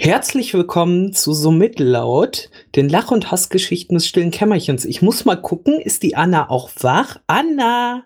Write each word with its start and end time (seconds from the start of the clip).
Herzlich 0.00 0.54
willkommen 0.54 1.12
zu 1.12 1.32
So 1.32 1.50
Mittellaut, 1.50 2.50
den 2.76 2.88
Lach- 2.88 3.10
und 3.10 3.32
Hassgeschichten 3.32 3.94
des 3.96 4.06
stillen 4.06 4.30
Kämmerchens. 4.30 4.84
Ich 4.84 5.02
muss 5.02 5.24
mal 5.24 5.34
gucken, 5.34 5.80
ist 5.80 6.04
die 6.04 6.14
Anna 6.14 6.48
auch 6.50 6.70
wach? 6.80 7.16
Anna! 7.26 8.04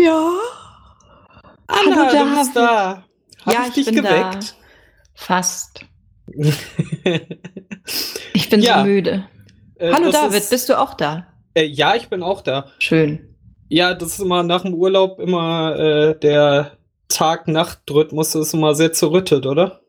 Ja. 0.00 0.28
Anna, 1.68 1.96
Hallo, 2.10 2.24
du 2.30 2.36
bist 2.38 2.56
da. 2.56 3.04
Hab 3.46 3.54
Ja, 3.54 3.60
ich 3.62 3.68
ich 3.68 3.84
dich 3.86 3.94
bin 3.94 4.02
da. 4.04 4.10
geweckt? 4.30 4.56
Fast. 5.14 5.80
Ich 8.34 8.50
bin 8.50 8.60
Ja, 8.60 8.80
so 8.80 8.84
müde. 8.84 9.26
Äh, 9.76 9.92
Hallo 9.92 10.06
das 10.10 10.12
David, 10.22 10.38
ist- 10.40 10.50
bist 10.50 10.68
du 10.68 10.78
auch 10.78 10.94
da? 10.94 11.26
Äh, 11.54 11.64
ja, 11.64 11.94
ich 11.96 12.08
bin 12.08 12.22
auch 12.22 12.40
da. 12.42 12.70
Schön. 12.78 13.34
Ja, 13.68 13.94
das 13.94 14.10
ist 14.12 14.20
immer 14.20 14.42
nach 14.42 14.62
dem 14.62 14.74
Urlaub 14.74 15.18
immer 15.20 15.76
äh, 15.78 16.18
der 16.18 16.78
Tag-Nacht-Rhythmus 17.08 18.34
ist 18.34 18.52
immer 18.54 18.74
sehr 18.74 18.92
zerrüttet, 18.92 19.46
oder? 19.46 19.80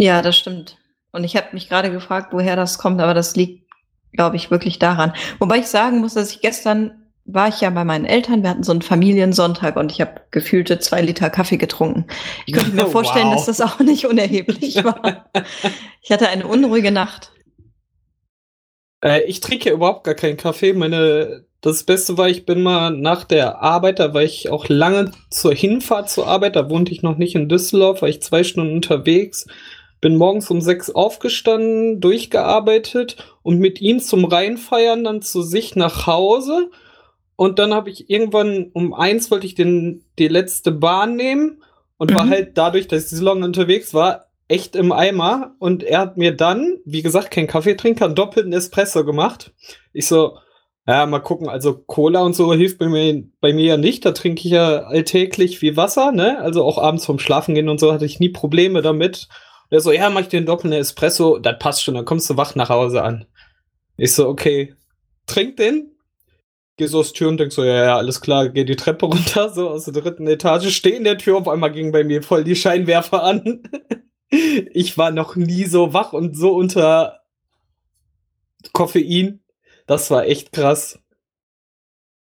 Ja, 0.00 0.22
das 0.22 0.36
stimmt. 0.36 0.76
Und 1.12 1.24
ich 1.24 1.36
habe 1.36 1.48
mich 1.52 1.68
gerade 1.68 1.90
gefragt, 1.90 2.32
woher 2.32 2.56
das 2.56 2.78
kommt, 2.78 3.00
aber 3.00 3.14
das 3.14 3.36
liegt, 3.36 3.68
glaube 4.12 4.36
ich, 4.36 4.50
wirklich 4.50 4.78
daran. 4.78 5.14
Wobei 5.38 5.58
ich 5.58 5.66
sagen 5.68 5.98
muss, 6.00 6.14
dass 6.14 6.32
ich 6.32 6.40
gestern 6.40 7.00
war 7.26 7.48
ich 7.48 7.62
ja 7.62 7.70
bei 7.70 7.84
meinen 7.84 8.04
Eltern, 8.04 8.42
wir 8.42 8.50
hatten 8.50 8.62
so 8.64 8.72
einen 8.72 8.82
Familiensonntag 8.82 9.76
und 9.76 9.90
ich 9.90 10.00
habe 10.02 10.20
gefühlte 10.30 10.78
zwei 10.78 11.00
Liter 11.00 11.30
Kaffee 11.30 11.56
getrunken. 11.56 12.06
Ich 12.44 12.52
könnte 12.52 12.72
mir 12.72 12.86
vorstellen, 12.90 13.28
Wow. 13.28 13.34
dass 13.36 13.46
das 13.46 13.60
auch 13.62 13.78
nicht 13.80 14.06
unerheblich 14.06 14.82
war. 14.84 15.30
Ich 16.02 16.12
hatte 16.12 16.28
eine 16.28 16.46
unruhige 16.46 16.90
Nacht. 16.92 17.32
Äh, 19.02 19.22
ich 19.22 19.40
trinke 19.40 19.70
ja 19.70 19.74
überhaupt 19.74 20.04
gar 20.04 20.12
keinen 20.14 20.36
Kaffee. 20.36 20.74
Meine, 20.74 21.46
das 21.62 21.84
Beste 21.84 22.18
war, 22.18 22.28
ich 22.28 22.44
bin 22.44 22.62
mal 22.62 22.90
nach 22.90 23.24
der 23.24 23.62
Arbeit, 23.62 24.00
da 24.00 24.12
war 24.12 24.22
ich 24.22 24.50
auch 24.50 24.68
lange 24.68 25.12
zur 25.30 25.54
Hinfahrt 25.54 26.10
zur 26.10 26.26
Arbeit, 26.26 26.56
da 26.56 26.68
wohnte 26.68 26.92
ich 26.92 27.02
noch 27.02 27.16
nicht 27.16 27.34
in 27.34 27.48
Düsseldorf, 27.48 28.02
war 28.02 28.08
ich 28.10 28.20
zwei 28.20 28.44
Stunden 28.44 28.74
unterwegs, 28.74 29.46
bin 30.04 30.18
morgens 30.18 30.50
um 30.50 30.60
sechs 30.60 30.90
aufgestanden, 30.90 31.98
durchgearbeitet 31.98 33.16
und 33.42 33.58
mit 33.58 33.80
ihm 33.80 34.00
zum 34.00 34.26
Reinfeiern 34.26 35.02
dann 35.02 35.22
zu 35.22 35.40
sich 35.40 35.76
nach 35.76 36.06
Hause. 36.06 36.70
Und 37.36 37.58
dann 37.58 37.72
habe 37.72 37.88
ich 37.88 38.10
irgendwann 38.10 38.70
um 38.74 38.92
eins 38.92 39.30
wollte 39.30 39.46
ich 39.46 39.54
den, 39.54 40.04
die 40.18 40.28
letzte 40.28 40.72
Bahn 40.72 41.16
nehmen 41.16 41.62
und 41.96 42.14
war 42.14 42.26
Mhm. 42.26 42.30
halt 42.30 42.58
dadurch, 42.58 42.86
dass 42.86 43.10
ich 43.10 43.18
so 43.18 43.24
lange 43.24 43.46
unterwegs 43.46 43.94
war, 43.94 44.26
echt 44.46 44.76
im 44.76 44.92
Eimer. 44.92 45.54
Und 45.58 45.82
er 45.82 46.00
hat 46.00 46.18
mir 46.18 46.36
dann, 46.36 46.76
wie 46.84 47.00
gesagt, 47.00 47.30
kein 47.30 47.46
Kaffeetrinker, 47.46 48.04
einen 48.04 48.14
doppelten 48.14 48.52
Espresso 48.52 49.06
gemacht. 49.06 49.54
Ich 49.94 50.06
so, 50.06 50.36
ja, 50.86 51.06
mal 51.06 51.20
gucken, 51.20 51.48
also 51.48 51.78
Cola 51.78 52.20
und 52.20 52.36
so 52.36 52.52
hilft 52.52 52.76
bei 52.76 52.90
mir, 52.90 53.24
bei 53.40 53.54
mir 53.54 53.64
ja 53.64 53.76
nicht. 53.78 54.04
Da 54.04 54.12
trinke 54.12 54.42
ich 54.44 54.50
ja 54.52 54.80
alltäglich 54.80 55.62
wie 55.62 55.78
Wasser, 55.78 56.12
ne? 56.12 56.40
Also 56.40 56.62
auch 56.62 56.76
abends 56.76 57.06
vorm 57.06 57.18
Schlafen 57.18 57.54
gehen 57.54 57.70
und 57.70 57.80
so 57.80 57.90
hatte 57.90 58.04
ich 58.04 58.20
nie 58.20 58.28
Probleme 58.28 58.82
damit. 58.82 59.28
Und 59.70 59.72
er 59.76 59.80
so, 59.80 59.92
ja, 59.92 60.10
mach 60.10 60.22
ich 60.22 60.28
den 60.28 60.46
doppelten 60.46 60.78
Espresso, 60.78 61.38
das 61.38 61.58
passt 61.58 61.82
schon, 61.82 61.94
dann 61.94 62.04
kommst 62.04 62.28
du 62.30 62.36
wach 62.36 62.54
nach 62.54 62.68
Hause 62.68 63.02
an. 63.02 63.26
Ich 63.96 64.14
so, 64.14 64.28
okay, 64.28 64.74
trink 65.26 65.56
den. 65.56 65.90
Geh 66.76 66.86
so 66.86 66.98
aus 66.98 67.12
Tür 67.12 67.28
und 67.28 67.38
denk 67.38 67.52
so, 67.52 67.62
ja, 67.64 67.84
ja, 67.84 67.96
alles 67.96 68.20
klar, 68.20 68.48
geh 68.48 68.64
die 68.64 68.74
Treppe 68.76 69.06
runter, 69.06 69.48
so 69.48 69.70
aus 69.70 69.84
der 69.84 69.92
dritten 69.94 70.26
Etage, 70.26 70.74
steh 70.74 70.96
in 70.96 71.04
der 71.04 71.18
Tür, 71.18 71.36
auf 71.36 71.46
einmal 71.48 71.70
ging 71.70 71.92
bei 71.92 72.02
mir 72.02 72.22
voll 72.22 72.42
die 72.44 72.56
Scheinwerfer 72.56 73.22
an. 73.22 73.62
Ich 74.72 74.98
war 74.98 75.12
noch 75.12 75.36
nie 75.36 75.64
so 75.66 75.92
wach 75.92 76.12
und 76.12 76.36
so 76.36 76.54
unter 76.56 77.20
Koffein. 78.72 79.44
Das 79.86 80.10
war 80.10 80.24
echt 80.24 80.50
krass. 80.50 80.98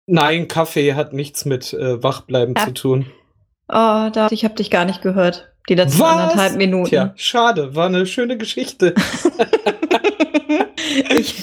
Nein, 0.06 0.48
Kaffee 0.48 0.94
hat 0.94 1.12
nichts 1.12 1.44
mit 1.44 1.74
äh, 1.74 2.02
Wachbleiben 2.02 2.54
Ja. 2.56 2.64
zu 2.64 2.72
tun. 2.72 3.06
Oh, 3.68 4.08
David, 4.10 4.32
ich 4.32 4.44
habe 4.44 4.54
dich 4.54 4.70
gar 4.70 4.86
nicht 4.86 5.02
gehört. 5.02 5.52
Die 5.68 5.74
letzten 5.74 6.00
Was? 6.00 6.12
anderthalb 6.12 6.56
Minuten. 6.56 6.88
Tja, 6.88 7.12
schade, 7.16 7.74
war 7.74 7.86
eine 7.86 8.06
schöne 8.06 8.38
Geschichte. 8.38 8.94
ich, 11.10 11.42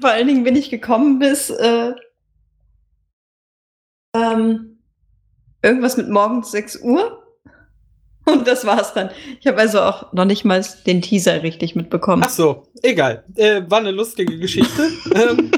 vor 0.00 0.10
allen 0.10 0.26
Dingen 0.26 0.44
bin 0.44 0.56
ich 0.56 0.70
gekommen 0.70 1.18
bis 1.18 1.50
äh, 1.50 1.92
ähm, 4.14 4.78
irgendwas 5.62 5.96
mit 5.96 6.08
morgens 6.08 6.50
6 6.50 6.82
Uhr. 6.82 7.22
Und 8.26 8.48
das 8.48 8.64
war's 8.64 8.94
dann. 8.94 9.10
Ich 9.40 9.46
habe 9.46 9.58
also 9.58 9.80
auch 9.80 10.12
noch 10.14 10.24
nicht 10.24 10.44
mal 10.44 10.64
den 10.86 11.02
Teaser 11.02 11.42
richtig 11.42 11.74
mitbekommen. 11.74 12.22
Ach 12.24 12.30
so, 12.30 12.68
egal. 12.82 13.24
Äh, 13.36 13.62
war 13.68 13.80
eine 13.80 13.90
lustige 13.90 14.38
Geschichte. 14.38 14.90
ähm, 15.14 15.50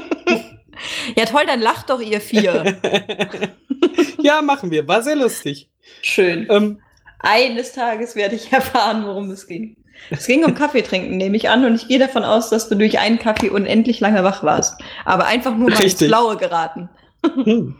Ja, 1.15 1.25
toll, 1.25 1.43
dann 1.47 1.61
lacht 1.61 1.89
doch 1.89 2.01
ihr 2.01 2.21
vier. 2.21 2.77
ja, 4.21 4.41
machen 4.41 4.71
wir. 4.71 4.87
War 4.87 5.01
sehr 5.01 5.15
lustig. 5.15 5.69
Schön. 6.01 6.47
Ähm, 6.49 6.79
Eines 7.19 7.73
Tages 7.73 8.15
werde 8.15 8.35
ich 8.35 8.51
erfahren, 8.51 9.05
worum 9.05 9.31
es 9.31 9.47
ging. 9.47 9.77
Es 10.11 10.27
ging 10.27 10.45
um 10.45 10.53
Kaffee 10.53 10.83
trinken, 10.83 11.17
nehme 11.17 11.35
ich 11.37 11.49
an, 11.49 11.65
und 11.65 11.75
ich 11.75 11.87
gehe 11.87 11.97
davon 11.97 12.23
aus, 12.23 12.49
dass 12.49 12.69
du 12.69 12.75
durch 12.75 12.99
einen 12.99 13.17
Kaffee 13.17 13.49
unendlich 13.49 13.99
lange 13.99 14.23
wach 14.23 14.43
warst. 14.43 14.79
Aber 15.05 15.25
einfach 15.25 15.55
nur 15.55 15.71
mal 15.71 15.81
ins. 15.81 15.97
Blaue 15.97 16.37
geraten. 16.37 16.89
hm, 17.33 17.75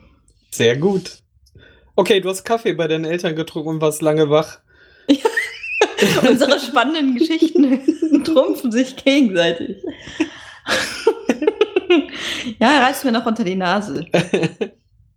sehr 0.52 0.78
gut. 0.78 1.20
Okay, 1.96 2.20
du 2.20 2.30
hast 2.30 2.44
Kaffee 2.44 2.74
bei 2.74 2.88
deinen 2.88 3.06
Eltern 3.06 3.36
getrunken 3.36 3.70
und 3.70 3.81
warst 3.81 4.02
lange 4.02 4.30
wach. 4.30 4.59
Unsere 6.28 6.59
spannenden 6.59 7.16
Geschichten 7.16 8.24
trumpfen 8.24 8.72
sich 8.72 8.96
gegenseitig. 8.96 9.78
ja, 12.59 12.80
reißt 12.80 13.06
mir 13.06 13.12
noch 13.12 13.25
unter 13.25 13.44
die 13.44 13.56
Nase. 13.56 14.06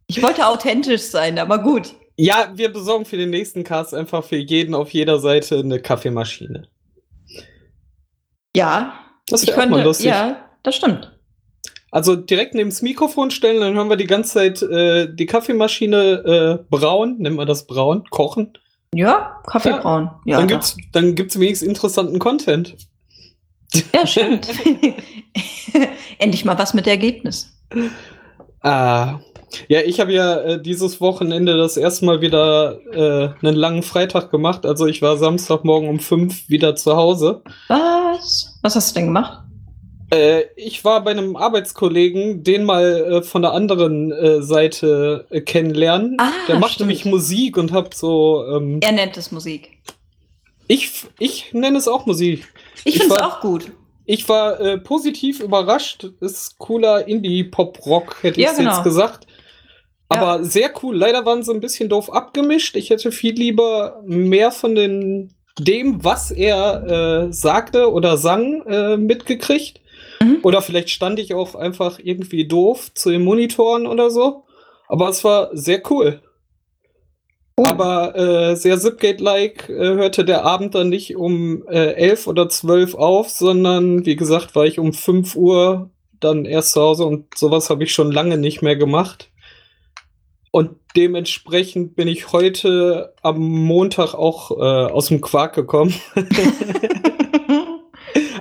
Ich 0.06 0.22
wollte 0.22 0.47
authentisch 0.47 1.02
sein, 1.02 1.38
aber 1.38 1.58
gut. 1.58 1.94
Ja, 2.22 2.53
wir 2.54 2.70
besorgen 2.70 3.06
für 3.06 3.16
den 3.16 3.31
nächsten 3.31 3.64
Cast 3.64 3.94
einfach 3.94 4.22
für 4.22 4.36
jeden 4.36 4.75
auf 4.75 4.91
jeder 4.91 5.19
Seite 5.20 5.58
eine 5.58 5.81
Kaffeemaschine. 5.81 6.69
Ja, 8.54 8.92
Das 9.26 9.47
wäre 9.47 9.66
mal 9.66 9.82
lustig. 9.82 10.08
Ja, 10.08 10.50
das 10.62 10.76
stimmt. 10.76 11.19
Also 11.91 12.16
direkt 12.16 12.54
neben 12.54 12.69
das 12.69 12.82
Mikrofon 12.82 13.31
stellen, 13.31 13.60
dann 13.62 13.75
hören 13.75 13.88
wir 13.88 13.97
die 13.97 14.06
ganze 14.06 14.34
Zeit 14.34 14.60
äh, 14.60 15.08
die 15.10 15.25
Kaffeemaschine 15.25 16.58
äh, 16.60 16.64
brauen, 16.69 17.16
nennen 17.20 17.36
wir 17.36 17.47
das 17.47 17.66
brauen, 17.66 18.04
kochen. 18.10 18.52
Ja, 18.94 19.41
Kaffee 19.47 19.70
Ja. 19.70 19.78
brauen. 19.78 20.10
Ja, 20.26 20.37
dann 20.41 20.47
gibt's, 20.48 20.76
dann 20.92 21.14
gibt's 21.14 21.41
wenigstens 21.41 21.69
interessanten 21.69 22.19
Content. 22.19 22.76
ja 23.94 24.06
stimmt. 24.06 24.47
Endlich 26.19 26.44
mal 26.44 26.58
was 26.58 26.75
mit 26.75 26.87
Ergebnis. 26.87 27.50
Ah. 28.60 29.20
Ja, 29.69 29.81
ich 29.81 30.00
habe 30.00 30.12
ja 30.12 30.37
äh, 30.41 30.62
dieses 30.62 31.00
Wochenende 31.00 31.56
das 31.56 31.77
erste 31.77 32.05
Mal 32.05 32.21
wieder 32.21 32.78
äh, 32.93 33.31
einen 33.47 33.56
langen 33.56 33.83
Freitag 33.83 34.31
gemacht. 34.31 34.65
Also 34.66 34.87
ich 34.87 35.03
war 35.03 35.16
Samstagmorgen 35.16 35.88
um 35.88 35.99
fünf 36.00 36.49
wieder 36.49 36.77
zu 36.77 36.97
Hause. 36.97 37.43
Was? 37.69 38.59
Was 38.62 38.77
hast 38.77 38.91
du 38.91 39.00
denn 39.00 39.06
gemacht? 39.06 39.43
Äh, 40.12 40.43
ich 40.56 40.84
war 40.84 41.03
bei 41.05 41.12
einem 41.12 41.37
Arbeitskollegen, 41.37 42.43
den 42.43 42.65
mal 42.65 42.83
äh, 42.84 43.22
von 43.22 43.43
der 43.43 43.53
anderen 43.53 44.11
äh, 44.12 44.43
Seite 44.43 45.27
kennenlernen. 45.47 46.17
Ah, 46.19 46.31
der 46.49 46.59
macht 46.59 46.72
stimmt. 46.75 46.88
nämlich 46.88 47.05
Musik 47.05 47.56
und 47.56 47.72
hab 47.72 47.94
so. 47.94 48.44
Ähm, 48.47 48.81
Er 48.82 48.93
nennt 48.93 49.17
es 49.17 49.31
Musik. 49.31 49.78
ich, 50.67 51.05
ich 51.19 51.53
nenne 51.53 51.78
es 51.78 51.87
auch 51.88 52.06
Musik. 52.06 52.47
Ich 52.84 52.97
Ich 52.97 53.00
finde 53.03 53.17
es 53.17 53.22
auch 53.22 53.41
gut. 53.41 53.71
Ich 54.06 54.28
war 54.28 54.59
äh, 54.61 54.78
positiv 54.78 55.38
überrascht. 55.38 56.09
Ist 56.21 56.59
cooler 56.59 57.06
Indie-Pop-Rock, 57.06 58.17
hätte 58.22 58.41
Ja, 58.41 58.50
ich 58.50 58.56
genau. 58.59 58.72
jetzt 58.72 58.82
gesagt. 58.82 59.27
Ja. 60.12 60.21
Aber 60.21 60.44
sehr 60.44 60.72
cool. 60.82 60.97
Leider 60.97 61.25
waren 61.25 61.43
sie 61.43 61.53
ein 61.53 61.60
bisschen 61.60 61.88
doof 61.88 62.12
abgemischt. 62.12 62.76
Ich 62.76 62.91
hätte 62.91 63.12
viel 63.12 63.34
lieber 63.34 64.03
mehr 64.04 64.50
von 64.50 64.75
den, 64.75 65.34
dem, 65.59 66.03
was 66.04 66.31
er 66.31 67.28
äh, 67.28 67.32
sagte 67.32 67.93
oder 67.93 68.16
sang, 68.16 68.62
äh, 68.66 68.97
mitgekriegt. 68.97 69.81
Mhm. 70.20 70.38
Oder 70.43 70.62
vielleicht 70.62 70.91
stand 70.91 71.19
ich 71.19 71.34
auch 71.34 71.54
einfach 71.54 71.99
irgendwie 72.03 72.47
doof 72.47 72.93
zu 72.94 73.10
den 73.10 73.22
Monitoren 73.22 73.87
oder 73.87 74.10
so. 74.10 74.44
Aber 74.88 75.09
es 75.09 75.22
war 75.22 75.50
sehr 75.53 75.81
cool. 75.91 76.20
Cool. 77.56 77.66
Aber 77.66 78.16
äh, 78.16 78.56
sehr 78.56 78.78
Zipgate-like 78.78 79.69
äh, 79.69 79.94
hörte 79.94 80.25
der 80.25 80.44
Abend 80.44 80.75
dann 80.75 80.88
nicht 80.88 81.16
um 81.16 81.66
äh, 81.69 81.93
11 81.93 82.26
oder 82.26 82.49
12 82.49 82.94
auf, 82.94 83.29
sondern 83.29 84.06
wie 84.06 84.17
gesagt, 84.17 84.56
war 84.56 84.64
ich 84.64 84.79
um 84.79 84.93
5 84.93 85.37
Uhr 85.37 85.90
dann 86.20 86.44
erst 86.44 86.73
zu 86.73 86.81
Hause 86.81 87.05
und 87.05 87.37
sowas 87.37 87.70
habe 87.70 87.84
ich 87.84 87.93
schon 87.93 88.12
lange 88.12 88.38
nicht 88.38 88.62
mehr 88.62 88.76
gemacht. 88.76 89.30
Und 90.50 90.76
dementsprechend 90.97 91.94
bin 91.94 92.08
ich 92.08 92.32
heute 92.32 93.14
am 93.23 93.38
Montag 93.38 94.14
auch 94.14 94.50
äh, 94.50 94.93
aus 94.93 95.06
dem 95.06 95.20
Quark 95.20 95.55
gekommen. 95.55 95.94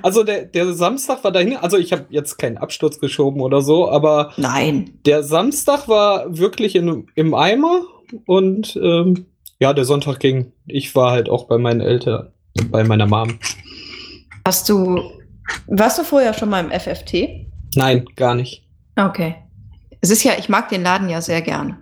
Also 0.01 0.23
der, 0.23 0.45
der 0.45 0.73
Samstag 0.73 1.23
war 1.23 1.31
dahin, 1.31 1.57
also 1.57 1.77
ich 1.77 1.91
habe 1.91 2.05
jetzt 2.09 2.37
keinen 2.37 2.57
Absturz 2.57 2.99
geschoben 2.99 3.41
oder 3.41 3.61
so, 3.61 3.89
aber 3.89 4.31
Nein. 4.37 4.91
der 5.05 5.23
Samstag 5.23 5.87
war 5.87 6.37
wirklich 6.37 6.75
in, 6.75 7.07
im 7.15 7.33
Eimer 7.33 7.81
und 8.25 8.75
ähm, 8.81 9.25
ja, 9.59 9.73
der 9.73 9.85
Sonntag 9.85 10.19
ging. 10.19 10.53
Ich 10.67 10.95
war 10.95 11.11
halt 11.11 11.29
auch 11.29 11.47
bei 11.47 11.57
meinen 11.57 11.81
Eltern, 11.81 12.31
bei 12.71 12.83
meiner 12.83 13.07
Mom. 13.07 13.39
Hast 14.45 14.69
du. 14.69 15.01
Warst 15.67 15.99
du 15.99 16.03
vorher 16.03 16.33
schon 16.33 16.49
mal 16.49 16.63
im 16.63 16.71
FFT? 16.71 17.47
Nein, 17.75 18.05
gar 18.15 18.35
nicht. 18.35 18.63
Okay. 18.95 19.35
Es 20.01 20.09
ist 20.11 20.23
ja, 20.23 20.33
ich 20.37 20.47
mag 20.49 20.69
den 20.69 20.83
Laden 20.83 21.09
ja 21.09 21.21
sehr 21.21 21.41
gern, 21.41 21.77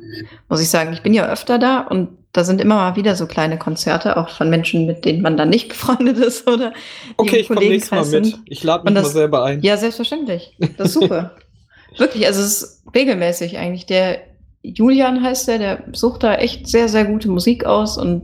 muss 0.50 0.62
ich 0.62 0.70
sagen. 0.70 0.92
Ich 0.94 1.02
bin 1.04 1.14
ja 1.14 1.28
öfter 1.28 1.60
da 1.60 1.82
und 1.82 2.10
da 2.34 2.44
sind 2.44 2.60
immer 2.62 2.76
mal 2.76 2.96
wieder 2.96 3.16
so 3.16 3.28
kleine 3.28 3.58
Konzerte, 3.60 4.18
auch 4.18 4.30
von 4.30 4.50
Menschen, 4.50 4.86
mit 4.86 5.06
denen 5.06 5.22
man 5.22 5.38
dann 5.38 5.50
nicht 5.50 5.70
befreundet 5.70 6.18
ist 6.18 6.48
oder 6.48 6.74
Okay, 7.18 7.38
ich 7.38 7.48
komme 7.48 7.62
nächstes 7.62 7.92
Mal 7.92 8.02
mit. 8.02 8.10
sind. 8.10 8.40
Ich 8.46 8.64
lade 8.64 8.84
mich 8.84 8.90
Und 8.90 8.94
mal 8.96 9.02
das- 9.04 9.14
selber 9.14 9.44
ein. 9.44 9.62
Ja, 9.62 9.78
selbstverständlich. 9.78 10.58
Das 10.78 10.88
ist 10.90 10.94
super. 10.94 11.36
Wirklich, 11.98 12.26
also 12.28 12.42
es 12.42 12.62
ist 12.64 12.84
regelmäßig 12.94 13.58
eigentlich. 13.58 13.86
Der 13.86 14.20
Julian 14.62 15.24
heißt 15.24 15.48
der, 15.48 15.58
der 15.60 15.84
sucht 15.94 16.24
da 16.24 16.36
echt 16.36 16.68
sehr, 16.68 16.90
sehr 16.90 17.06
gute 17.06 17.30
Musik 17.30 17.66
aus 17.66 17.98
und 17.98 18.24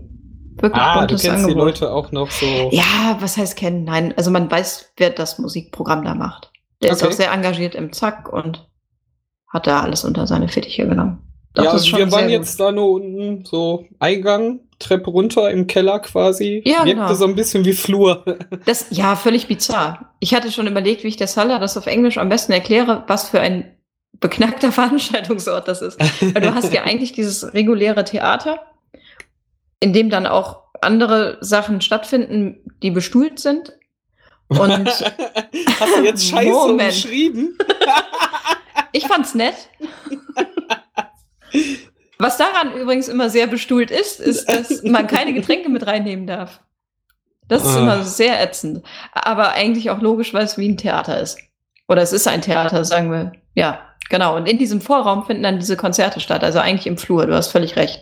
wirklich 0.58 0.82
ah, 0.82 0.94
du 0.94 1.00
buntes 1.00 1.22
kennst 1.22 1.38
die 1.40 1.44
Angebot. 1.52 1.66
Leute 1.66 1.92
auch 1.92 2.12
noch 2.12 2.30
so. 2.30 2.46
Ja, 2.72 3.18
was 3.20 3.38
heißt 3.38 3.56
kennen? 3.56 3.86
Nein, 3.86 4.14
also 4.18 4.30
man 4.30 4.52
weiß, 4.52 4.92
wer 4.98 5.10
das 5.12 5.40
Musikprogramm 5.40 6.04
da 6.04 6.14
macht. 6.14 6.52
Der 6.82 6.92
ist 6.92 7.02
Okay. 7.02 7.12
auch 7.12 7.16
sehr 7.16 7.32
engagiert 7.32 7.74
im 7.76 7.94
Zack 7.94 8.32
und 8.32 8.68
hat 9.54 9.68
da 9.68 9.82
alles 9.82 10.04
unter 10.04 10.28
seine 10.28 10.48
Fittiche 10.50 10.88
genommen. 10.88 11.20
Doch, 11.54 11.66
ja, 11.66 11.80
schon 11.80 12.00
wir 12.00 12.12
waren 12.12 12.30
jetzt 12.30 12.60
da 12.60 12.72
nur 12.72 12.92
unten, 12.94 13.46
so 13.46 13.86
Eingang, 14.00 14.62
Treppe 14.80 15.12
runter 15.12 15.52
im 15.52 15.68
Keller 15.68 16.00
quasi. 16.00 16.64
Ja, 16.66 16.84
Wirkte 16.84 16.94
genau. 16.94 17.14
so 17.14 17.26
ein 17.26 17.36
bisschen 17.36 17.64
wie 17.64 17.74
Flur. 17.74 18.26
Das, 18.66 18.88
ja, 18.90 19.16
völlig 19.16 19.48
bizarr. 19.48 20.14
Ich 20.20 20.34
hatte 20.34 20.52
schon 20.52 20.68
überlegt, 20.68 21.04
wie 21.04 21.10
ich 21.10 21.18
der 21.18 21.28
Salah 21.28 21.60
das 21.60 21.78
auf 21.78 21.86
Englisch 21.86 22.18
am 22.18 22.30
besten 22.30 22.54
erkläre, 22.54 23.04
was 23.08 23.30
für 23.30 23.40
ein 23.40 23.78
beknackter 24.14 24.72
Veranstaltungsort 24.72 25.68
das 25.68 25.82
ist. 25.84 26.00
Weil 26.22 26.42
du 26.42 26.56
hast 26.56 26.74
ja 26.74 26.84
eigentlich 26.86 27.12
dieses 27.12 27.54
reguläre 27.54 28.04
Theater, 28.04 28.60
in 29.80 29.94
dem 29.94 30.10
dann 30.10 30.26
auch 30.26 30.64
andere 30.82 31.38
Sachen 31.42 31.82
stattfinden, 31.82 32.58
die 32.82 32.92
bestuhlt 32.92 33.40
sind. 33.40 33.74
Und 34.48 34.88
Hast 35.80 35.98
du 35.98 36.04
jetzt 36.04 36.26
Scheiße 36.28 36.50
Moment. 36.50 36.82
umschrieben? 36.90 37.58
Ich 38.92 39.08
fand's 39.08 39.36
nett. 39.36 39.56
Was 42.20 42.38
daran 42.38 42.74
übrigens 42.74 43.08
immer 43.08 43.30
sehr 43.30 43.48
bestuhlt 43.48 43.92
ist, 43.92 44.20
ist, 44.20 44.48
dass 44.50 44.84
man 44.84 45.08
keine 45.08 45.34
Getränke 45.34 45.70
mit 45.70 45.86
reinnehmen 45.86 46.26
darf. 46.28 46.62
Das 47.48 47.64
ist 47.66 47.76
Ah. 47.76 47.80
immer 47.80 48.04
sehr 48.04 48.42
ätzend. 48.42 48.86
Aber 49.12 49.52
eigentlich 49.52 49.90
auch 49.90 50.00
logisch, 50.02 50.34
weil 50.34 50.46
es 50.46 50.58
wie 50.58 50.70
ein 50.70 50.78
Theater 50.78 51.20
ist. 51.20 51.38
Oder 51.90 52.02
es 52.02 52.14
ist 52.14 52.28
ein 52.28 52.42
Theater, 52.42 52.86
sagen 52.86 53.12
wir. 53.12 53.34
Ja, 53.56 53.82
genau. 54.10 54.38
Und 54.38 54.48
in 54.48 54.58
diesem 54.58 54.80
Vorraum 54.80 55.26
finden 55.26 55.44
dann 55.44 55.60
diese 55.60 55.76
Konzerte 55.76 56.22
statt. 56.22 56.44
Also 56.44 56.60
eigentlich 56.60 56.88
im 56.88 56.98
Flur. 56.98 57.26
Du 57.28 57.36
hast 57.36 57.50
völlig 57.52 57.76
recht. 57.76 58.02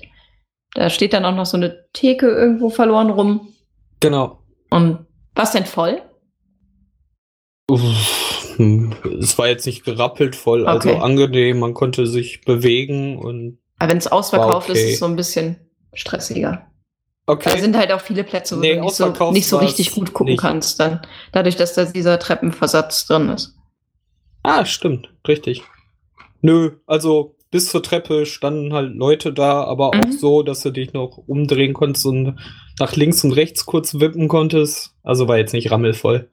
Da 0.75 0.89
steht 0.89 1.13
dann 1.13 1.25
auch 1.25 1.35
noch 1.35 1.47
so 1.47 1.57
eine 1.57 1.85
Theke 1.91 2.27
irgendwo 2.27 2.69
verloren 2.69 3.09
rum. 3.09 3.53
Genau. 4.00 4.44
Und 4.69 5.06
was 5.33 5.51
denn 5.51 5.65
voll? 5.65 6.01
Uff, 7.69 7.81
hm, 8.61 8.93
Es 9.19 9.37
war 9.37 9.47
jetzt 9.47 9.65
nicht 9.65 9.83
gerappelt 9.83 10.35
voll, 10.35 10.67
also 10.67 10.89
Okay. 10.89 10.99
angenehm, 10.99 11.59
man 11.59 11.73
konnte 11.73 12.05
sich 12.07 12.41
bewegen 12.41 13.17
und 13.17 13.57
Aber 13.79 13.91
wenn 13.91 13.97
es 13.97 14.07
ausverkauft 14.07 14.69
okay. 14.69 14.79
ist, 14.79 14.85
ist 14.85 14.93
es 14.93 14.99
so 14.99 15.05
ein 15.05 15.15
bisschen 15.15 15.57
stressiger. 15.93 16.67
okay. 17.27 17.51
Da 17.53 17.57
sind 17.59 17.75
halt 17.77 17.91
auch 17.91 18.01
viele 18.01 18.23
Plätze, 18.23 18.55
wo 18.57 18.61
Nee, 18.61 18.75
du 18.75 18.81
nicht 18.81 18.95
so, 18.95 19.31
nicht 19.31 19.47
so 19.47 19.57
richtig 19.57 19.91
gut 19.93 20.13
gucken 20.13 20.33
nicht. 20.33 20.41
kannst, 20.41 20.79
dann 20.79 21.01
dadurch, 21.31 21.55
dass 21.55 21.73
da 21.73 21.85
dieser 21.85 22.19
Treppenversatz 22.19 23.07
drin 23.07 23.29
ist. 23.29 23.55
Ah, 24.43 24.65
stimmt, 24.65 25.13
richtig. 25.27 25.63
Nö, 26.41 26.71
also 26.87 27.35
bis 27.51 27.69
zur 27.69 27.83
Treppe 27.83 28.25
standen 28.25 28.73
halt 28.73 28.95
Leute 28.95 29.33
da, 29.33 29.63
aber 29.65 29.89
auch 29.89 29.95
Mhm. 29.95 30.11
so, 30.13 30.41
dass 30.41 30.61
du 30.61 30.71
dich 30.71 30.93
noch 30.93 31.17
umdrehen 31.27 31.73
konntest 31.73 32.05
und 32.05 32.39
nach 32.79 32.95
links 32.95 33.23
und 33.23 33.33
rechts 33.33 33.65
kurz 33.65 33.99
wippen 33.99 34.27
konntest. 34.29 34.95
Also 35.03 35.27
war 35.27 35.37
jetzt 35.37 35.53
nicht 35.53 35.69
rammelvoll. 35.69 36.31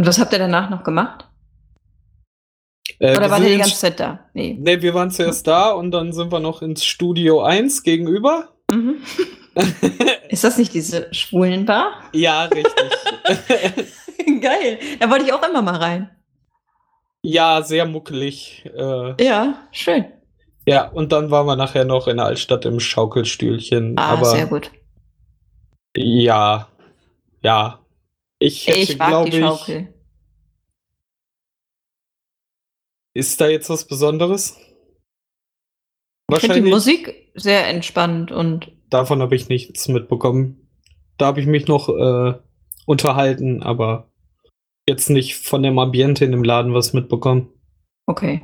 Und 0.00 0.06
was 0.06 0.18
habt 0.18 0.32
ihr 0.32 0.38
danach 0.38 0.70
noch 0.70 0.82
gemacht? 0.82 1.28
Äh, 3.00 3.10
Oder 3.10 3.20
wir 3.26 3.30
war 3.30 3.36
sind 3.36 3.48
der 3.48 3.52
die 3.52 3.58
ganze 3.60 3.76
Zeit 3.76 4.00
da? 4.00 4.20
Nee. 4.32 4.56
Nee, 4.58 4.80
wir 4.80 4.94
waren 4.94 5.10
zuerst 5.10 5.46
da 5.46 5.72
und 5.72 5.90
dann 5.90 6.14
sind 6.14 6.32
wir 6.32 6.40
noch 6.40 6.62
ins 6.62 6.86
Studio 6.86 7.42
1 7.42 7.82
gegenüber. 7.82 8.48
Mhm. 8.70 9.02
Ist 10.30 10.42
das 10.42 10.56
nicht 10.56 10.72
diese 10.72 11.12
Schwulenbar? 11.12 11.92
ja, 12.14 12.44
richtig. 12.44 12.72
Geil. 14.40 14.78
Da 15.00 15.10
wollte 15.10 15.26
ich 15.26 15.34
auch 15.34 15.46
immer 15.46 15.60
mal 15.60 15.76
rein. 15.76 16.10
ja, 17.22 17.60
sehr 17.60 17.84
muckelig. 17.84 18.64
Äh, 18.74 19.22
Ja, 19.22 19.68
schön. 19.70 20.06
ja, 20.66 20.88
und 20.88 21.12
dann 21.12 21.30
waren 21.30 21.46
wir 21.46 21.56
nachher 21.56 21.84
noch 21.84 22.08
in 22.08 22.16
der 22.16 22.24
Altstadt 22.24 22.64
im 22.64 22.80
Schaukelstühlchen. 22.80 23.98
Ah, 23.98 24.12
aber 24.12 24.24
sehr 24.30 24.46
gut. 24.46 24.70
ja, 25.94 26.68
ja. 27.42 27.76
Ich 28.40 28.66
hätte, 28.66 28.96
glaube 28.96 29.30
die 29.30 29.36
ich, 29.36 29.44
Schaukel. 29.44 29.94
ist 33.14 33.40
da 33.40 33.48
jetzt 33.48 33.70
was 33.70 33.86
Besonderes? 33.86 34.56
Ich 36.32 36.40
finde 36.40 36.54
die 36.54 36.62
Wahrscheinlich. 36.72 36.72
Musik 36.72 37.30
sehr 37.34 37.68
entspannt 37.68 38.32
und 38.32 38.72
Davon 38.88 39.22
habe 39.22 39.36
ich 39.36 39.48
nichts 39.48 39.86
mitbekommen. 39.86 40.68
Da 41.16 41.26
habe 41.26 41.40
ich 41.40 41.46
mich 41.46 41.68
noch 41.68 41.88
äh, 41.88 42.34
unterhalten, 42.86 43.62
aber 43.62 44.10
jetzt 44.88 45.10
nicht 45.10 45.36
von 45.36 45.62
dem 45.62 45.78
Ambiente 45.78 46.24
in 46.24 46.32
dem 46.32 46.42
Laden 46.42 46.74
was 46.74 46.92
mitbekommen. 46.92 47.50
okay. 48.06 48.42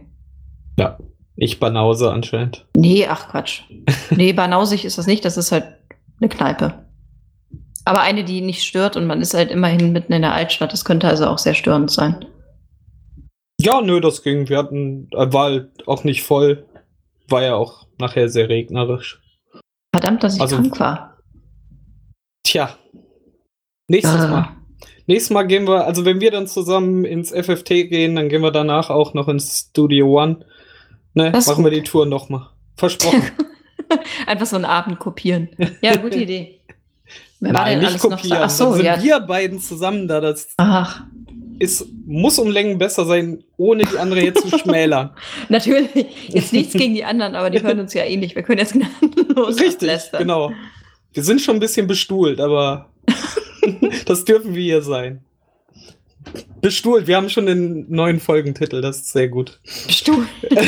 Ja, 0.78 0.98
ich 1.36 1.58
Banause 1.58 2.12
anscheinend. 2.12 2.68
Nee, 2.76 3.06
ach 3.06 3.30
Quatsch. 3.30 3.62
Nee, 4.10 4.34
banausig 4.34 4.84
ist 4.84 4.98
das 4.98 5.06
nicht, 5.06 5.24
das 5.24 5.38
ist 5.38 5.52
halt 5.52 5.64
eine 6.20 6.28
Kneipe. 6.28 6.85
Aber 7.86 8.00
eine, 8.00 8.24
die 8.24 8.40
nicht 8.40 8.64
stört 8.64 8.96
und 8.96 9.06
man 9.06 9.20
ist 9.22 9.32
halt 9.32 9.50
immerhin 9.50 9.92
mitten 9.92 10.12
in 10.12 10.22
der 10.22 10.34
Altstadt. 10.34 10.72
Das 10.72 10.84
könnte 10.84 11.06
also 11.08 11.26
auch 11.26 11.38
sehr 11.38 11.54
störend 11.54 11.90
sein. 11.90 12.24
Ja, 13.60 13.80
nö, 13.80 14.00
das 14.00 14.22
ging. 14.22 14.48
Wir 14.48 14.58
hatten, 14.58 15.08
äh, 15.12 15.32
war 15.32 15.44
halt 15.44 15.86
auch 15.88 16.02
nicht 16.04 16.22
voll. 16.24 16.66
War 17.28 17.42
ja 17.42 17.54
auch 17.54 17.86
nachher 17.98 18.28
sehr 18.28 18.48
regnerisch. 18.48 19.20
Verdammt, 19.94 20.22
dass 20.24 20.34
ich 20.34 20.40
Also- 20.40 20.56
krank 20.56 20.78
war. 20.80 21.18
Tja. 22.44 22.76
Nächstes 23.88 24.20
Ah. 24.20 24.28
Mal. 24.28 24.48
Nächstes 25.06 25.30
Mal 25.30 25.44
gehen 25.44 25.66
wir, 25.68 25.84
also 25.86 26.04
wenn 26.04 26.20
wir 26.20 26.32
dann 26.32 26.48
zusammen 26.48 27.04
ins 27.04 27.30
FFT 27.32 27.84
gehen, 27.88 28.16
dann 28.16 28.28
gehen 28.28 28.42
wir 28.42 28.50
danach 28.50 28.90
auch 28.90 29.14
noch 29.14 29.28
ins 29.28 29.68
Studio 29.70 30.20
One. 30.22 30.44
Ne, 31.14 31.30
Das 31.30 31.46
machen 31.46 31.62
wir 31.64 31.70
die 31.70 31.82
Tour 31.84 32.04
nochmal. 32.06 32.48
Versprochen. 32.76 33.22
Einfach 34.26 34.46
so 34.46 34.56
einen 34.56 34.64
Abend 34.64 34.98
kopieren. 34.98 35.48
Ja, 35.80 35.96
gute 35.96 36.18
Idee. 36.22 36.60
Wer 37.40 37.54
war 37.54 37.64
Nein, 37.64 37.80
denn 37.80 37.92
nicht 37.92 38.00
kopieren. 38.00 38.38
Ach 38.42 38.50
so, 38.50 38.64
dann 38.64 38.74
sind 38.74 38.86
ja. 38.86 39.02
wir 39.02 39.20
beiden 39.20 39.60
zusammen 39.60 40.08
da. 40.08 40.20
Das 40.20 40.48
Ach, 40.56 41.02
ist, 41.58 41.86
muss 42.06 42.38
um 42.38 42.50
Längen 42.50 42.78
besser 42.78 43.04
sein, 43.04 43.44
ohne 43.56 43.84
die 43.84 43.98
andere 43.98 44.22
jetzt 44.22 44.48
zu 44.48 44.58
schmälern. 44.58 45.10
natürlich. 45.48 46.06
Jetzt 46.28 46.52
nichts 46.52 46.72
gegen 46.72 46.94
die 46.94 47.04
anderen, 47.04 47.34
aber 47.34 47.50
die 47.50 47.62
hören 47.62 47.80
uns 47.80 47.94
ja 47.94 48.04
ähnlich. 48.04 48.34
Wir 48.34 48.42
können 48.42 48.58
jetzt 48.58 48.72
gnadenlos 48.72 49.56
Richtig, 49.56 49.74
ablästern. 49.74 50.20
genau. 50.20 50.52
Wir 51.12 51.22
sind 51.22 51.40
schon 51.40 51.56
ein 51.56 51.60
bisschen 51.60 51.86
bestuhlt, 51.86 52.40
aber 52.40 52.90
das 54.06 54.24
dürfen 54.24 54.54
wir 54.54 54.62
hier 54.62 54.82
sein. 54.82 55.24
Bestuhlt, 56.60 57.06
wir 57.06 57.16
haben 57.16 57.30
schon 57.30 57.46
den 57.46 57.86
neuen 57.88 58.18
Folgentitel, 58.20 58.80
das 58.80 58.98
ist 58.98 59.12
sehr 59.12 59.28
gut. 59.28 59.60
Bestuhlt. 59.86 60.28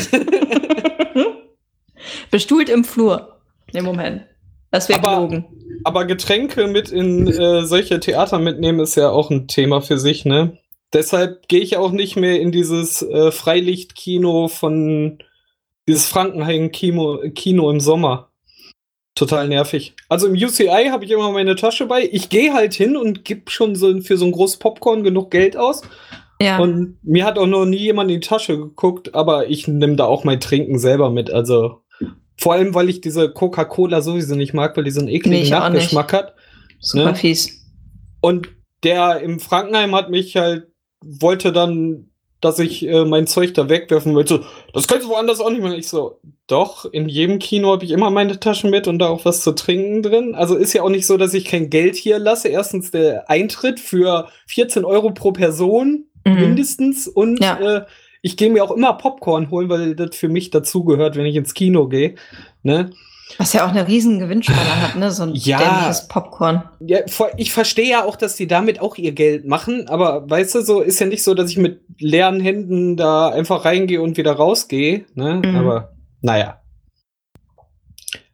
Bestuhlt 2.31 2.69
im 2.69 2.85
Flur. 2.85 3.40
Im 3.73 3.85
Moment. 3.85 4.23
Das 4.71 4.88
wäre 4.88 5.00
gelogen. 5.00 5.45
Aber 5.85 6.04
Getränke 6.04 6.66
mit 6.66 6.90
in 6.90 7.26
äh, 7.28 7.64
solche 7.64 8.00
Theater 8.00 8.38
mitnehmen 8.38 8.80
ist 8.80 8.97
ja 8.97 9.11
auch 9.11 9.30
ein 9.30 9.49
Thema 9.49 9.80
für 9.80 9.99
sich, 9.99 10.25
ne? 10.25 10.58
Deshalb 10.92 11.49
gehe 11.49 11.61
ich 11.61 11.76
auch 11.76 11.92
nicht 11.92 12.16
mehr 12.16 12.40
in 12.40 12.50
dieses 12.50 13.02
äh, 13.02 13.30
Freilichtkino 13.30 14.49
von 14.49 15.18
dieses 15.87 16.06
Frankenhain-Kino 16.06 17.30
Kino 17.35 17.70
im 17.70 17.80
Sommer. 17.80 18.30
Total 19.14 19.49
nervig. 19.49 19.94
Also 20.08 20.28
im 20.28 20.35
UCI 20.35 20.88
habe 20.90 21.04
ich 21.04 21.11
immer 21.11 21.32
meine 21.32 21.56
Tasche 21.56 21.87
bei. 21.87 22.08
Ich 22.11 22.28
gehe 22.28 22.54
halt 22.54 22.73
hin 22.73 22.97
und 22.97 23.25
gebe 23.25 23.50
schon 23.50 23.75
so 23.75 24.00
für 24.00 24.16
so 24.16 24.25
ein 24.25 24.32
großes 24.32 24.58
Popcorn 24.58 25.02
genug 25.02 25.30
Geld 25.30 25.56
aus. 25.56 25.82
Ja. 26.40 26.58
Und 26.58 26.99
mir 27.02 27.25
hat 27.25 27.38
auch 27.38 27.47
noch 27.47 27.64
nie 27.64 27.78
jemand 27.78 28.11
in 28.11 28.20
die 28.20 28.26
Tasche 28.26 28.56
geguckt, 28.56 29.14
aber 29.14 29.49
ich 29.49 29.66
nehme 29.66 29.97
da 29.97 30.04
auch 30.04 30.23
mein 30.25 30.40
Trinken 30.40 30.78
selber 30.78 31.11
mit. 31.11 31.32
Also 31.32 31.80
vor 32.38 32.52
allem, 32.54 32.75
weil 32.75 32.88
ich 32.88 33.00
diese 33.00 33.30
Coca-Cola 33.30 34.00
sowieso 34.00 34.35
nicht 34.35 34.54
mag, 34.54 34.76
weil 34.76 34.85
die 34.85 34.90
so 34.90 35.00
einen 35.00 35.09
ekligen 35.09 35.42
Nee. 35.42 35.50
Nachgeschmack 35.50 36.12
hat. 36.12 36.35
Super 36.80 37.07
ne? 37.12 37.14
fies. 37.16 37.66
Und 38.21 38.49
der 38.85 39.21
im 39.21 39.40
Frankenheim 39.40 39.95
hat 39.95 40.11
mich 40.11 40.37
halt, 40.37 40.68
wollte 41.02 41.52
dann, 41.52 42.11
dass 42.40 42.61
ich 42.61 42.87
äh, 42.87 43.04
mein 43.04 43.26
Zeug 43.26 43.54
da 43.54 43.68
wegwerfen 43.68 44.14
wollte. 44.14 44.45
Das 44.73 44.87
kannst 44.87 45.04
du 45.07 45.11
woanders 45.11 45.40
auch 45.40 45.50
nicht 45.50 45.61
machen. 45.62 45.75
Ich 45.75 45.88
so, 45.88 46.21
doch, 46.47 46.85
in 46.85 47.09
jedem 47.09 47.40
Kino 47.40 47.73
habe 47.73 47.85
ich 47.85 47.90
immer 47.90 48.11
meine 48.11 48.38
Taschen 48.38 48.71
mit 48.71 48.87
und 48.87 49.00
da 49.00 49.09
auch 49.09 49.25
was 49.25 49.42
zu 49.42 49.52
trinken 49.52 50.02
drin. 50.04 50.37
Also 50.37 50.54
ist 50.54 50.73
ja 50.73 50.83
auch 50.83 50.88
nicht 50.90 51.07
so, 51.07 51.16
dass 51.16 51.35
ich 51.35 51.45
kein 51.45 51.71
Geld 51.71 51.97
hier 51.97 52.21
lasse. 52.21 52.47
Erstens 52.49 52.92
der 52.92 53.28
Eintritt 53.28 53.80
für 53.80 54.28
14 54.47 54.85
Euro 54.85 55.11
pro 55.11 55.33
Person 55.33 56.04
Mhm. 56.25 56.35
mindestens 56.40 57.09
und 57.09 57.42
Ja. 57.42 57.59
äh, 57.59 57.85
ich 58.28 58.37
gehe 58.37 58.50
mir 58.50 58.62
auch 58.62 58.70
immer 58.70 58.92
Popcorn 58.92 59.50
holen, 59.50 59.70
weil 59.70 59.97
das 59.97 60.14
für 60.14 60.28
mich 60.28 60.50
dazugehört, 60.50 61.16
wenn 61.16 61.25
ich 61.25 61.35
ins 61.35 61.54
Kino 61.54 61.88
gehe. 61.88 62.14
Ne? 62.62 62.90
Was 63.38 63.54
ja 63.54 63.64
auch 63.64 63.70
eine 63.70 63.88
riesen 63.88 64.18
Gewinnspanne 64.18 64.82
hat, 64.82 64.97
ne? 64.97 65.11
So 65.11 65.23
ein 65.23 65.35
Ja. 65.35 65.58
dämliches 65.58 66.08
Popcorn. 66.08 66.62
Ja, 66.80 66.99
ich 67.38 67.52
verstehe 67.52 67.88
ja 67.90 68.04
auch, 68.04 68.16
dass 68.16 68.37
die 68.37 68.47
damit 68.47 68.80
auch 68.80 68.97
ihr 68.97 69.12
Geld 69.12 69.47
machen, 69.47 69.88
aber 69.88 70.28
weißt 70.28 70.56
du, 70.56 70.61
so 70.61 70.80
ist 70.80 70.99
ja 70.99 71.06
nicht 71.06 71.25
so, 71.25 71.32
dass 71.32 71.50
ich 71.50 71.56
mit 71.56 71.80
leeren 71.99 72.40
Händen 72.40 72.97
da 72.97 73.30
einfach 73.30 73.64
reingehe 73.64 74.02
und 74.02 74.18
wieder 74.18 74.32
rausgehe, 74.32 75.06
ne? 75.14 75.40
Mhm. 75.42 75.56
Aber 75.56 75.94
naja. 76.20 76.61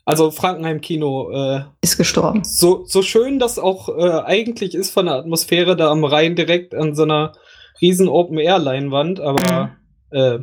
Also 0.04 0.30
Frankenheim 0.32 0.80
Kino. 0.80 1.30
Äh, 1.30 1.64
ist 1.82 1.96
gestorben. 1.96 2.42
So, 2.44 2.84
so 2.84 3.02
schön 3.02 3.38
das 3.38 3.60
auch 3.60 3.88
äh, 3.88 4.22
eigentlich 4.24 4.74
ist 4.74 4.90
von 4.90 5.06
der 5.06 5.14
Atmosphäre 5.14 5.76
da 5.76 5.90
am 5.90 6.04
Rhein 6.04 6.34
direkt 6.34 6.74
an 6.74 6.94
so 6.94 7.04
einer 7.04 7.32
riesen 7.80 8.08
Open-Air-Leinwand, 8.08 9.20
aber 9.20 9.64
mhm. 9.64 9.70
Äh, 10.14 10.38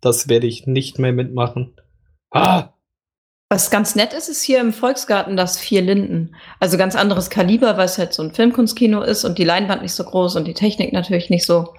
das 0.00 0.28
werde 0.28 0.46
ich 0.46 0.66
nicht 0.66 0.98
mehr 0.98 1.12
mitmachen. 1.12 1.74
Ah! 2.30 2.70
Was 3.48 3.70
ganz 3.70 3.94
nett 3.94 4.12
ist, 4.12 4.28
ist 4.28 4.42
hier 4.42 4.60
im 4.60 4.72
Volksgarten 4.72 5.36
das 5.36 5.56
Vier 5.56 5.80
Linden. 5.80 6.34
Also 6.58 6.76
ganz 6.76 6.96
anderes 6.96 7.30
Kaliber, 7.30 7.76
weil 7.76 7.86
es 7.86 7.96
halt 7.96 8.12
so 8.12 8.22
ein 8.22 8.34
Filmkunstkino 8.34 9.02
ist 9.02 9.24
und 9.24 9.38
die 9.38 9.44
Leinwand 9.44 9.82
nicht 9.82 9.94
so 9.94 10.04
groß 10.04 10.34
und 10.36 10.46
die 10.46 10.54
Technik 10.54 10.92
natürlich 10.92 11.30
nicht 11.30 11.46
so 11.46 11.74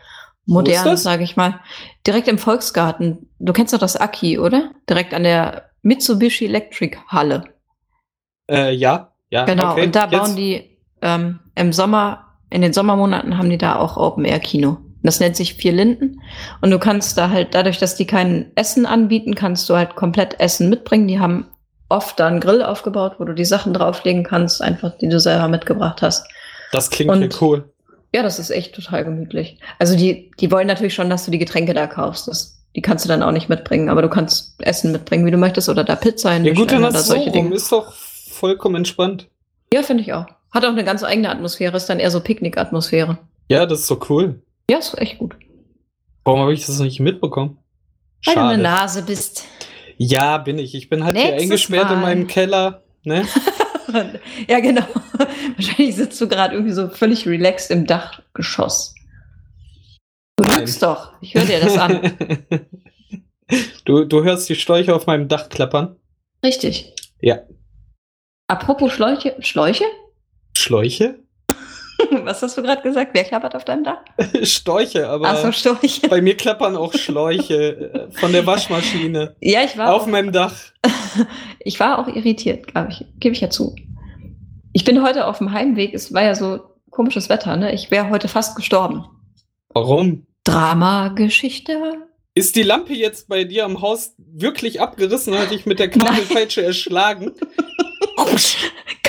modern, 0.45 0.95
sage 0.95 1.23
ich 1.23 1.35
mal. 1.35 1.59
Direkt 2.05 2.29
im 2.29 2.37
Volksgarten. 2.37 3.29
Du 3.39 3.51
kennst 3.51 3.73
doch 3.73 3.79
das 3.79 3.97
Aki, 3.97 4.39
oder? 4.39 4.71
Direkt 4.89 5.13
an 5.13 5.23
der 5.23 5.69
Mitsubishi 5.81 6.45
Electric 6.45 6.97
Halle. 7.09 7.43
Äh, 8.49 8.73
ja, 8.73 9.11
ja. 9.29 9.43
Genau, 9.43 9.73
okay. 9.73 9.85
und 9.85 9.95
da 9.95 10.05
bauen 10.05 10.27
Jetzt. 10.27 10.37
die 10.37 10.77
ähm, 11.01 11.39
im 11.55 11.73
Sommer, 11.73 12.37
in 12.49 12.61
den 12.61 12.71
Sommermonaten 12.71 13.37
haben 13.37 13.49
die 13.49 13.57
da 13.57 13.75
auch 13.75 13.97
Open 13.97 14.23
Air 14.23 14.39
Kino. 14.39 14.77
Das 15.03 15.19
nennt 15.19 15.35
sich 15.35 15.53
Vier 15.53 15.71
Linden. 15.71 16.21
Und 16.61 16.71
du 16.71 16.79
kannst 16.79 17.17
da 17.17 17.29
halt, 17.29 17.53
dadurch, 17.53 17.77
dass 17.77 17.95
die 17.95 18.07
kein 18.07 18.51
Essen 18.55 18.85
anbieten, 18.85 19.35
kannst 19.35 19.69
du 19.69 19.75
halt 19.75 19.95
komplett 19.95 20.39
Essen 20.39 20.69
mitbringen. 20.69 21.07
Die 21.07 21.19
haben 21.19 21.47
oft 21.89 22.19
da 22.19 22.27
einen 22.27 22.39
Grill 22.39 22.61
aufgebaut, 22.63 23.13
wo 23.17 23.23
du 23.23 23.33
die 23.33 23.45
Sachen 23.45 23.73
drauflegen 23.73 24.23
kannst, 24.23 24.61
einfach, 24.61 24.97
die 24.97 25.09
du 25.09 25.19
selber 25.19 25.47
mitgebracht 25.47 26.01
hast. 26.01 26.27
Das 26.71 26.89
klingt 26.89 27.11
und, 27.11 27.41
cool. 27.41 27.71
Ja, 28.13 28.23
das 28.23 28.39
ist 28.39 28.49
echt 28.49 28.75
total 28.75 29.05
gemütlich. 29.05 29.59
Also 29.79 29.95
die, 29.95 30.31
die 30.39 30.51
wollen 30.51 30.67
natürlich 30.67 30.93
schon, 30.93 31.09
dass 31.09 31.25
du 31.25 31.31
die 31.31 31.37
Getränke 31.37 31.73
da 31.73 31.87
kaufst. 31.87 32.27
Das, 32.27 32.57
die 32.75 32.81
kannst 32.81 33.05
du 33.05 33.09
dann 33.09 33.23
auch 33.23 33.31
nicht 33.31 33.49
mitbringen, 33.49 33.89
aber 33.89 34.01
du 34.01 34.09
kannst 34.09 34.55
Essen 34.59 34.91
mitbringen, 34.91 35.25
wie 35.25 35.31
du 35.31 35.37
möchtest, 35.37 35.69
oder 35.69 35.83
da 35.83 35.95
Pizza 35.95 36.31
hin. 36.31 36.45
Ja 36.45 36.53
gut, 36.53 36.71
dann 36.71 36.83
oder 36.83 36.91
solche 36.99 37.25
so 37.25 37.31
Dinge. 37.31 37.55
Ist 37.55 37.71
doch 37.71 37.93
vollkommen 37.93 38.75
entspannt. 38.75 39.27
Ja, 39.73 39.83
finde 39.83 40.03
ich 40.03 40.13
auch. 40.13 40.25
Hat 40.51 40.65
auch 40.65 40.69
eine 40.69 40.83
ganz 40.83 41.03
eigene 41.03 41.29
Atmosphäre, 41.29 41.75
ist 41.75 41.89
dann 41.89 41.99
eher 41.99 42.11
so 42.11 42.21
Picknick-Atmosphäre. 42.21 43.17
Ja, 43.49 43.65
das 43.65 43.81
ist 43.81 43.87
so 43.87 43.99
cool. 44.09 44.41
Ja, 44.69 44.79
ist 44.79 44.97
echt 44.97 45.17
gut. 45.17 45.35
Warum 46.23 46.41
habe 46.41 46.53
ich 46.53 46.65
das 46.65 46.77
noch 46.77 46.85
nicht 46.85 46.99
mitbekommen? 46.99 47.57
Weil 48.25 48.33
Schade. 48.33 48.47
du 48.47 48.53
eine 48.53 48.63
Nase 48.63 49.03
bist. 49.03 49.45
Ja, 49.97 50.37
bin 50.37 50.59
ich. 50.59 50.75
Ich 50.75 50.89
bin 50.89 51.03
halt 51.03 51.13
Nächstes 51.13 51.33
hier 51.33 51.41
eingesperrt 51.43 51.85
Mal. 51.85 51.93
in 51.93 52.01
meinem 52.01 52.27
Keller. 52.27 52.83
Ne? 53.03 53.25
ja, 54.47 54.59
genau. 54.59 54.85
Wahrscheinlich 55.55 55.95
sitzt 55.95 56.19
du 56.19 56.27
gerade 56.27 56.55
irgendwie 56.55 56.73
so 56.73 56.89
völlig 56.89 57.25
relaxed 57.25 57.71
im 57.71 57.85
Dachgeschoss. 57.85 58.93
Du 60.35 60.43
lügst 60.43 60.83
doch. 60.83 61.13
Ich 61.21 61.33
höre 61.33 61.45
dir 61.45 61.59
das 61.59 61.77
an. 61.77 62.17
du, 63.85 64.03
du 64.03 64.23
hörst 64.23 64.49
die 64.49 64.55
Schläuche 64.55 64.93
auf 64.93 65.07
meinem 65.07 65.27
Dach 65.27 65.49
klappern? 65.49 65.95
Richtig. 66.43 66.93
Ja. 67.21 67.39
Apropos 68.47 68.91
Schläuche. 68.91 69.35
Schläuche? 69.39 69.85
Schläuche? 70.55 71.19
Was 72.23 72.41
hast 72.41 72.57
du 72.57 72.61
gerade 72.61 72.81
gesagt? 72.81 73.11
Wer 73.13 73.23
klappert 73.23 73.55
auf 73.55 73.65
deinem 73.65 73.83
Dach? 73.83 73.99
Storche, 74.43 75.07
aber 75.07 75.29
Ach 75.29 75.37
so, 75.37 75.51
Storche. 75.51 76.07
bei 76.09 76.21
mir 76.21 76.35
klappern 76.35 76.75
auch 76.75 76.93
Schläuche 76.93 78.09
äh, 78.09 78.11
von 78.19 78.31
der 78.31 78.45
Waschmaschine. 78.45 79.35
Ja, 79.41 79.61
ich 79.63 79.77
war 79.77 79.93
auf 79.93 80.03
auch, 80.03 80.07
meinem 80.07 80.31
Dach. 80.31 80.53
ich 81.59 81.79
war 81.79 81.99
auch 81.99 82.07
irritiert, 82.07 82.67
glaube 82.67 82.89
ich, 82.91 83.05
gebe 83.19 83.33
ich 83.33 83.41
ja 83.41 83.49
zu. 83.49 83.75
Ich 84.73 84.83
bin 84.83 85.01
heute 85.03 85.27
auf 85.27 85.39
dem 85.39 85.51
Heimweg. 85.51 85.93
Es 85.93 86.13
war 86.13 86.23
ja 86.23 86.35
so 86.35 86.59
komisches 86.91 87.29
Wetter, 87.29 87.55
ne? 87.55 87.73
Ich 87.73 87.91
wäre 87.91 88.09
heute 88.09 88.27
fast 88.27 88.55
gestorben. 88.55 89.05
Warum? 89.69 90.25
Drama-Geschichte. 90.43 92.07
Ist 92.35 92.55
die 92.55 92.63
Lampe 92.63 92.93
jetzt 92.93 93.27
bei 93.27 93.43
dir 93.43 93.65
am 93.65 93.81
Haus 93.81 94.13
wirklich 94.17 94.79
abgerissen? 94.79 95.37
Hat 95.37 95.51
dich 95.51 95.65
mit 95.65 95.79
der 95.79 95.89
Kabelpeitsche 95.89 96.63
erschlagen? 96.63 97.31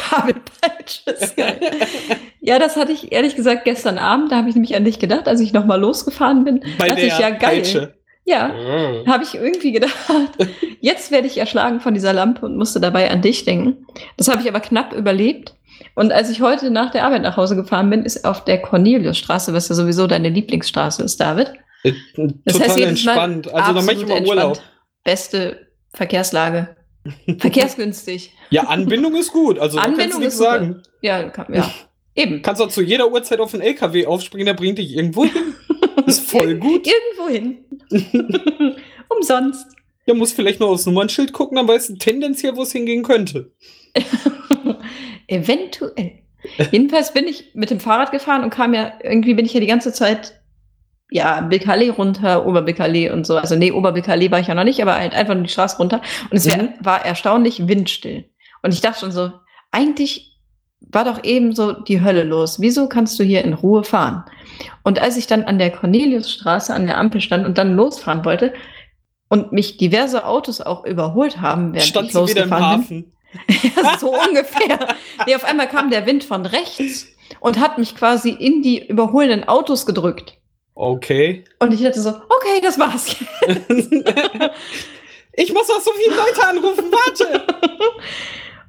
Kabelpeitsche 0.09 1.35
geil. 1.37 1.61
ja, 2.41 2.59
das 2.59 2.77
hatte 2.77 2.93
ich 2.93 3.13
ehrlich 3.13 3.37
gesagt 3.37 3.65
gestern 3.65 3.99
Abend. 3.99 4.33
Da 4.33 4.37
habe 4.37 4.49
ich 4.49 4.55
nämlich 4.55 4.77
an 4.77 4.85
dich 4.85 4.99
gedacht, 4.99 5.29
als 5.29 5.41
ich 5.41 5.53
nochmal 5.53 5.81
losgefahren 5.81 6.45
bin. 6.45 6.65
Bei 6.79 6.89
dachte 6.89 7.03
ich, 7.03 7.19
ja, 7.19 7.31
geil. 7.31 7.57
Peitsche. 7.57 7.95
Ja, 8.25 8.49
mhm. 8.49 9.11
habe 9.11 9.25
ich 9.25 9.35
irgendwie 9.35 9.73
gedacht, 9.73 9.95
jetzt 10.81 11.11
werde 11.11 11.27
ich 11.27 11.39
erschlagen 11.39 11.81
von 11.81 11.95
dieser 11.95 12.13
Lampe 12.13 12.45
und 12.45 12.59
musste 12.59 12.79
dabei 12.79 13.11
an 13.11 13.23
dich 13.23 13.47
denken. 13.47 13.87
Das 14.19 14.29
habe 14.29 14.43
ich 14.43 14.49
aber 14.49 14.61
knapp 14.61 14.93
überlebt. 14.93 15.55
Und 15.95 16.13
als 16.13 16.29
ich 16.29 16.43
heute 16.43 16.71
nach 16.71 16.91
der 16.91 17.05
Arbeit 17.05 17.23
nach 17.23 17.37
Hause 17.39 17.57
gefahren 17.57 17.89
bin, 17.89 18.05
ist 18.05 18.27
auf 18.27 18.45
der 18.45 18.61
Corneliusstraße, 18.61 19.55
was 19.55 19.69
ja 19.69 19.75
sowieso 19.75 20.07
deine 20.07 20.29
Lieblingsstraße 20.29 21.03
ist, 21.03 21.19
David. 21.19 21.55
Äh, 21.83 21.93
das 22.45 22.55
total 22.55 22.69
heißt, 22.69 22.81
entspannt. 22.81 23.55
Also 23.55 23.73
da 23.73 23.83
mache 23.83 23.95
ich 23.95 24.03
immer 24.03 24.21
Urlaub. 24.21 24.61
Beste 25.05 25.69
Verkehrslage. 25.95 26.77
Verkehrsgünstig. 27.39 28.33
Ja, 28.51 28.65
Anbindung 28.65 29.15
ist 29.15 29.33
gut. 29.33 29.59
Also 29.59 29.79
Anbindung 29.79 30.23
ist 30.23 30.39
sagen. 30.39 30.83
Ja, 31.01 31.29
kann, 31.31 31.53
ja. 31.55 31.71
Eben. 32.15 32.43
Kannst 32.43 32.61
auch 32.61 32.69
zu 32.69 32.83
jeder 32.83 33.13
Uhrzeit 33.13 33.39
auf 33.39 33.55
einen 33.55 33.63
LKW 33.63 34.07
aufspringen, 34.07 34.47
der 34.47 34.55
bringt 34.55 34.79
dich 34.79 34.97
irgendwo 34.97 35.25
hin. 35.25 35.55
ist 36.07 36.29
voll 36.29 36.57
gut. 36.57 36.87
irgendwo 36.87 37.29
hin. 37.29 38.75
Umsonst. 39.09 39.67
Ja, 40.07 40.15
muss 40.15 40.33
vielleicht 40.33 40.59
noch 40.59 40.69
aufs 40.69 40.87
Nummernschild 40.87 41.33
gucken, 41.33 41.57
dann 41.57 41.69
weißt 41.69 41.91
du 41.91 41.97
tendenziell, 41.97 42.57
wo 42.57 42.63
es 42.63 42.73
hingehen 42.73 43.03
könnte. 43.05 43.53
Eventuell. 45.29 46.23
Jedenfalls 46.73 47.13
bin 47.13 47.27
ich 47.27 47.55
mit 47.55 47.71
dem 47.71 47.79
Fahrrad 47.79 48.11
gefahren 48.11 48.43
und 48.43 48.51
kam 48.51 48.75
ja, 48.75 48.95
irgendwie 49.03 49.35
bin 49.35 49.45
ich 49.45 49.53
ja 49.53 49.61
die 49.61 49.67
ganze 49.67 49.93
Zeit 49.93 50.38
ja, 51.11 51.41
Bilkale 51.41 51.91
runter, 51.91 52.47
Oberbilkale 52.47 53.13
und 53.13 53.27
so. 53.27 53.37
Also 53.37 53.57
nee, 53.57 53.73
Oberbilkale 53.73 54.31
war 54.31 54.41
ich 54.41 54.49
ja 54.49 54.55
noch 54.55 54.65
nicht, 54.65 54.81
aber 54.83 54.97
halt 54.97 55.15
einfach 55.15 55.35
nur 55.35 55.45
die 55.45 55.53
Straße 55.53 55.79
runter. 55.79 56.03
Und 56.31 56.37
es 56.37 56.47
mhm. 56.47 56.71
war 56.81 57.05
erstaunlich 57.05 57.67
windstill. 57.67 58.29
Und 58.63 58.75
ich 58.75 58.81
dachte 58.81 59.01
schon 59.01 59.13
so, 59.13 59.33
eigentlich 59.71 60.37
war 60.81 61.05
doch 61.05 61.25
eben 61.25 61.55
so 61.55 61.73
die 61.73 62.03
Hölle 62.03 62.25
los. 62.25 62.61
Wieso 62.61 62.89
kannst 62.89 63.19
du 63.19 63.25
hier 63.25 63.45
in 63.45 63.55
Ruhe 63.55 63.85
fahren? 63.85 64.25
Und 64.83 65.01
als 65.01 65.17
ich 65.17 65.27
dann 65.27 65.45
an 65.45 65.59
der 65.59 65.71
Corneliusstraße 65.71 66.75
an 66.75 66.87
der 66.87 66.99
Ampel 66.99 67.21
stand 67.21 67.47
und 67.47 67.59
dann 67.59 67.75
losfahren 67.75 68.25
wollte 68.25 68.53
und 69.29 69.53
mich 69.53 69.77
diverse 69.77 70.25
Autos 70.27 70.61
auch 70.61 70.85
überholt 70.85 71.41
haben, 71.41 71.73
während 71.73 71.89
stand 71.89 72.09
ich 72.09 72.15
losgefahren 72.15 72.87
bin. 72.87 73.13
ja, 73.77 73.99
so 73.99 74.15
ungefähr. 74.15 74.97
Nee, 75.27 75.35
auf 75.35 75.45
einmal 75.45 75.69
kam 75.69 75.91
der 75.91 76.07
Wind 76.07 76.25
von 76.25 76.47
rechts 76.47 77.07
und 77.41 77.61
hat 77.61 77.79
mich 77.79 77.95
quasi 77.95 78.31
in 78.31 78.63
die 78.63 78.87
überholenden 78.87 79.47
Autos 79.47 79.85
gedrückt. 79.85 80.38
Okay. 80.81 81.43
Und 81.59 81.75
ich 81.75 81.83
dachte 81.83 82.01
so, 82.01 82.11
okay, 82.11 82.61
das 82.63 82.79
war's. 82.79 83.09
ich 85.33 85.53
muss 85.53 85.67
noch 85.67 85.81
so 85.81 85.91
viele 85.93 86.15
Leute 86.15 86.47
anrufen, 86.47 86.85
warte. 86.93 87.43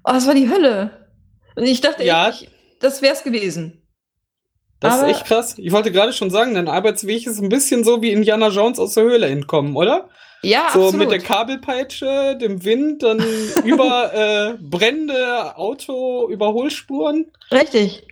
oh, 0.04 0.12
das 0.12 0.26
war 0.26 0.34
die 0.34 0.50
Hölle. 0.50 1.08
Und 1.56 1.66
ich 1.66 1.82
dachte, 1.82 2.04
ja. 2.04 2.30
ich, 2.30 2.50
das 2.80 3.04
wär's 3.04 3.24
gewesen. 3.24 3.88
Das 4.80 4.96
Aber 4.96 5.08
ist 5.08 5.18
echt 5.18 5.28
krass. 5.28 5.54
Ich 5.60 5.72
wollte 5.72 5.92
gerade 5.92 6.12
schon 6.12 6.32
sagen, 6.32 6.56
dein 6.56 6.68
Arbeitsweg 6.68 7.28
ist 7.28 7.40
ein 7.40 7.50
bisschen 7.50 7.84
so 7.84 8.02
wie 8.02 8.12
Indiana 8.12 8.48
Jones 8.48 8.80
aus 8.80 8.96
der 8.96 9.04
Höhle 9.04 9.28
entkommen, 9.28 9.76
oder? 9.76 10.10
Ja, 10.42 10.70
so 10.74 10.86
absolut. 10.86 10.96
mit 10.96 11.12
der 11.12 11.20
Kabelpeitsche, 11.20 12.40
dem 12.42 12.66
Wind, 12.66 13.04
dann 13.04 13.24
über 13.66 14.12
äh, 14.58 14.58
Brände, 14.60 15.56
Auto, 15.58 16.28
Überholspuren. 16.28 17.32
Richtig. 17.52 18.08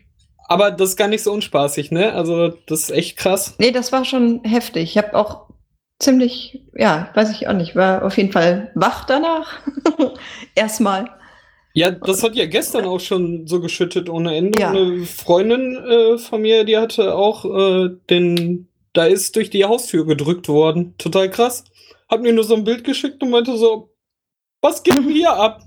Aber 0.47 0.71
das 0.71 0.89
ist 0.89 0.97
gar 0.97 1.07
nicht 1.07 1.23
so 1.23 1.33
unspaßig, 1.33 1.91
ne? 1.91 2.13
Also, 2.13 2.49
das 2.67 2.83
ist 2.83 2.91
echt 2.91 3.17
krass. 3.17 3.55
Nee, 3.59 3.71
das 3.71 3.91
war 3.91 4.05
schon 4.05 4.43
heftig. 4.43 4.83
Ich 4.83 4.97
habe 4.97 5.15
auch 5.15 5.47
ziemlich, 5.99 6.63
ja, 6.73 7.09
weiß 7.13 7.31
ich 7.31 7.47
auch 7.47 7.53
nicht, 7.53 7.75
war 7.75 8.05
auf 8.05 8.17
jeden 8.17 8.31
Fall 8.31 8.71
wach 8.75 9.05
danach. 9.05 9.59
Erstmal. 10.55 11.09
Ja, 11.73 11.91
das 11.91 12.23
hat 12.23 12.35
ja 12.35 12.45
gestern 12.45 12.85
auch 12.85 12.99
schon 12.99 13.45
so 13.45 13.59
geschüttet 13.59 14.09
ohne 14.09 14.35
Ende. 14.35 14.59
Ja. 14.59 14.71
Eine 14.71 15.05
Freundin 15.05 15.75
äh, 15.75 16.17
von 16.17 16.41
mir, 16.41 16.63
die 16.63 16.77
hatte 16.77 17.13
auch 17.13 17.45
äh, 17.45 17.89
den, 18.09 18.67
da 18.93 19.05
ist 19.05 19.35
durch 19.35 19.49
die 19.49 19.65
Haustür 19.65 20.05
gedrückt 20.05 20.47
worden. 20.47 20.95
Total 20.97 21.29
krass. 21.29 21.65
Hat 22.09 22.21
mir 22.21 22.33
nur 22.33 22.45
so 22.45 22.55
ein 22.55 22.63
Bild 22.63 22.83
geschickt 22.83 23.21
und 23.21 23.29
meinte 23.29 23.57
so, 23.57 23.93
was 24.61 24.81
geht 24.81 24.97
denn 24.97 25.09
hier 25.09 25.33
ab? 25.33 25.61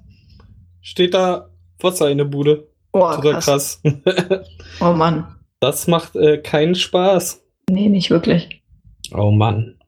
Steht 0.81 1.15
da 1.15 1.51
Wasser 1.79 2.11
in 2.11 2.19
der 2.19 2.25
Bude. 2.25 2.70
Oh, 2.93 3.15
Total 3.15 3.33
krass. 3.41 3.81
krass. 3.83 4.47
oh 4.81 4.93
Mann. 4.93 5.37
Das 5.61 5.87
macht 5.87 6.17
äh, 6.17 6.39
keinen 6.39 6.75
Spaß. 6.75 7.43
Nee, 7.69 7.89
nicht 7.89 8.11
wirklich. 8.11 8.63
Oh 9.13 9.31
Mann. 9.31 9.79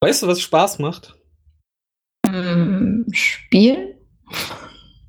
Weißt 0.00 0.22
du, 0.22 0.26
was 0.26 0.40
Spaß 0.40 0.78
macht? 0.78 1.16
Mm, 2.26 3.02
spielen? 3.12 3.94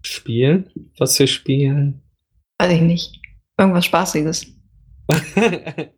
Spielen? 0.01 0.69
Was 0.97 1.17
für 1.17 1.27
Spielen? 1.27 2.01
Weiß 2.59 2.71
ich 2.73 2.81
nicht. 2.81 3.19
Irgendwas 3.57 3.85
Spaßiges. 3.85 4.47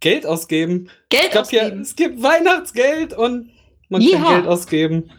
Geld 0.00 0.26
ausgeben. 0.26 0.88
Geld 1.08 1.30
ich 1.32 1.38
ausgeben. 1.38 1.76
Ja, 1.76 1.82
es 1.82 1.96
gibt 1.96 2.22
Weihnachtsgeld 2.22 3.14
und 3.14 3.50
man 3.88 4.02
ja. 4.02 4.18
kann 4.18 4.34
Geld 4.34 4.46
ausgeben. 4.46 5.10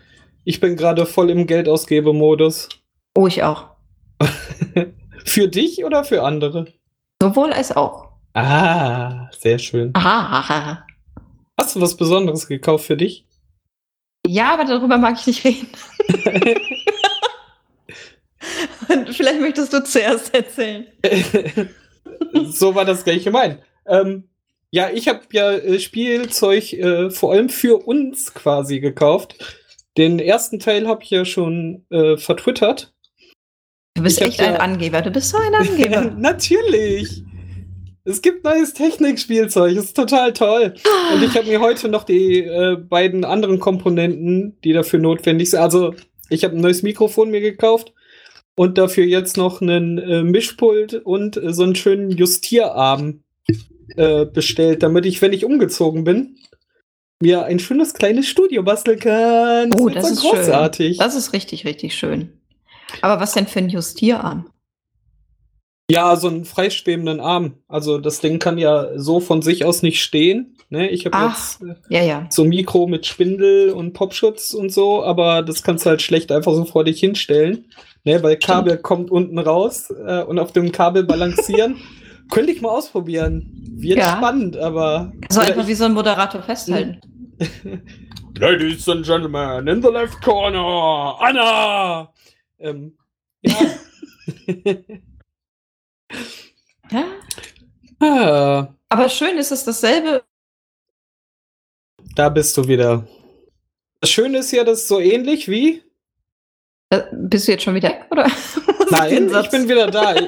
Ich 0.44 0.60
bin 0.60 0.76
gerade 0.78 1.06
voll 1.06 1.30
im 1.30 1.48
Geldausgebemodus. 1.48 2.70
Oh, 3.16 3.28
ich 3.28 3.44
auch. 3.44 3.72
Für 5.28 5.48
dich 5.50 5.84
oder 5.84 6.06
für 6.06 6.24
andere? 6.24 6.68
Sowohl 7.22 7.52
als 7.52 7.76
auch. 7.76 8.08
Ah, 8.34 9.30
sehr 9.38 9.60
schön. 9.60 9.92
Ah. 9.94 10.86
Hast 11.60 11.76
du 11.76 11.82
was 11.82 11.98
Besonderes 11.98 12.48
gekauft 12.48 12.86
für 12.86 12.96
dich? 12.96 13.26
Ja, 14.26 14.54
aber 14.54 14.64
darüber 14.64 14.98
mag 14.98 15.18
ich 15.20 15.28
nicht 15.28 15.44
reden. 15.44 15.68
Vielleicht 19.12 19.42
möchtest 19.42 19.74
du 19.74 19.84
zuerst 19.84 20.34
erzählen. 20.34 20.88
so 22.46 22.74
war 22.74 22.86
das 22.86 23.04
gleich 23.04 23.26
gemeint. 23.26 23.60
Ähm, 23.86 24.30
ja, 24.72 24.90
ich 24.90 25.10
habe 25.10 25.22
ja 25.34 25.52
äh, 25.52 25.80
Spielzeug 25.80 26.72
äh, 26.74 27.12
vor 27.12 27.34
allem 27.34 27.50
für 27.50 27.86
uns 27.86 28.34
quasi 28.34 28.80
gekauft. 28.80 29.36
Den 29.98 30.20
ersten 30.20 30.60
Teil 30.60 30.88
habe 30.88 31.04
ich 31.04 31.10
ja 31.10 31.26
schon 31.26 31.86
äh, 31.90 32.16
vertwittert. 32.18 32.94
Du 33.98 34.04
bist 34.04 34.22
Ich 34.22 34.28
echt 34.28 34.40
hab 34.42 34.48
ein 34.48 34.54
ja- 34.54 34.60
Angeber. 34.60 35.02
Du 35.02 35.10
bist 35.10 35.30
so 35.30 35.38
ein 35.38 35.56
Angeber. 35.56 36.02
Natürlich. 36.18 37.24
Es 38.04 38.22
gibt 38.22 38.44
neues 38.44 38.74
Technikspielzeug, 38.74 39.76
ist 39.76 39.96
total 39.96 40.32
toll. 40.34 40.76
Und 41.14 41.24
ich 41.24 41.36
habe 41.36 41.48
mir 41.48 41.60
heute 41.60 41.90
noch 41.90 42.04
die 42.04 42.40
äh, 42.44 42.78
beiden 42.78 43.26
anderen 43.26 43.60
Komponenten, 43.60 44.56
die 44.64 44.72
dafür 44.72 45.00
notwendig 45.00 45.50
sind. 45.50 45.60
Also, 45.60 45.96
ich 46.30 46.44
habe 46.44 46.56
ein 46.56 46.62
neues 46.62 46.84
Mikrofon 46.84 47.32
mir 47.32 47.42
gekauft 47.42 47.92
und 48.56 48.78
dafür 48.78 49.04
jetzt 49.04 49.36
noch 49.36 49.62
einen 49.62 49.98
äh, 49.98 50.22
Mischpult 50.24 50.94
und 50.94 51.36
äh, 51.36 51.52
so 51.52 51.64
einen 51.64 51.76
schönen 51.76 52.12
Justierarm 52.12 53.24
äh, 53.96 54.26
bestellt, 54.26 54.84
damit 54.84 55.08
ich, 55.08 55.22
wenn 55.24 55.34
ich 55.34 55.44
umgezogen 55.44 56.04
bin, 56.04 56.38
mir 57.20 57.46
ein 57.46 57.58
schönes 57.58 57.96
kleines 57.96 58.28
Studio 58.28 58.62
basteln 58.62 59.00
kann. 59.00 59.74
Oh, 59.74 59.90
das 59.90 60.06
so 60.06 60.14
ist 60.14 60.22
schön. 60.22 60.32
großartig. 60.32 60.98
Das 61.00 61.16
ist 61.16 61.34
richtig, 61.34 61.66
richtig 61.66 61.96
schön. 61.96 62.37
Aber 63.02 63.20
was 63.20 63.34
denn 63.34 63.48
für 63.48 63.60
ein 63.60 63.70
Justierarm? 63.70 64.50
Ja, 65.90 66.16
so 66.18 66.28
einen 66.28 66.44
freischwebenden 66.46 67.20
Arm. 67.22 67.54
Also 67.68 67.98
das 67.98 68.20
Ding 68.20 68.40
kann 68.40 68.58
ja 68.58 68.88
so 69.00 69.20
von 69.20 69.42
sich 69.42 69.64
aus 69.64 69.84
nicht 69.84 70.02
stehen. 70.04 70.58
Ne? 70.70 70.90
Ich 70.90 71.06
habe 71.06 71.18
jetzt 71.30 71.62
äh, 71.62 71.76
Ja, 71.88 72.04
ja. 72.04 72.26
so 72.30 72.44
ein 72.44 72.50
Mikro 72.50 72.88
mit 72.88 73.06
Spindel 73.06 73.70
und 73.72 73.94
Popschutz 73.94 74.54
und 74.54 74.70
so, 74.74 75.02
aber 75.04 75.42
das 75.44 75.64
kannst 75.64 75.86
du 75.86 75.90
halt 75.92 76.02
schlecht 76.02 76.30
einfach 76.32 76.54
so 76.54 76.66
vor 76.66 76.84
dich 76.84 77.00
hinstellen. 77.00 77.66
Ne? 78.04 78.22
Weil 78.22 78.36
Kabel 78.38 78.78
kommt 78.78 79.10
unten 79.12 79.40
raus 79.40 79.90
äh, 80.06 80.24
und 80.24 80.40
auf 80.40 80.52
dem 80.52 80.72
Kabel 80.74 81.04
balancieren. 81.04 81.78
Könnte 82.32 82.52
ich 82.52 82.60
mal 82.62 82.70
ausprobieren. 82.70 83.50
Wird 83.78 84.00
Ja. 84.00 84.18
spannend, 84.18 84.58
aber. 84.58 85.14
So 85.30 85.40
Oder 85.40 85.50
einfach 85.50 85.68
wie 85.68 85.74
so 85.76 85.86
ein 85.86 85.94
Moderator 85.94 86.42
festhalten. 86.42 87.00
Ladies 88.38 88.88
and 88.90 89.06
Gentlemen, 89.06 89.68
in 89.68 89.82
the 89.82 89.88
left 89.88 90.22
corner, 90.22 91.16
Anna! 91.22 92.12
Ähm, 92.60 92.98
ja. 93.42 93.56
Ja. 96.90 97.04
ah, 98.00 98.68
Aber 98.90 99.10
schön 99.10 99.38
ist 99.38 99.52
es 99.52 99.66
dasselbe. 99.66 100.24
da 102.16 102.30
bist 102.30 102.56
du 102.56 102.66
wieder. 102.68 103.06
Das 104.00 104.10
Schöne 104.10 104.38
ist 104.38 104.52
ja, 104.52 104.64
das 104.64 104.82
ist 104.84 104.88
so 104.88 105.00
ähnlich 105.00 105.50
wie. 105.50 105.84
Äh, 106.90 107.02
Bist 107.12 107.48
du 107.48 107.52
jetzt 107.52 107.64
schon 107.64 107.76
wieder 107.76 107.90
weg, 107.90 108.06
oder? 108.10 108.28
Nein, 108.90 109.30
ich 109.44 109.50
bin 109.50 109.68
wieder 109.68 109.88
da. 109.88 110.16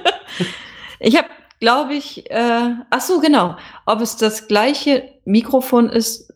Ich 1.02 1.16
habe, 1.16 1.30
glaube 1.62 1.94
ich, 1.94 2.30
äh, 2.30 2.76
ach 2.90 3.00
so, 3.00 3.22
genau. 3.22 3.56
Ob 3.86 4.02
es 4.02 4.18
das 4.18 4.50
gleiche 4.50 5.08
Mikrofon 5.24 5.88
ist, 5.88 6.34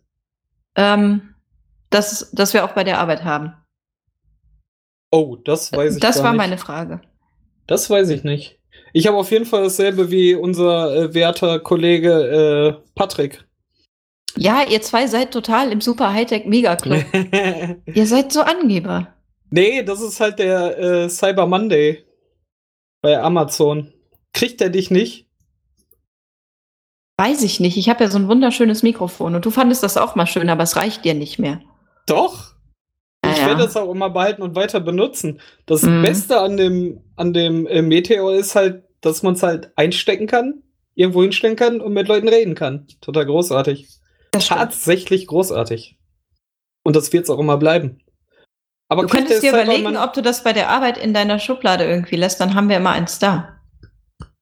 ähm, 0.75 1.35
das, 1.89 2.31
das 2.31 2.53
wir 2.53 2.63
auch 2.63 2.71
bei 2.71 2.85
der 2.85 2.99
Arbeit 2.99 3.25
haben. 3.25 3.53
Oh, 5.15 5.35
das 5.35 5.71
weiß 5.71 5.93
ich 5.95 6.01
das 6.01 6.15
gar 6.15 6.23
war 6.23 6.31
nicht. 6.31 6.37
meine 6.39 6.57
Frage. 6.57 6.99
Das 7.67 7.87
weiß 7.87 8.09
ich 8.09 8.23
nicht. 8.23 8.59
Ich 8.93 9.05
habe 9.05 9.15
auf 9.17 9.29
jeden 9.29 9.45
Fall 9.45 9.61
dasselbe 9.61 10.09
wie 10.09 10.33
unser 10.33 10.95
äh, 10.95 11.13
werter 11.13 11.59
Kollege 11.59 12.79
äh, 12.81 12.89
Patrick. 12.95 13.45
Ja, 14.35 14.63
ihr 14.67 14.81
zwei 14.81 15.05
seid 15.05 15.29
total 15.31 15.71
im 15.71 15.81
Super 15.81 16.11
Hightech 16.11 16.45
Mega 16.45 16.75
Club. 16.75 17.05
ihr 17.93 18.07
seid 18.07 18.31
so 18.33 18.41
Angeber. 18.41 19.13
nee, 19.51 19.83
das 19.83 20.01
ist 20.01 20.19
halt 20.19 20.39
der 20.39 20.79
äh, 20.79 21.09
Cyber 21.09 21.45
Monday 21.45 22.03
bei 23.03 23.21
Amazon. 23.21 23.93
Kriegt 24.33 24.61
er 24.61 24.71
dich 24.71 24.89
nicht? 24.89 25.27
Weiß 27.17 27.43
ich 27.43 27.59
nicht. 27.59 27.77
Ich 27.77 27.87
habe 27.87 28.03
ja 28.03 28.09
so 28.09 28.17
ein 28.17 28.27
wunderschönes 28.27 28.81
Mikrofon 28.81 29.35
und 29.35 29.45
du 29.45 29.51
fandest 29.51 29.83
das 29.83 29.95
auch 29.97 30.15
mal 30.15 30.25
schön, 30.25 30.49
aber 30.49 30.63
es 30.63 30.75
reicht 30.75 31.05
dir 31.05 31.13
nicht 31.13 31.37
mehr. 31.37 31.61
Doch. 32.07 32.52
Ich 33.33 33.39
Ja, 33.39 33.47
werde 33.47 33.63
das 33.63 33.75
auch 33.77 33.91
immer 33.91 34.09
behalten 34.09 34.41
und 34.41 34.55
weiter 34.55 34.79
benutzen. 34.79 35.39
Das 35.65 35.83
Mhm. 35.83 36.01
Beste 36.01 36.39
an 36.39 36.57
dem, 36.57 37.01
an 37.15 37.33
dem 37.33 37.67
äh, 37.67 37.81
Meteor 37.81 38.33
ist 38.33 38.55
halt, 38.55 38.83
dass 39.01 39.23
man 39.23 39.33
es 39.33 39.43
halt 39.43 39.71
einstecken 39.75 40.27
kann, 40.27 40.63
irgendwo 40.95 41.21
hinstellen 41.21 41.55
kann 41.55 41.81
und 41.81 41.93
mit 41.93 42.07
Leuten 42.07 42.27
reden 42.27 42.55
kann. 42.55 42.87
Total 43.01 43.25
großartig. 43.25 43.87
Tatsächlich 44.31 45.27
großartig. 45.27 45.97
Und 46.83 46.95
das 46.95 47.13
wird 47.13 47.23
es 47.25 47.29
auch 47.29 47.39
immer 47.39 47.57
bleiben. 47.57 47.99
Aber 48.89 49.03
Du 49.03 49.07
könntest 49.07 49.43
dir 49.43 49.49
überlegen, 49.51 49.87
Cyberman- 49.87 50.03
ob 50.03 50.13
du 50.13 50.21
das 50.21 50.43
bei 50.43 50.53
der 50.53 50.69
Arbeit 50.69 50.97
in 50.97 51.13
deiner 51.13 51.39
Schublade 51.39 51.85
irgendwie 51.85 52.15
lässt, 52.15 52.39
dann 52.41 52.53
haben 52.55 52.69
wir 52.69 52.77
immer 52.77 52.91
eins 52.91 53.19
da. 53.19 53.59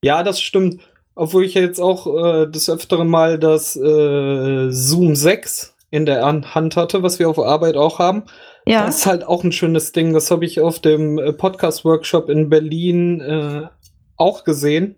Ja, 0.03 0.23
das 0.23 0.41
stimmt. 0.41 0.81
Obwohl 1.13 1.43
ich 1.45 1.53
jetzt 1.53 1.79
auch 1.79 2.07
äh, 2.07 2.47
des 2.47 2.69
Öfteren 2.69 3.07
mal 3.07 3.37
das 3.37 3.75
äh, 3.75 4.69
Zoom 4.71 5.15
6 5.15 5.75
in 5.91 6.05
der 6.05 6.25
An- 6.25 6.55
Hand 6.55 6.75
hatte, 6.75 7.03
was 7.03 7.19
wir 7.19 7.29
auf 7.29 7.37
Arbeit 7.37 7.75
auch 7.77 7.99
haben. 7.99 8.23
Ja. 8.71 8.85
Das 8.85 8.99
ist 8.99 9.05
halt 9.05 9.25
auch 9.25 9.43
ein 9.43 9.51
schönes 9.51 9.91
Ding. 9.91 10.13
Das 10.13 10.31
habe 10.31 10.45
ich 10.45 10.61
auf 10.61 10.79
dem 10.79 11.19
äh, 11.19 11.33
Podcast-Workshop 11.33 12.29
in 12.29 12.49
Berlin 12.49 13.19
äh, 13.19 13.67
auch 14.15 14.45
gesehen. 14.45 14.95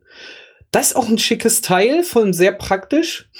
Das 0.69 0.91
ist 0.91 0.95
auch 0.95 1.09
ein 1.09 1.17
schickes 1.17 1.61
Teil, 1.61 2.03
von 2.03 2.33
sehr 2.33 2.51
praktisch. 2.51 3.31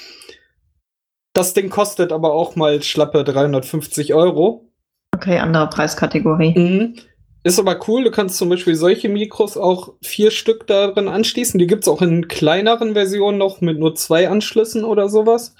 Das 1.34 1.54
Ding 1.54 1.70
kostet 1.70 2.10
aber 2.10 2.32
auch 2.32 2.56
mal 2.56 2.82
schlappe 2.82 3.22
350 3.22 4.12
Euro. 4.12 4.72
Okay, 5.14 5.38
andere 5.38 5.68
Preiskategorie. 5.68 6.58
Mhm. 6.58 6.96
Ist 7.44 7.60
aber 7.60 7.78
cool, 7.86 8.02
du 8.02 8.10
kannst 8.10 8.36
zum 8.36 8.48
Beispiel 8.48 8.74
solche 8.74 9.08
Mikros 9.08 9.56
auch 9.56 9.92
vier 10.02 10.32
Stück 10.32 10.66
darin 10.66 11.06
anschließen. 11.06 11.60
Die 11.60 11.68
gibt's 11.68 11.86
auch 11.86 12.02
in 12.02 12.26
kleineren 12.26 12.94
Versionen 12.94 13.38
noch 13.38 13.60
mit 13.60 13.78
nur 13.78 13.94
zwei 13.94 14.28
Anschlüssen 14.28 14.82
oder 14.82 15.08
sowas. 15.08 15.54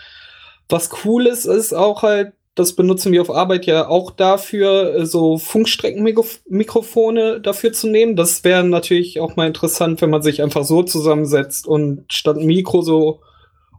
Was 0.69 0.91
cool 1.05 1.29
ist, 1.29 1.45
ist 1.45 1.75
auch 1.75 2.03
halt, 2.03 2.33
das 2.55 2.75
benutzen 2.75 3.13
wir 3.13 3.21
auf 3.21 3.31
Arbeit 3.31 3.67
ja 3.67 3.89
auch 3.89 4.11
dafür, 4.13 4.95
äh, 4.95 5.07
so 5.07 5.39
Funkstreckenmikrofone 5.39 7.41
dafür 7.41 7.73
zu 7.73 7.89
nehmen. 7.89 8.17
Das 8.17 8.45
wäre 8.45 8.65
natürlich 8.65 9.21
auch 9.21 9.37
mal 9.37 9.47
interessant, 9.47 10.01
wenn 10.01 10.11
man 10.11 10.23
sich 10.23 10.43
einfach 10.43 10.65
so 10.65 10.83
zusammensetzt 10.83 11.67
und 11.67 12.05
statt 12.13 12.37
ein 12.37 12.47
Mikro 12.47 12.83
so 12.83 13.21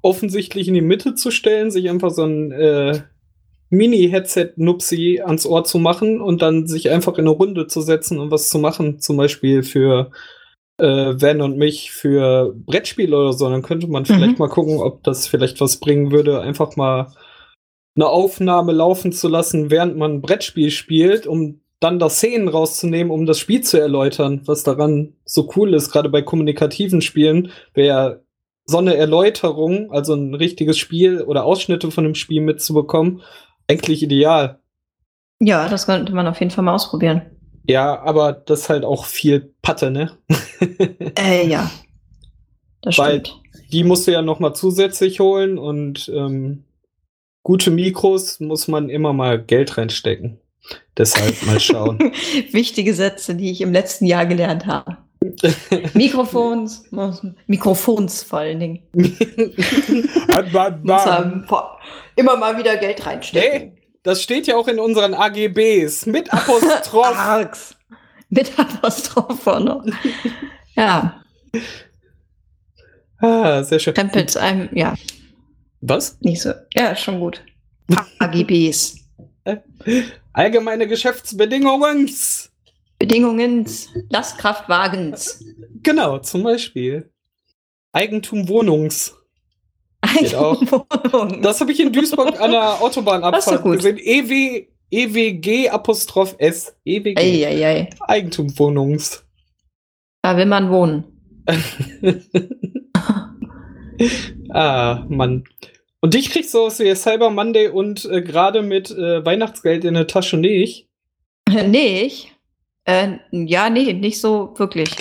offensichtlich 0.02 0.68
in 0.68 0.74
die 0.74 0.82
Mitte 0.82 1.16
zu 1.16 1.32
stellen, 1.32 1.72
sich 1.72 1.90
einfach 1.90 2.12
so 2.12 2.24
ein 2.26 2.52
äh, 2.52 3.02
Mini-Headset-Nupsi 3.70 5.22
ans 5.26 5.46
Ohr 5.46 5.64
zu 5.64 5.80
machen 5.80 6.22
und 6.22 6.42
dann 6.42 6.68
sich 6.68 6.90
einfach 6.90 7.14
in 7.14 7.26
eine 7.26 7.32
Runde 7.32 7.68
zu 7.68 7.82
setzen 7.82 8.20
und 8.20 8.32
was 8.32 8.50
zu 8.50 8.60
machen. 8.60 9.00
Zum 9.00 9.18
Beispiel 9.18 9.64
für 9.64 10.12
äh, 10.78 10.86
Van 10.86 11.42
und 11.42 11.58
mich 11.58 11.92
für 11.92 12.54
Brettspiele 12.56 13.18
oder 13.18 13.34
so. 13.34 13.50
Dann 13.50 13.62
könnte 13.62 13.88
man 13.88 14.06
vielleicht 14.06 14.34
Mhm. 14.34 14.40
mal 14.40 14.50
gucken, 14.50 14.80
ob 14.80 15.04
das 15.04 15.28
vielleicht 15.28 15.62
was 15.62 15.78
bringen 15.78 16.12
würde, 16.12 16.42
einfach 16.42 16.76
mal 16.76 17.14
eine 17.96 18.08
Aufnahme 18.08 18.72
laufen 18.74 19.12
zu 19.12 19.28
lassen, 19.28 19.72
während 19.72 19.98
man 19.98 20.16
ein 20.16 20.22
Brettspiel 20.22 20.70
spielt, 20.72 21.28
um 21.28 21.62
dann 21.80 22.00
da 22.00 22.10
Szenen 22.10 22.48
rauszunehmen, 22.48 23.12
um 23.12 23.26
das 23.26 23.40
Spiel 23.40 23.62
zu 23.62 23.80
erläutern, 23.80 24.42
was 24.46 24.64
daran 24.64 25.14
so 25.26 25.52
cool 25.56 25.74
ist, 25.74 25.92
gerade 25.92 26.10
bei 26.10 26.22
kommunikativen 26.22 27.02
Spielen, 27.02 27.52
wäre 27.74 28.24
so 28.66 28.78
eine 28.80 28.96
Erläuterung, 28.96 29.92
also 29.92 30.14
ein 30.16 30.34
richtiges 30.34 30.78
Spiel 30.78 31.22
oder 31.22 31.46
Ausschnitte 31.46 31.92
von 31.92 32.04
dem 32.04 32.16
Spiel 32.16 32.42
mitzubekommen, 32.42 33.22
eigentlich 33.68 34.02
ideal. 34.02 34.60
Ja, 35.40 35.68
das 35.70 35.86
könnte 35.86 36.14
man 36.14 36.28
auf 36.28 36.40
jeden 36.40 36.52
Fall 36.52 36.64
mal 36.64 36.74
ausprobieren. 36.74 37.22
Ja, 37.68 38.02
aber 38.02 38.34
das 38.34 38.62
ist 38.62 38.70
halt 38.70 38.86
auch 38.86 39.06
viel 39.06 39.54
Patte, 39.62 39.92
ne? 39.92 40.12
Äh, 41.20 41.48
ja. 41.48 41.70
Das 42.82 42.98
Weil- 42.98 43.26
stimmt. 43.26 43.42
Die 43.72 43.84
musst 43.84 44.06
du 44.08 44.12
ja 44.12 44.22
noch 44.22 44.40
mal 44.40 44.54
zusätzlich 44.54 45.20
holen 45.20 45.58
und 45.58 46.10
ähm, 46.14 46.64
gute 47.46 47.70
Mikros 47.72 48.40
muss 48.40 48.68
man 48.68 48.90
immer 48.90 49.14
mal 49.14 49.40
Geld 49.42 49.78
reinstecken. 49.78 50.40
Deshalb 50.98 51.46
mal 51.46 51.60
schauen. 51.60 52.00
Wichtige 52.52 52.96
Sätze, 52.96 53.36
die 53.36 53.52
ich 53.52 53.62
im 53.62 53.72
letzten 53.72 54.08
Jahr 54.08 54.26
gelernt 54.26 54.66
habe. 54.66 54.98
Mikrofons, 55.94 56.92
muss- 56.92 57.26
Mikrofons 57.46 58.24
vor 58.24 58.40
allen 58.40 58.60
Dingen. 58.60 58.82
Immer 62.16 62.38
mal 62.38 62.58
wieder 62.58 62.78
Geld 62.78 63.06
reinstecken. 63.06 63.78
Das 64.02 64.24
steht 64.24 64.48
ja 64.48 64.56
auch 64.56 64.68
in 64.68 64.80
unseren 64.80 65.14
AGBs 65.14 66.08
mit 66.08 66.34
Apostroph. 66.34 67.76
Mit 68.30 68.58
Apostroph 68.58 69.40
vorne. 69.40 69.84
Ja, 70.76 71.22
ah, 73.20 73.64
sehr 73.64 73.78
schön. 73.78 73.94
Krempels 73.94 74.36
einem, 74.36 74.68
ja, 74.74 74.96
Was? 75.88 76.18
nicht 76.22 76.42
so. 76.42 76.52
Ja, 76.74 76.90
ist 76.90 77.02
schon 77.02 77.20
gut. 77.20 77.44
AGBs. 78.20 78.98
Allgemeine 80.34 80.88
Geschäftsbedingungen. 80.88 82.10
Bedingungen 82.98 83.68
Lastkraftwagens. 84.10 85.44
Genau, 85.84 86.20
zum 86.20 86.44
Beispiel. 86.44 87.12
Eigentum 87.92 88.48
Wohnungs. 88.48 89.16
Auch. 90.36 90.62
Eigenwohnung. 90.62 91.42
Das 91.42 91.62
habe 91.62 91.72
ich 91.72 91.80
in 91.80 91.92
Duisburg 91.92 92.40
an 92.40 92.52
der 92.52 92.62
Das 92.62 92.76
ist 92.76 92.82
Autobahnabfahrt 92.82 93.58
doch 93.60 93.64
gut. 93.64 93.78
gesehen. 93.78 93.98
EW, 93.98 94.68
EWG 94.92 95.70
Apostroph 95.70 96.36
S. 96.38 96.76
EWG. 96.86 97.18
Eieiei. 97.18 97.90
Eigentum 98.02 98.58
Wohnungs. 98.58 99.26
Da 100.22 100.38
will 100.38 100.46
man 100.46 100.70
wohnen. 100.72 101.04
ah, 104.50 105.06
Mann. 105.08 105.44
Und 106.06 106.14
dich 106.14 106.30
kriegst 106.30 106.54
du 106.54 106.60
aus 106.60 106.78
der 106.78 106.96
Cyber 106.96 107.32
Monday 107.32 107.68
und 107.68 108.06
äh, 108.06 108.22
gerade 108.22 108.62
mit 108.62 108.92
äh, 108.92 109.26
Weihnachtsgeld 109.26 109.84
in 109.86 109.96
der 109.96 110.06
Tasche 110.06 110.38
nicht? 110.38 110.88
nicht? 111.50 112.32
Äh, 112.84 113.14
ja, 113.32 113.72
nee, 113.72 113.92
nicht 113.92 114.22
so 114.22 114.54
wirklich. 114.56 114.92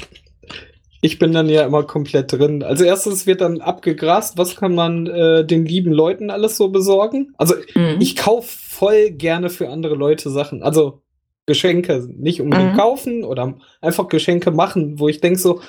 Ich 1.03 1.19
bin 1.19 1.33
dann 1.33 1.51
ja 1.51 1.67
immer 1.67 1.83
komplett 1.83 2.33
drin. 2.33 2.63
Als 2.63 2.81
erstes 2.81 3.27
wird 3.27 3.43
dann 3.43 3.61
abgegrast, 3.61 4.39
was 4.39 4.57
kann 4.57 4.75
man 4.75 5.07
äh, 5.07 5.45
den 5.45 5.67
lieben 5.67 5.93
Leuten 5.93 6.31
alles 6.31 6.57
so 6.57 6.69
besorgen? 6.69 7.35
Also 7.37 7.55
mhm. 7.75 7.99
ich 8.01 8.17
kaufe 8.17 8.49
voll 8.49 9.11
gerne 9.11 9.51
für 9.51 9.69
andere 9.69 9.97
Leute 9.97 10.31
Sachen. 10.31 10.63
Also 10.63 11.03
Geschenke 11.45 12.09
nicht 12.17 12.41
unbedingt 12.41 12.73
mhm. 12.73 12.79
kaufen 12.79 13.25
oder 13.25 13.59
einfach 13.83 14.09
Geschenke 14.09 14.53
machen, 14.53 14.99
wo 14.99 15.09
ich 15.09 15.21
denke 15.21 15.39
so, 15.39 15.61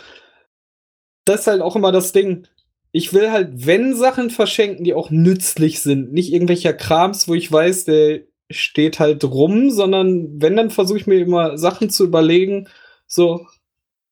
das 1.25 1.41
ist 1.41 1.47
halt 1.47 1.61
auch 1.61 1.75
immer 1.75 1.91
das 1.91 2.13
Ding. 2.13 2.47
Ich 2.95 3.13
will 3.13 3.29
halt, 3.29 3.65
wenn 3.65 3.93
Sachen 3.93 4.29
verschenken, 4.29 4.85
die 4.85 4.93
auch 4.93 5.09
nützlich 5.09 5.81
sind, 5.81 6.13
nicht 6.13 6.31
irgendwelcher 6.31 6.71
Krams, 6.71 7.27
wo 7.27 7.33
ich 7.33 7.51
weiß, 7.51 7.83
der 7.83 8.21
steht 8.49 9.01
halt 9.01 9.21
rum, 9.25 9.69
sondern 9.69 10.41
wenn, 10.41 10.55
dann 10.55 10.69
versuche 10.69 10.99
ich 10.99 11.05
mir 11.05 11.19
immer 11.19 11.57
Sachen 11.57 11.89
zu 11.89 12.05
überlegen, 12.05 12.69
so, 13.05 13.47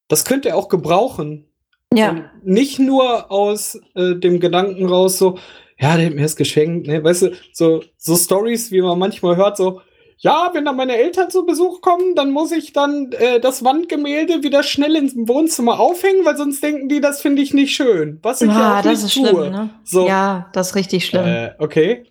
das 0.10 0.26
könnt 0.26 0.44
ihr 0.44 0.58
auch 0.58 0.68
gebrauchen. 0.68 1.48
Ja. 1.94 2.10
Und 2.10 2.26
nicht 2.44 2.78
nur 2.78 3.32
aus 3.32 3.80
äh, 3.96 4.16
dem 4.16 4.42
Gedanken 4.42 4.86
raus, 4.86 5.18
so, 5.18 5.38
ja, 5.80 5.96
der 5.96 6.08
hat 6.08 6.16
mir 6.16 6.24
das 6.24 6.36
geschenkt, 6.36 6.88
ne? 6.88 7.02
Weißt 7.02 7.22
du, 7.22 7.32
so, 7.54 7.84
so 7.96 8.18
Stories, 8.18 8.70
wie 8.72 8.82
man 8.82 9.00
manchmal 9.00 9.38
hört, 9.38 9.56
so, 9.56 9.80
ja, 10.24 10.52
wenn 10.54 10.64
dann 10.64 10.78
meine 10.78 10.96
Eltern 10.96 11.30
zu 11.30 11.46
Besuch 11.46 11.82
kommen, 11.82 12.16
dann 12.16 12.32
muss 12.32 12.54
ich 12.54 12.72
dann 12.72 13.12
äh, 13.12 13.42
das 13.42 13.66
Wandgemälde 13.66 14.42
wieder 14.42 14.64
schnell 14.64 14.96
ins 14.96 15.16
Wohnzimmer 15.16 15.82
aufhängen, 15.82 16.24
weil 16.24 16.38
sonst 16.38 16.64
denken 16.64 16.88
die, 16.88 17.02
das 17.02 17.22
finde 17.22 17.42
ich 17.42 17.54
nicht 17.54 17.76
schön. 17.76 18.20
Was 18.22 18.42
ich 18.42 18.48
ja, 18.48 18.58
ja 18.58 18.80
auch 18.80 18.84
das 18.84 19.04
nicht 19.04 19.18
ist 19.18 19.22
tue. 19.22 19.28
schlimm, 19.28 19.52
ne? 19.52 19.70
So, 19.84 20.08
ja, 20.08 20.50
das 20.54 20.70
ist 20.70 20.76
richtig 20.76 21.06
schlimm. 21.06 21.26
Äh, 21.26 21.52
okay. 21.60 22.06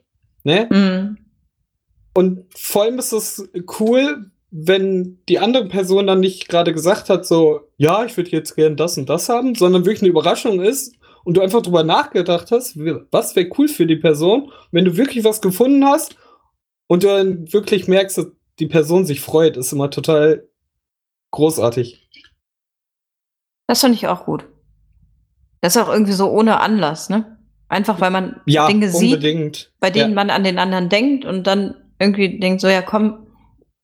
Ne? 0.44 0.68
Mhm. 0.70 1.16
Und 2.12 2.44
vor 2.54 2.82
allem 2.82 2.98
ist 2.98 3.12
es 3.12 3.48
cool, 3.80 4.30
wenn 4.50 5.22
die 5.30 5.38
andere 5.38 5.68
Person 5.68 6.06
dann 6.06 6.20
nicht 6.20 6.50
gerade 6.50 6.74
gesagt 6.74 7.08
hat, 7.08 7.24
so, 7.24 7.60
ja, 7.78 8.04
ich 8.04 8.14
würde 8.18 8.28
jetzt 8.28 8.54
gern 8.56 8.76
das 8.76 8.98
und 8.98 9.08
das 9.08 9.30
haben, 9.30 9.54
sondern 9.54 9.86
wirklich 9.86 10.02
eine 10.02 10.10
Überraschung 10.10 10.60
ist 10.60 10.94
und 11.24 11.38
du 11.38 11.40
einfach 11.40 11.62
drüber 11.62 11.82
nachgedacht 11.82 12.50
hast, 12.50 12.76
was 13.10 13.34
wäre 13.36 13.48
cool 13.56 13.68
für 13.68 13.86
die 13.86 13.96
Person, 13.96 14.52
wenn 14.70 14.84
du 14.84 14.98
wirklich 14.98 15.24
was 15.24 15.40
gefunden 15.40 15.86
hast 15.86 16.18
und 16.92 17.04
du 17.04 17.06
dann 17.06 17.50
wirklich 17.50 17.88
merkst, 17.88 18.18
dass 18.18 18.26
die 18.58 18.66
Person 18.66 19.06
sich 19.06 19.22
freut, 19.22 19.56
ist 19.56 19.72
immer 19.72 19.90
total 19.90 20.46
großartig. 21.30 22.06
Das 23.66 23.80
finde 23.80 23.94
ich 23.94 24.08
auch 24.08 24.26
gut. 24.26 24.44
Das 25.62 25.74
ist 25.74 25.82
auch 25.82 25.88
irgendwie 25.88 26.12
so 26.12 26.30
ohne 26.30 26.60
Anlass, 26.60 27.08
ne? 27.08 27.38
Einfach 27.70 27.98
weil 28.02 28.10
man 28.10 28.42
ja, 28.44 28.66
Dinge 28.66 28.92
unbedingt. 28.92 29.56
sieht, 29.56 29.72
bei 29.80 29.88
denen 29.88 30.10
ja. 30.10 30.14
man 30.16 30.28
an 30.28 30.44
den 30.44 30.58
anderen 30.58 30.90
denkt 30.90 31.24
und 31.24 31.46
dann 31.46 31.76
irgendwie 31.98 32.38
denkt, 32.38 32.60
so 32.60 32.68
ja, 32.68 32.82
komm, 32.82 33.26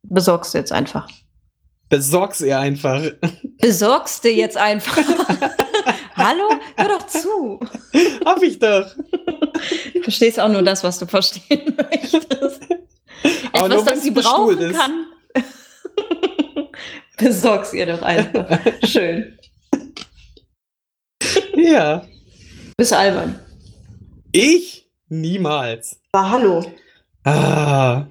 besorgst 0.03 0.53
du 0.53 0.59
jetzt 0.59 0.73
einfach. 0.73 1.09
Besorgst 1.89 2.43
ihr 2.43 2.59
einfach. 2.59 3.03
Besorgst 3.59 4.23
du 4.23 4.29
jetzt 4.29 4.59
einfach. 4.59 4.99
Hallo? 6.15 6.51
Hör 6.77 6.89
doch 6.89 7.07
zu. 7.07 7.59
Hab 8.27 8.43
ich 8.43 8.59
doch. 8.59 8.95
Du 9.95 10.03
verstehst 10.03 10.39
auch 10.39 10.51
nur 10.51 10.63
das, 10.63 10.85
was 10.85 10.99
du 10.99 11.07
verstehen 11.07 11.75
möchtest. 11.75 12.69
Aber 13.53 13.67
Etwas, 13.67 13.85
das 13.85 14.03
sie 14.03 14.11
brauchen 14.11 14.73
kann. 14.73 15.07
Besorg's 17.17 17.73
ihr 17.73 17.87
doch 17.87 18.03
einfach. 18.03 18.61
Schön. 18.85 19.39
Ja. 21.57 22.07
Bist 22.77 22.93
albern. 22.93 23.41
Ich? 24.33 24.89
Niemals. 25.09 26.01
Aber 26.13 26.31
hallo. 26.31 26.73
Ah. 27.25 28.07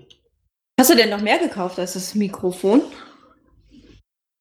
Hast 0.80 0.90
du 0.90 0.96
denn 0.96 1.10
noch 1.10 1.22
mehr 1.22 1.40
gekauft 1.40 1.80
als 1.80 1.94
das 1.94 2.16
Mikrofon? 2.16 2.82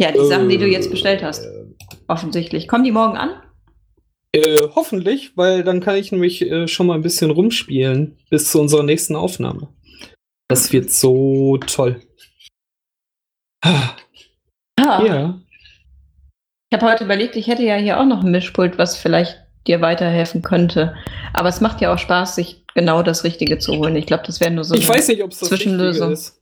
Ja, 0.01 0.13
die 0.13 0.19
äh, 0.19 0.27
Sachen, 0.27 0.49
die 0.49 0.59
du 0.59 0.67
jetzt 0.67 0.91
bestellt 0.91 1.23
hast. 1.23 1.45
Äh. 1.45 1.67
Offensichtlich. 2.09 2.69
Kommen 2.69 2.85
die 2.85 2.93
morgen 2.93 3.17
an? 3.17 3.41
Äh, 4.33 4.69
hoffentlich, 4.75 5.37
weil 5.37 5.65
dann 5.65 5.81
kann 5.81 5.97
ich 5.97 6.13
nämlich 6.13 6.43
äh, 6.43 6.69
schon 6.69 6.89
mal 6.89 6.95
ein 6.95 7.03
bisschen 7.03 7.31
rumspielen 7.31 8.19
bis 8.29 8.51
zu 8.51 8.61
unserer 8.61 8.83
nächsten 8.83 9.17
Aufnahme. 9.17 9.69
Das 10.49 10.73
wird 10.73 10.91
so 10.91 11.59
toll. 11.59 12.01
Ah. 13.63 13.97
Ja. 14.79 15.41
Ich 16.71 16.79
habe 16.79 16.91
heute 16.93 17.05
überlegt, 17.05 17.37
ich 17.37 17.47
hätte 17.47 17.63
ja 17.63 17.77
hier 17.77 17.99
auch 17.99 18.05
noch 18.05 18.23
ein 18.23 18.31
Mischpult, 18.31 18.79
was 18.79 18.97
vielleicht 18.97 19.43
dir 19.67 19.81
weiterhelfen 19.81 20.43
könnte. 20.43 20.95
Aber 21.33 21.49
es 21.49 21.61
macht 21.61 21.81
ja 21.81 21.93
auch 21.93 21.99
Spaß, 21.99 22.37
sich 22.37 22.65
genau 22.75 23.03
das 23.03 23.25
Richtige 23.25 23.59
zu 23.59 23.77
holen. 23.77 23.97
Ich 23.97 24.07
glaube, 24.07 24.25
das 24.27 24.41
wäre 24.41 24.51
nur 24.51 24.65
so 24.65 24.75
ich 24.75 24.89
weiß 24.89 25.09
nicht, 25.09 25.23
ob 25.23 25.33
es 25.33 25.39
das 25.39 25.49
Zwischenlösung. 25.49 26.13
ist. 26.13 26.41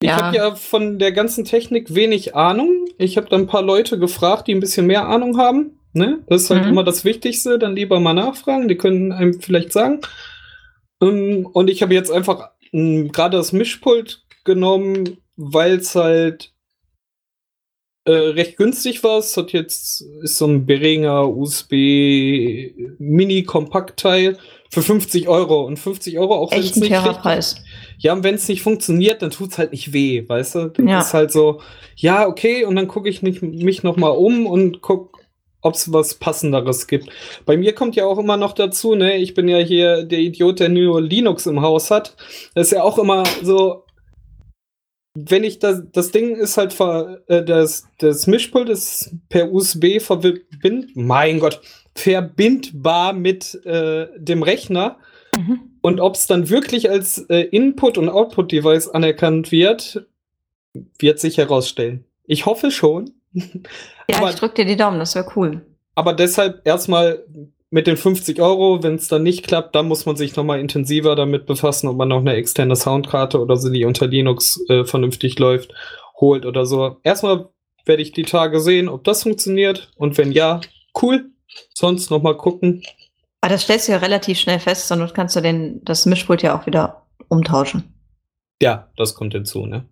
Ich 0.00 0.08
ja. 0.08 0.16
habe 0.16 0.36
ja 0.36 0.54
von 0.54 0.98
der 0.98 1.12
ganzen 1.12 1.44
Technik 1.44 1.94
wenig 1.94 2.34
Ahnung. 2.34 2.86
Ich 2.98 3.16
habe 3.16 3.28
da 3.28 3.36
ein 3.36 3.46
paar 3.46 3.62
Leute 3.62 3.98
gefragt, 3.98 4.48
die 4.48 4.54
ein 4.54 4.60
bisschen 4.60 4.86
mehr 4.86 5.08
Ahnung 5.08 5.38
haben. 5.38 5.78
Ne? 5.92 6.18
Das 6.26 6.42
ist 6.42 6.50
halt 6.50 6.64
mhm. 6.64 6.70
immer 6.70 6.84
das 6.84 7.04
Wichtigste. 7.04 7.58
Dann 7.58 7.76
lieber 7.76 8.00
mal 8.00 8.12
nachfragen. 8.12 8.68
Die 8.68 8.76
können 8.76 9.12
einem 9.12 9.40
vielleicht 9.40 9.72
sagen. 9.72 10.00
Ähm, 11.02 11.46
und 11.46 11.68
ich 11.68 11.82
habe 11.82 11.94
jetzt 11.94 12.10
einfach 12.10 12.50
ähm, 12.72 13.10
gerade 13.12 13.36
das 13.36 13.52
Mischpult 13.52 14.24
genommen, 14.44 15.18
weil 15.36 15.78
es 15.78 15.94
halt 15.94 16.52
äh, 18.04 18.12
recht 18.12 18.56
günstig 18.56 19.02
war. 19.02 19.18
Es 19.18 19.36
hat 19.36 19.52
jetzt 19.52 20.02
ist 20.22 20.36
so 20.36 20.46
ein 20.46 20.66
Behringer 20.66 21.28
USB 21.28 22.72
Mini 22.98 23.44
Kompaktteil 23.44 24.38
für 24.70 24.82
50 24.82 25.28
Euro 25.28 25.64
und 25.64 25.78
50 25.78 26.18
Euro 26.18 26.34
auch 26.34 26.52
echt 26.52 26.76
ein 26.76 26.84
fairer 26.84 27.14
Preis. 27.14 27.56
Ja, 27.98 28.12
und 28.12 28.24
wenn 28.24 28.34
es 28.34 28.48
nicht 28.48 28.62
funktioniert, 28.62 29.22
dann 29.22 29.30
tut 29.30 29.52
es 29.52 29.58
halt 29.58 29.72
nicht 29.72 29.92
weh, 29.92 30.28
weißt 30.28 30.54
du? 30.56 30.68
Dann 30.68 30.88
ja. 30.88 31.00
ist 31.00 31.14
halt 31.14 31.32
so, 31.32 31.60
ja, 31.96 32.26
okay, 32.26 32.64
und 32.64 32.76
dann 32.76 32.88
gucke 32.88 33.08
ich 33.08 33.22
nicht, 33.22 33.40
mich 33.40 33.82
noch 33.82 33.96
mal 33.96 34.08
um 34.08 34.46
und 34.46 34.80
guck, 34.82 35.13
ob 35.64 35.74
es 35.74 35.92
was 35.92 36.14
passenderes 36.14 36.86
gibt. 36.86 37.08
Bei 37.46 37.56
mir 37.56 37.74
kommt 37.74 37.96
ja 37.96 38.04
auch 38.04 38.18
immer 38.18 38.36
noch 38.36 38.52
dazu, 38.52 38.94
ne, 38.94 39.16
ich 39.16 39.34
bin 39.34 39.48
ja 39.48 39.58
hier 39.58 40.04
der 40.04 40.18
Idiot, 40.18 40.60
der 40.60 40.68
nur 40.68 41.00
Linux 41.00 41.46
im 41.46 41.62
Haus 41.62 41.90
hat. 41.90 42.16
Das 42.54 42.68
ist 42.68 42.72
ja 42.72 42.82
auch 42.82 42.98
immer 42.98 43.24
so, 43.42 43.84
wenn 45.14 45.42
ich 45.42 45.58
das, 45.60 45.82
das 45.90 46.10
Ding 46.10 46.36
ist 46.36 46.58
halt, 46.58 46.74
ver, 46.74 47.22
äh, 47.28 47.42
das, 47.42 47.88
das 47.98 48.26
Mischpult 48.26 48.68
ist 48.68 49.14
per 49.30 49.52
USB 49.52 50.00
verbind, 50.00 50.94
mein 50.94 51.40
Gott, 51.40 51.62
verbindbar 51.94 53.14
mit 53.14 53.64
äh, 53.64 54.08
dem 54.16 54.42
Rechner. 54.42 54.98
Mhm. 55.36 55.60
Und 55.80 56.00
ob 56.00 56.14
es 56.14 56.26
dann 56.26 56.50
wirklich 56.50 56.90
als 56.90 57.18
äh, 57.30 57.40
Input- 57.42 57.96
und 57.96 58.10
Output-Device 58.10 58.88
anerkannt 58.88 59.50
wird, 59.50 60.06
wird 60.98 61.20
sich 61.20 61.38
herausstellen. 61.38 62.04
Ich 62.26 62.44
hoffe 62.44 62.70
schon. 62.70 63.12
Ja, 64.10 64.18
aber, 64.18 64.30
ich 64.30 64.36
drücke 64.36 64.56
dir 64.56 64.64
die 64.66 64.76
Daumen, 64.76 64.98
das 64.98 65.14
wäre 65.14 65.26
cool. 65.34 65.64
Aber 65.94 66.12
deshalb 66.12 66.66
erstmal 66.66 67.24
mit 67.70 67.86
den 67.86 67.96
50 67.96 68.40
Euro, 68.40 68.82
wenn 68.82 68.96
es 68.96 69.08
dann 69.08 69.22
nicht 69.22 69.46
klappt, 69.46 69.74
dann 69.74 69.88
muss 69.88 70.04
man 70.04 70.14
sich 70.16 70.36
nochmal 70.36 70.60
intensiver 70.60 71.16
damit 71.16 71.46
befassen, 71.46 71.88
ob 71.88 71.96
man 71.96 72.08
noch 72.08 72.20
eine 72.20 72.34
externe 72.34 72.76
Soundkarte 72.76 73.40
oder 73.40 73.56
so, 73.56 73.70
die 73.70 73.84
unter 73.84 74.06
Linux 74.06 74.60
äh, 74.68 74.84
vernünftig 74.84 75.38
läuft, 75.38 75.72
holt 76.20 76.44
oder 76.44 76.66
so. 76.66 76.98
Erstmal 77.02 77.48
werde 77.86 78.02
ich 78.02 78.12
die 78.12 78.24
Tage 78.24 78.60
sehen, 78.60 78.88
ob 78.88 79.04
das 79.04 79.22
funktioniert 79.22 79.90
und 79.96 80.16
wenn 80.18 80.32
ja, 80.32 80.60
cool. 81.00 81.30
Sonst 81.72 82.10
nochmal 82.10 82.36
gucken. 82.36 82.82
Aber 83.40 83.52
das 83.52 83.62
stellst 83.62 83.88
du 83.88 83.92
ja 83.92 83.98
relativ 83.98 84.38
schnell 84.38 84.58
fest, 84.58 84.88
sondern 84.88 85.12
kannst 85.12 85.36
du 85.36 85.40
den, 85.40 85.84
das 85.84 86.06
Mischpult 86.06 86.42
ja 86.42 86.58
auch 86.58 86.66
wieder 86.66 87.06
umtauschen. 87.28 87.94
Ja, 88.60 88.90
das 88.96 89.14
kommt 89.14 89.34
hinzu, 89.34 89.66
ne? 89.66 89.88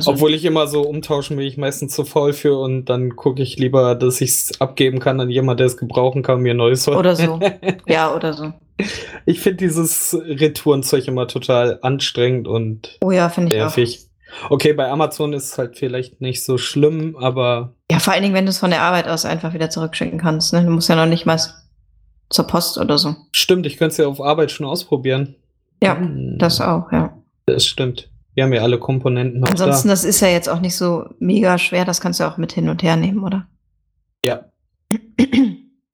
Also, 0.00 0.12
Obwohl 0.12 0.34
ich 0.34 0.44
immer 0.44 0.66
so 0.66 0.82
umtauschen 0.82 1.36
will, 1.36 1.46
ich 1.46 1.58
meistens 1.58 1.94
zu 1.94 2.04
faul 2.04 2.32
für 2.32 2.58
und 2.58 2.86
dann 2.86 3.16
gucke 3.16 3.42
ich 3.42 3.58
lieber, 3.58 3.94
dass 3.94 4.20
ich 4.20 4.30
es 4.30 4.60
abgeben 4.60 4.98
kann 4.98 5.20
an 5.20 5.28
jemand, 5.28 5.60
der 5.60 5.66
es 5.66 5.76
gebrauchen 5.76 6.22
kann, 6.22 6.40
mir 6.40 6.54
neues 6.54 6.86
holen. 6.86 6.96
Oder 6.96 7.16
so. 7.16 7.38
ja, 7.86 8.14
oder 8.14 8.32
so. 8.32 8.52
Ich 9.26 9.40
finde 9.40 9.58
dieses 9.58 10.16
Retourenzeug 10.18 11.06
immer 11.06 11.28
total 11.28 11.78
anstrengend 11.82 12.48
und 12.48 12.98
oh 13.02 13.10
ja, 13.10 13.30
ich 13.30 13.36
nervig. 13.36 14.00
Auch. 14.44 14.52
Okay, 14.52 14.72
bei 14.72 14.88
Amazon 14.88 15.34
ist 15.34 15.52
es 15.52 15.58
halt 15.58 15.76
vielleicht 15.76 16.20
nicht 16.20 16.44
so 16.44 16.56
schlimm, 16.56 17.16
aber. 17.16 17.74
Ja, 17.90 17.98
vor 17.98 18.14
allen 18.14 18.22
Dingen, 18.22 18.34
wenn 18.34 18.46
du 18.46 18.50
es 18.50 18.58
von 18.58 18.70
der 18.70 18.82
Arbeit 18.82 19.08
aus 19.08 19.24
einfach 19.24 19.52
wieder 19.52 19.68
zurückschicken 19.68 20.18
kannst. 20.18 20.52
Ne? 20.54 20.64
Du 20.64 20.70
musst 20.70 20.88
ja 20.88 20.96
noch 20.96 21.06
nicht 21.06 21.26
mal 21.26 21.38
zur 22.30 22.46
Post 22.46 22.78
oder 22.78 22.96
so. 22.96 23.16
Stimmt, 23.32 23.66
ich 23.66 23.76
könnte 23.76 23.92
es 23.92 23.98
ja 23.98 24.06
auf 24.06 24.20
Arbeit 24.20 24.50
schon 24.50 24.66
ausprobieren. 24.66 25.34
Ja, 25.82 25.98
hm. 25.98 26.38
das 26.38 26.60
auch, 26.60 26.90
ja. 26.92 27.16
Das 27.46 27.66
stimmt. 27.66 28.09
Wir 28.34 28.44
haben 28.44 28.52
ja 28.52 28.62
alle 28.62 28.78
Komponenten. 28.78 29.44
Ansonsten, 29.44 29.88
da. 29.88 29.92
das 29.92 30.04
ist 30.04 30.20
ja 30.20 30.28
jetzt 30.28 30.48
auch 30.48 30.60
nicht 30.60 30.76
so 30.76 31.06
mega 31.18 31.58
schwer, 31.58 31.84
das 31.84 32.00
kannst 32.00 32.20
du 32.20 32.24
auch 32.24 32.36
mit 32.36 32.52
hin 32.52 32.68
und 32.68 32.82
her 32.82 32.96
nehmen, 32.96 33.24
oder? 33.24 33.46
Ja. 34.24 34.46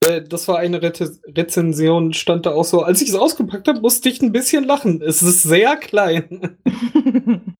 Äh, 0.06 0.22
das 0.22 0.46
war 0.46 0.58
eine 0.58 0.82
Re 0.82 0.92
Rezension, 1.28 2.12
stand 2.12 2.46
da 2.46 2.52
auch 2.52 2.64
so. 2.64 2.82
Als 2.82 3.00
ich 3.02 3.08
es 3.08 3.14
ausgepackt 3.14 3.66
habe, 3.66 3.80
musste 3.80 4.08
ich 4.08 4.22
ein 4.22 4.32
bisschen 4.32 4.64
lachen. 4.64 5.02
Es 5.02 5.22
ist 5.22 5.42
sehr 5.42 5.76
klein. 5.76 6.58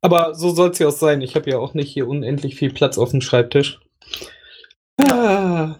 Aber 0.00 0.34
so 0.34 0.50
soll 0.50 0.70
es 0.70 0.78
ja 0.78 0.88
auch 0.88 0.92
sein. 0.92 1.20
Ich 1.20 1.36
habe 1.36 1.50
ja 1.50 1.58
auch 1.58 1.74
nicht 1.74 1.92
hier 1.92 2.08
unendlich 2.08 2.56
viel 2.56 2.72
Platz 2.72 2.98
auf 2.98 3.10
dem 3.10 3.20
Schreibtisch. 3.20 3.80
Ah. 5.00 5.76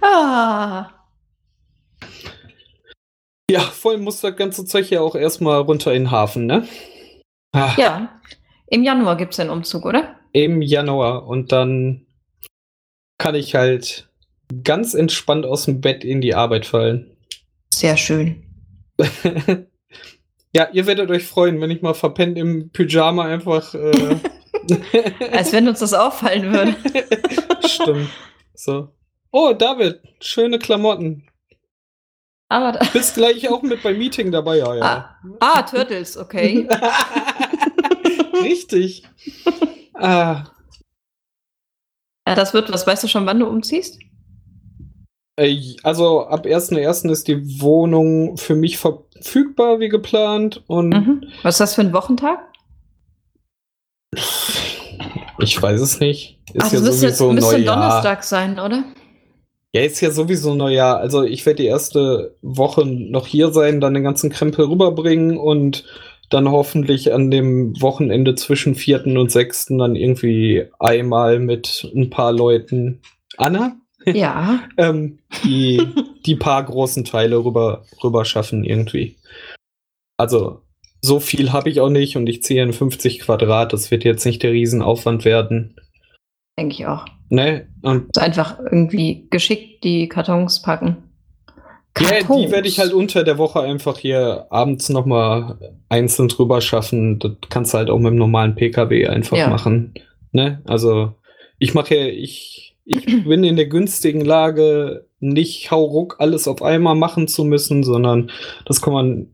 Ah. 0.00 0.90
Ja, 3.50 3.60
voll 3.60 3.98
muss 3.98 4.20
das 4.20 4.36
ganze 4.36 4.64
Zeug 4.64 4.90
ja 4.90 5.00
auch 5.00 5.14
erstmal 5.14 5.60
runter 5.60 5.92
in 5.92 6.04
den 6.04 6.10
Hafen, 6.10 6.46
ne? 6.46 6.66
Ah. 7.54 7.74
Ja. 7.78 8.20
Im 8.66 8.82
Januar 8.82 9.16
gibt 9.16 9.32
es 9.32 9.36
den 9.36 9.48
Umzug, 9.48 9.86
oder? 9.86 10.16
Im 10.32 10.60
Januar. 10.60 11.26
Und 11.26 11.52
dann 11.52 12.06
kann 13.16 13.36
ich 13.36 13.54
halt 13.54 14.10
ganz 14.64 14.94
entspannt 14.94 15.46
aus 15.46 15.64
dem 15.64 15.80
Bett 15.80 16.04
in 16.04 16.20
die 16.20 16.34
Arbeit 16.34 16.66
fallen. 16.66 17.16
Sehr 17.72 17.96
schön. 17.96 18.42
ja, 20.52 20.68
ihr 20.72 20.86
werdet 20.86 21.10
euch 21.10 21.24
freuen, 21.24 21.60
wenn 21.60 21.70
ich 21.70 21.82
mal 21.82 21.94
verpennt 21.94 22.36
im 22.36 22.70
Pyjama 22.70 23.24
einfach. 23.24 23.74
Äh 23.74 24.16
Als 25.32 25.52
wenn 25.52 25.68
uns 25.68 25.78
das 25.78 25.94
auffallen 25.94 26.52
würde. 26.52 26.76
Stimmt. 27.66 28.10
So. 28.54 28.88
Oh, 29.30 29.52
David, 29.52 30.00
schöne 30.20 30.58
Klamotten. 30.58 31.28
Aber 32.48 32.72
du 32.78 32.86
bist 32.92 33.14
gleich 33.14 33.48
auch 33.48 33.62
mit 33.62 33.82
beim 33.82 33.98
Meeting 33.98 34.30
dabei, 34.32 34.58
ja. 34.58 34.74
ja. 34.74 35.16
Ah, 35.40 35.58
ah 35.58 35.62
Turtles, 35.62 36.16
okay. 36.16 36.68
Richtig. 38.42 39.04
ah. 39.94 40.44
Ja, 42.26 42.34
das 42.34 42.54
wird 42.54 42.72
was. 42.72 42.86
Weißt 42.86 43.04
du 43.04 43.08
schon, 43.08 43.26
wann 43.26 43.40
du 43.40 43.46
umziehst? 43.46 43.98
Äh, 45.36 45.76
also 45.82 46.26
ab 46.26 46.46
1.1. 46.46 47.10
ist 47.10 47.28
die 47.28 47.60
Wohnung 47.60 48.36
für 48.36 48.54
mich 48.54 48.78
verfügbar 48.78 49.80
wie 49.80 49.88
geplant. 49.88 50.62
Und 50.66 50.90
mhm. 50.90 51.26
Was 51.42 51.56
ist 51.56 51.60
das 51.60 51.74
für 51.74 51.82
ein 51.82 51.92
Wochentag? 51.92 52.40
Ich 55.38 55.60
weiß 55.60 55.80
es 55.80 56.00
nicht. 56.00 56.38
Ist 56.52 56.66
Ach, 56.66 56.72
ja 56.72 56.80
das 56.80 57.00
sowieso 57.00 57.32
müsste, 57.32 57.56
müsste 57.56 57.64
Donnerstag 57.64 58.22
sein, 58.22 58.58
oder? 58.58 58.84
Ja, 59.74 59.80
ist 59.82 60.00
ja 60.00 60.12
sowieso 60.12 60.54
Neujahr. 60.54 60.98
Also 60.98 61.24
ich 61.24 61.44
werde 61.44 61.62
die 61.64 61.68
erste 61.68 62.36
Woche 62.42 62.86
noch 62.86 63.26
hier 63.26 63.52
sein, 63.52 63.80
dann 63.80 63.94
den 63.94 64.04
ganzen 64.04 64.30
Krempel 64.30 64.66
rüberbringen 64.66 65.36
und 65.36 65.84
dann 66.30 66.48
hoffentlich 66.48 67.12
an 67.12 67.32
dem 67.32 67.80
Wochenende 67.82 68.36
zwischen 68.36 68.76
4. 68.76 69.06
und 69.06 69.32
6. 69.32 69.66
dann 69.70 69.96
irgendwie 69.96 70.66
einmal 70.78 71.40
mit 71.40 71.90
ein 71.92 72.08
paar 72.08 72.32
Leuten. 72.32 73.00
Anna? 73.36 73.76
Ja. 74.06 74.60
ähm, 74.76 75.18
die, 75.42 75.82
die 76.24 76.36
paar 76.36 76.62
großen 76.62 77.04
Teile 77.04 77.44
rüber, 77.44 77.84
rüber 78.02 78.24
schaffen 78.24 78.62
irgendwie. 78.62 79.16
Also 80.16 80.62
so 81.00 81.18
viel 81.18 81.52
habe 81.52 81.68
ich 81.68 81.80
auch 81.80 81.90
nicht 81.90 82.16
und 82.16 82.28
ich 82.28 82.44
ziehe 82.44 82.62
in 82.62 82.72
50 82.72 83.18
Quadrat. 83.18 83.72
Das 83.72 83.90
wird 83.90 84.04
jetzt 84.04 84.24
nicht 84.24 84.44
der 84.44 84.52
Riesenaufwand 84.52 85.24
werden. 85.24 85.74
Denke 86.56 86.74
ich 86.74 86.86
auch. 86.86 87.06
Ne? 87.28 87.66
Und 87.82 88.16
einfach 88.18 88.58
irgendwie 88.60 89.26
geschickt 89.30 89.84
die 89.84 90.08
Kartons 90.08 90.62
packen. 90.62 90.96
Kartons. 91.94 92.28
Ja, 92.28 92.46
die 92.46 92.52
werde 92.52 92.68
ich 92.68 92.78
halt 92.80 92.92
unter 92.92 93.22
der 93.22 93.38
Woche 93.38 93.60
einfach 93.60 93.98
hier 93.98 94.46
abends 94.50 94.88
nochmal 94.88 95.58
einzeln 95.88 96.28
drüber 96.28 96.60
schaffen. 96.60 97.20
Das 97.20 97.32
kannst 97.50 97.72
du 97.72 97.78
halt 97.78 97.90
auch 97.90 97.98
mit 97.98 98.12
dem 98.12 98.16
normalen 98.16 98.56
PKW 98.56 99.06
einfach 99.06 99.36
ja. 99.36 99.48
machen. 99.48 99.94
Ne? 100.32 100.60
Also 100.66 101.12
ich 101.58 101.74
mache 101.74 101.94
ja, 101.96 102.06
ich, 102.06 102.76
ich 102.84 103.24
bin 103.24 103.44
in 103.44 103.56
der 103.56 103.66
günstigen 103.66 104.22
Lage, 104.22 105.06
nicht 105.20 105.70
hauruck 105.70 106.16
alles 106.18 106.48
auf 106.48 106.62
einmal 106.62 106.96
machen 106.96 107.28
zu 107.28 107.44
müssen, 107.44 107.84
sondern 107.84 108.30
das 108.66 108.82
kann 108.82 108.92
man 108.92 109.28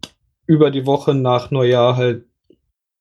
über 0.46 0.70
die 0.70 0.86
Woche 0.86 1.14
nach 1.14 1.50
Neujahr 1.50 1.96
halt 1.96 2.24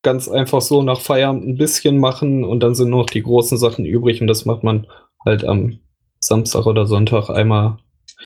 ganz 0.02 0.30
einfach 0.30 0.62
so 0.62 0.82
nach 0.82 1.02
Feierabend 1.02 1.48
ein 1.48 1.58
bisschen 1.58 1.98
machen 1.98 2.44
und 2.44 2.62
dann 2.62 2.76
sind 2.76 2.90
nur 2.90 3.02
noch 3.02 3.10
die 3.10 3.24
großen 3.24 3.58
Sachen 3.58 3.86
übrig 3.86 4.22
und 4.22 4.28
das 4.28 4.46
macht 4.46 4.64
man 4.64 4.88
halt 5.26 5.44
am 5.44 5.80
Samstag 6.20 6.66
oder 6.66 6.86
Sonntag 6.86 7.30
einmal. 7.30 7.78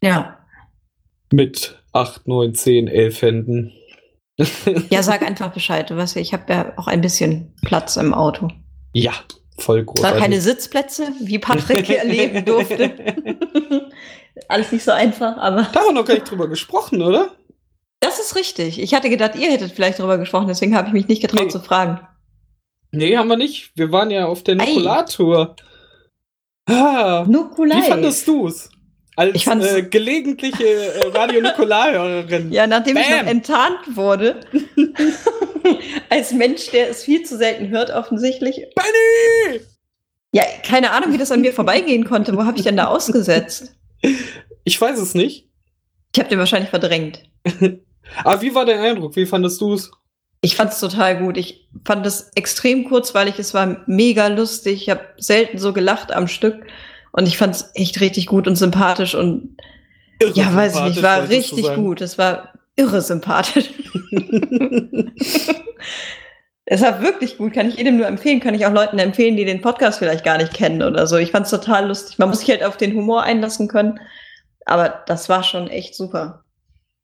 Ja. 0.02 0.38
Mit 1.32 1.82
8, 1.94 2.28
9, 2.28 2.54
10, 2.54 2.88
11 2.88 3.22
Händen. 3.22 3.72
ja, 4.90 5.04
sag 5.04 5.22
einfach 5.22 5.52
Bescheid. 5.52 5.90
Du 5.90 5.98
weißt 5.98 6.18
ich 6.18 6.34
habe 6.34 6.52
ja 6.52 6.74
auch 6.78 6.88
ein 6.88 7.02
bisschen 7.02 7.54
Platz 7.64 7.98
im 7.98 8.14
Auto. 8.14 8.50
Ja, 8.94 9.14
voll 9.58 9.84
groß. 9.84 10.02
War 10.02 10.14
keine 10.14 10.42
Sitzplätze, 10.42 11.10
wie 11.22 11.40
Patrick 11.40 11.90
erleben 11.90 12.44
durfte. 12.46 12.92
Alles 14.48 14.72
nicht 14.72 14.84
so 14.84 14.92
einfach, 14.92 15.38
aber. 15.38 15.68
Da 15.72 15.80
haben 15.80 15.88
wir 15.88 15.94
noch 15.94 16.06
gar 16.06 16.16
nicht 16.16 16.30
drüber 16.30 16.48
gesprochen, 16.48 17.02
oder? 17.02 17.30
Das 18.04 18.20
ist 18.20 18.36
richtig. 18.36 18.82
Ich 18.82 18.94
hatte 18.94 19.10
gedacht, 19.10 19.36
ihr 19.36 19.50
hättet 19.50 19.72
vielleicht 19.72 19.98
darüber 19.98 20.18
gesprochen, 20.18 20.48
deswegen 20.48 20.76
habe 20.76 20.90
ich 20.90 20.94
mich 20.94 21.08
nicht 21.08 21.22
getraut 21.22 21.46
nee. 21.46 21.50
zu 21.50 21.62
fragen. 21.62 22.02
Nee, 22.92 23.16
haben 23.16 23.30
wir 23.30 23.38
nicht. 23.38 23.72
Wir 23.76 23.94
waren 23.94 24.12
ja 24.12 24.26
auf 24.26 24.44
der 24.44 24.56
Nukulartour. 24.56 25.56
Ah, 26.66 27.26
Nukulai. 27.26 27.78
Wie 27.78 27.82
fandest 27.84 28.28
du 28.28 28.48
es? 28.48 28.70
Als 29.16 29.48
äh, 29.48 29.84
gelegentliche 29.84 30.66
äh, 30.66 31.08
Radio 31.14 31.40
Nukular-Hörerin. 31.42 32.52
ja, 32.52 32.68
nachdem 32.68 32.96
Bam. 32.96 33.04
ich 33.04 33.10
noch 33.10 33.28
enttarnt 33.28 33.96
wurde. 33.96 34.42
als 36.10 36.34
Mensch, 36.34 36.72
der 36.72 36.90
es 36.90 37.06
viel 37.06 37.24
zu 37.24 37.38
selten 37.38 37.70
hört, 37.70 37.90
offensichtlich. 37.90 38.56
Benny! 38.76 39.62
Ja, 40.34 40.44
keine 40.68 40.92
Ahnung, 40.92 41.14
wie 41.14 41.18
das 41.18 41.32
an 41.32 41.40
mir 41.40 41.54
vorbeigehen 41.54 42.04
konnte. 42.04 42.36
Wo 42.36 42.44
habe 42.44 42.58
ich 42.58 42.64
denn 42.64 42.76
da 42.76 42.88
ausgesetzt? 42.88 43.78
Ich 44.66 44.82
weiß 44.82 45.00
es 45.00 45.14
nicht. 45.14 45.48
Ich 46.14 46.20
habe 46.20 46.30
den 46.30 46.40
wahrscheinlich 46.40 46.70
verdrängt. 46.70 47.24
Aber 48.24 48.42
wie 48.42 48.54
war 48.54 48.66
dein 48.66 48.80
Eindruck? 48.80 49.16
Wie 49.16 49.26
fandest 49.26 49.60
du 49.62 49.74
es? 49.74 49.92
Ich 50.42 50.56
fand 50.56 50.72
es 50.74 50.80
total 50.80 51.20
gut. 51.20 51.38
Ich 51.38 51.70
fand 51.86 52.06
es 52.06 52.32
extrem 52.36 52.84
kurzweilig. 52.90 53.40
Es 53.40 53.54
war 53.54 53.84
mega 53.88 54.28
lustig. 54.28 54.84
Ich 54.84 54.90
habe 54.90 55.02
selten 55.18 55.58
so 55.58 55.72
gelacht 55.72 56.12
am 56.12 56.28
Stück. 56.28 56.66
Und 57.14 57.28
ich 57.28 57.38
fand 57.38 57.56
es 57.56 57.72
echt 57.76 58.02
richtig 58.02 58.26
gut 58.26 58.48
und 58.48 58.56
sympathisch 58.56 59.16
und 59.16 59.56
irre 60.20 60.34
ja, 60.34 60.54
weiß 60.54 60.76
ich 60.76 60.84
nicht, 60.84 61.04
war 61.04 61.30
richtig 61.30 61.74
gut. 61.76 62.02
Es 62.02 62.18
war 62.18 62.54
irre 62.76 63.02
sympathisch. 63.02 63.70
es 66.66 66.82
war 66.82 67.02
wirklich 67.02 67.38
gut, 67.38 67.54
kann 67.54 67.70
ich 67.70 67.78
jedem 67.78 67.98
nur 67.98 68.08
empfehlen, 68.08 68.40
kann 68.40 68.56
ich 68.56 68.66
auch 68.66 68.74
Leuten 68.74 68.98
empfehlen, 69.00 69.38
die 69.38 69.46
den 69.46 69.62
Podcast 69.62 70.00
vielleicht 70.00 70.26
gar 70.26 70.40
nicht 70.40 70.54
kennen 70.54 70.82
oder 70.82 71.06
so. 71.06 71.18
Ich 71.18 71.32
fand 71.32 71.46
es 71.46 71.52
total 71.52 71.88
lustig. 71.88 72.18
Man 72.18 72.30
muss 72.30 72.40
sich 72.40 72.50
halt 72.50 72.64
auf 72.64 72.78
den 72.78 72.96
Humor 72.96 73.24
einlassen 73.24 73.68
können. 73.68 74.00
Aber 74.66 75.04
das 75.06 75.30
war 75.30 75.44
schon 75.44 75.68
echt 75.68 75.96
super. 75.96 76.43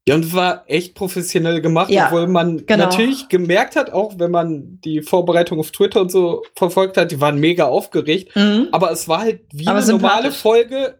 Ja, 0.09 0.15
und 0.15 0.33
war 0.33 0.63
echt 0.65 0.95
professionell 0.95 1.61
gemacht, 1.61 1.91
ja, 1.91 2.07
obwohl 2.07 2.25
man 2.25 2.65
genau. 2.65 2.85
natürlich 2.85 3.29
gemerkt 3.29 3.75
hat, 3.75 3.91
auch 3.93 4.13
wenn 4.17 4.31
man 4.31 4.79
die 4.83 5.03
Vorbereitung 5.03 5.59
auf 5.59 5.69
Twitter 5.69 6.01
und 6.01 6.11
so 6.11 6.41
verfolgt 6.55 6.97
hat, 6.97 7.11
die 7.11 7.21
waren 7.21 7.39
mega 7.39 7.65
aufgeregt. 7.65 8.35
Mhm. 8.35 8.69
Aber 8.71 8.91
es 8.91 9.07
war 9.07 9.19
halt 9.19 9.41
wie 9.51 9.67
aber 9.67 9.77
eine 9.77 9.87
normale 9.87 10.31
Folge 10.31 10.97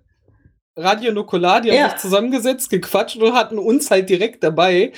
Radio 0.76 1.12
Nukular, 1.12 1.62
die 1.62 1.70
ja. 1.70 1.82
haben 1.82 1.90
sich 1.90 2.00
zusammengesetzt, 2.02 2.70
gequatscht 2.70 3.18
und 3.18 3.34
hatten 3.34 3.58
uns 3.58 3.90
halt 3.90 4.12
direkt 4.12 4.44
dabei. 4.44 4.94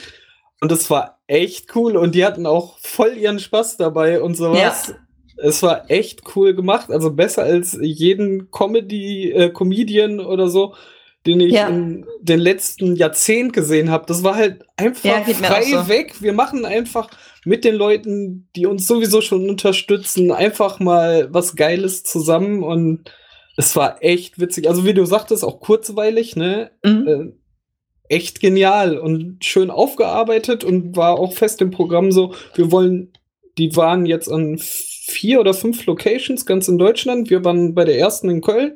Und 0.59 0.73
das 0.73 0.89
war 0.89 1.21
echt 1.27 1.73
cool 1.77 1.95
und 1.95 2.13
die 2.13 2.25
hatten 2.25 2.45
auch 2.45 2.79
voll 2.79 3.13
ihren 3.17 3.39
Spaß 3.39 3.77
dabei 3.77 4.21
und 4.21 4.35
sowas. 4.35 4.89
Ja. 4.89 4.95
Es 5.37 5.63
war 5.63 5.89
echt 5.89 6.35
cool 6.35 6.53
gemacht, 6.53 6.91
also 6.91 7.13
besser 7.13 7.43
als 7.43 7.77
jeden 7.81 8.51
Comedy, 8.51 9.31
äh, 9.31 9.49
Comedian 9.51 10.19
oder 10.19 10.49
so 10.49 10.75
den 11.25 11.39
ich 11.39 11.53
ja. 11.53 11.67
in 11.67 12.05
den 12.21 12.39
letzten 12.39 12.95
Jahrzehnt 12.95 13.53
gesehen 13.53 13.91
habe. 13.91 14.05
Das 14.07 14.23
war 14.23 14.35
halt 14.35 14.65
einfach 14.75 15.05
ja, 15.05 15.21
frei 15.21 15.63
so. 15.63 15.87
weg. 15.87 16.21
Wir 16.21 16.33
machen 16.33 16.65
einfach 16.65 17.09
mit 17.45 17.63
den 17.63 17.75
Leuten, 17.75 18.49
die 18.55 18.65
uns 18.65 18.87
sowieso 18.87 19.21
schon 19.21 19.49
unterstützen, 19.49 20.31
einfach 20.31 20.79
mal 20.79 21.27
was 21.31 21.55
Geiles 21.55 22.03
zusammen 22.03 22.63
und 22.63 23.11
es 23.57 23.75
war 23.75 24.03
echt 24.03 24.39
witzig. 24.39 24.67
Also 24.67 24.85
wie 24.85 24.93
du 24.93 25.05
sagtest, 25.05 25.43
auch 25.43 25.59
kurzweilig, 25.59 26.35
ne? 26.35 26.71
Mhm. 26.83 27.07
Äh, 27.07 28.15
echt 28.15 28.41
genial 28.41 28.97
und 28.97 29.43
schön 29.45 29.69
aufgearbeitet 29.69 30.63
und 30.63 30.95
war 30.97 31.17
auch 31.17 31.33
fest 31.33 31.61
im 31.61 31.71
Programm 31.71 32.11
so, 32.11 32.33
wir 32.55 32.71
wollen, 32.71 33.13
die 33.57 33.75
waren 33.75 34.05
jetzt 34.05 34.29
an 34.29 34.57
vier 34.57 35.39
oder 35.39 35.53
fünf 35.53 35.85
Locations 35.85 36.45
ganz 36.45 36.67
in 36.67 36.77
Deutschland. 36.77 37.29
Wir 37.29 37.45
waren 37.45 37.73
bei 37.73 37.85
der 37.85 37.97
ersten 37.97 38.29
in 38.29 38.41
Köln 38.41 38.75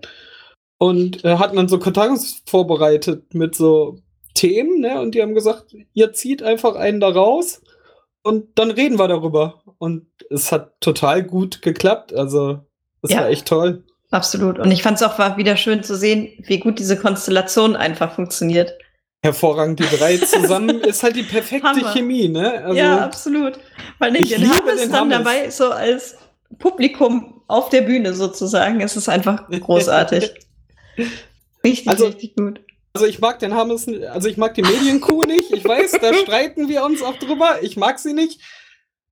und 0.77 1.23
äh, 1.23 1.37
hatten 1.37 1.55
dann 1.55 1.67
so 1.67 1.79
Kartons 1.79 2.41
vorbereitet 2.45 3.33
mit 3.33 3.55
so 3.55 3.99
Themen, 4.33 4.81
ne? 4.81 4.99
Und 4.99 5.15
die 5.15 5.21
haben 5.21 5.33
gesagt, 5.33 5.75
ihr 5.93 6.13
zieht 6.13 6.43
einfach 6.43 6.75
einen 6.75 6.99
da 6.99 7.09
raus 7.09 7.61
und 8.21 8.57
dann 8.59 8.71
reden 8.71 8.99
wir 8.99 9.07
darüber. 9.07 9.61
Und 9.77 10.07
es 10.29 10.51
hat 10.51 10.79
total 10.81 11.23
gut 11.23 11.61
geklappt. 11.61 12.13
Also, 12.13 12.59
es 13.01 13.11
ja, 13.11 13.21
war 13.21 13.29
echt 13.29 13.47
toll. 13.47 13.83
Absolut. 14.11 14.59
Und 14.59 14.71
ich 14.71 14.83
fand 14.83 14.97
es 14.97 15.03
auch 15.03 15.17
war 15.17 15.37
wieder 15.37 15.57
schön 15.57 15.83
zu 15.83 15.95
sehen, 15.95 16.29
wie 16.39 16.59
gut 16.59 16.79
diese 16.79 16.97
Konstellation 16.97 17.75
einfach 17.75 18.13
funktioniert. 18.13 18.73
Hervorragend, 19.21 19.79
die 19.79 19.97
drei 19.97 20.17
zusammen 20.25 20.81
ist 20.81 21.01
halt 21.01 21.15
die 21.15 21.23
perfekte 21.23 21.67
Hammer. 21.67 21.93
Chemie, 21.93 22.27
ne? 22.27 22.63
Also, 22.63 22.77
ja, 22.77 23.03
absolut. 23.03 23.59
Weil 23.99 24.15
ich 24.17 24.29
den 24.29 24.49
Hammes 24.49 24.81
den 24.81 24.91
dann 24.91 25.11
Hammes. 25.11 25.17
dabei 25.17 25.49
so 25.49 25.71
als 25.71 26.17
Publikum 26.59 27.41
auf 27.47 27.69
der 27.69 27.81
Bühne 27.81 28.13
sozusagen. 28.13 28.81
Es 28.81 28.95
ist 28.95 29.07
einfach 29.07 29.47
großartig. 29.49 30.33
Richtig, 31.63 31.87
also, 31.89 32.07
richtig 32.07 32.35
gut. 32.35 32.61
Also 32.93 33.07
ich 33.07 33.19
mag 33.19 33.39
den 33.39 33.53
Hammes, 33.53 33.87
also 34.11 34.29
ich 34.29 34.37
mag 34.37 34.53
die 34.53 34.61
Medienkuh 34.61 35.23
nicht. 35.23 35.51
Ich 35.51 35.65
weiß, 35.65 35.93
da 36.01 36.13
streiten 36.23 36.69
wir 36.69 36.83
uns 36.83 37.01
auch 37.03 37.15
drüber. 37.17 37.57
Ich 37.61 37.75
mag 37.75 37.99
sie 37.99 38.13
nicht. 38.13 38.39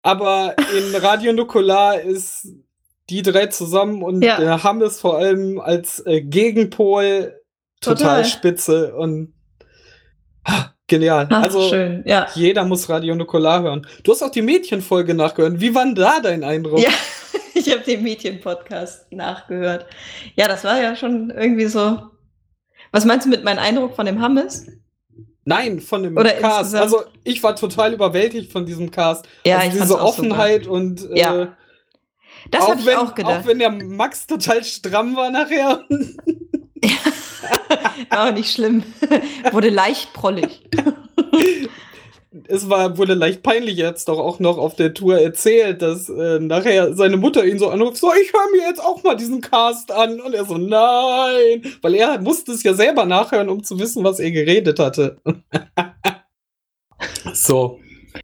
aber 0.03 0.55
in 0.77 0.95
Radio 0.95 1.33
Nukular 1.33 1.99
ist 1.99 2.47
die 3.09 3.21
drei 3.21 3.47
zusammen 3.47 4.01
und 4.03 4.21
Ja. 4.21 4.39
der 4.39 4.63
Hammes 4.63 4.99
vor 5.01 5.17
allem 5.17 5.59
als 5.59 5.99
äh, 6.05 6.21
Gegenpol 6.21 7.33
total, 7.81 7.97
Total. 7.97 8.25
spitze 8.25 8.95
und 8.95 9.33
ah, 10.45 10.69
genial. 10.87 11.27
Ach, 11.29 11.43
also 11.43 11.67
schön, 11.69 12.03
ja. 12.05 12.27
jeder 12.35 12.63
muss 12.63 12.87
Radio 12.89 13.15
Nukular 13.15 13.61
hören. 13.63 13.85
Du 14.03 14.11
hast 14.13 14.21
auch 14.23 14.31
die 14.31 14.41
Mädchenfolge 14.41 15.13
nachgehört. 15.13 15.59
Wie 15.59 15.75
war 15.75 15.83
denn 15.83 15.95
da 15.95 16.19
dein 16.21 16.43
Eindruck? 16.45 16.79
Ja, 16.79 16.91
ich 17.55 17.71
habe 17.71 17.81
den 17.81 18.03
Mädchen-Podcast 18.03 19.11
nachgehört. 19.11 19.85
Ja, 20.35 20.47
das 20.47 20.63
war 20.63 20.81
ja 20.81 20.95
schon 20.95 21.29
irgendwie 21.29 21.65
so. 21.65 22.01
Was 22.91 23.05
meinst 23.05 23.25
du 23.25 23.29
mit 23.29 23.43
meinem 23.43 23.59
Eindruck 23.59 23.95
von 23.95 24.05
dem 24.05 24.21
Hammes? 24.21 24.67
Nein, 25.45 25.81
von 25.81 26.03
dem 26.03 26.15
Oder 26.15 26.31
Cast. 26.31 26.73
insgesamt? 26.73 26.83
Also 26.83 27.03
ich 27.23 27.43
war 27.43 27.55
total 27.55 27.93
überwältigt 27.93 28.51
von 28.51 28.65
diesem 28.65 28.91
Cast. 28.91 29.27
Ja, 29.45 29.57
also 29.57 29.67
ich 29.67 29.73
diese 29.81 30.01
auch 30.01 30.13
super. 30.15 30.29
Offenheit 30.29 30.67
und 30.67 31.09
äh, 31.11 31.19
Ja, 31.19 31.57
Das 32.49 32.67
habe 32.67 32.79
ich 32.79 32.85
wenn, 32.85 32.97
auch 32.97 33.13
gedacht. 33.13 33.41
Auch 33.41 33.45
wenn 33.47 33.59
der 33.59 33.71
Max 33.71 34.25
total 34.27 34.63
stramm 34.63 35.15
war 35.15 35.29
nachher. 35.29 35.83
War 38.09 38.29
auch 38.29 38.33
nicht 38.33 38.53
schlimm. 38.53 38.83
Wurde 39.51 39.69
leicht 39.69 40.13
prollig. 40.13 40.63
Es 42.47 42.69
war, 42.69 42.97
wurde 42.97 43.13
leicht 43.13 43.43
peinlich 43.43 43.77
jetzt 43.77 44.07
doch 44.07 44.17
auch 44.17 44.39
noch 44.39 44.57
auf 44.57 44.75
der 44.75 44.93
Tour 44.93 45.19
erzählt, 45.19 45.81
dass 45.81 46.09
äh, 46.09 46.39
nachher 46.39 46.93
seine 46.95 47.17
Mutter 47.17 47.45
ihn 47.45 47.59
so 47.59 47.69
anruft, 47.69 47.97
so, 47.97 48.11
ich 48.13 48.33
höre 48.33 48.51
mir 48.51 48.67
jetzt 48.67 48.83
auch 48.83 49.03
mal 49.03 49.15
diesen 49.15 49.41
Cast 49.41 49.91
an. 49.91 50.19
Und 50.19 50.33
er 50.33 50.45
so, 50.45 50.57
nein. 50.57 51.61
Weil 51.81 51.95
er 51.95 52.19
musste 52.19 52.51
es 52.51 52.63
ja 52.63 52.73
selber 52.73 53.05
nachhören, 53.05 53.49
um 53.49 53.63
zu 53.63 53.79
wissen, 53.79 54.03
was 54.03 54.19
er 54.19 54.31
geredet 54.31 54.79
hatte. 54.79 55.17
so. 57.33 57.79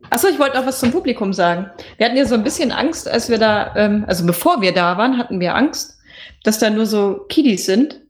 Achso, 0.09 0.27
ich 0.27 0.39
wollte 0.39 0.57
noch 0.57 0.65
was 0.65 0.79
zum 0.79 0.91
Publikum 0.91 1.33
sagen. 1.33 1.69
Wir 1.97 2.07
hatten 2.07 2.17
ja 2.17 2.25
so 2.25 2.35
ein 2.35 2.43
bisschen 2.43 2.71
Angst, 2.71 3.07
als 3.07 3.29
wir 3.29 3.37
da, 3.37 3.75
ähm, 3.75 4.05
also 4.07 4.25
bevor 4.25 4.61
wir 4.61 4.73
da 4.73 4.97
waren, 4.97 5.17
hatten 5.17 5.39
wir 5.39 5.55
Angst, 5.55 5.99
dass 6.43 6.59
da 6.59 6.69
nur 6.69 6.85
so 6.85 7.25
Kiddies 7.29 7.65
sind. 7.65 8.01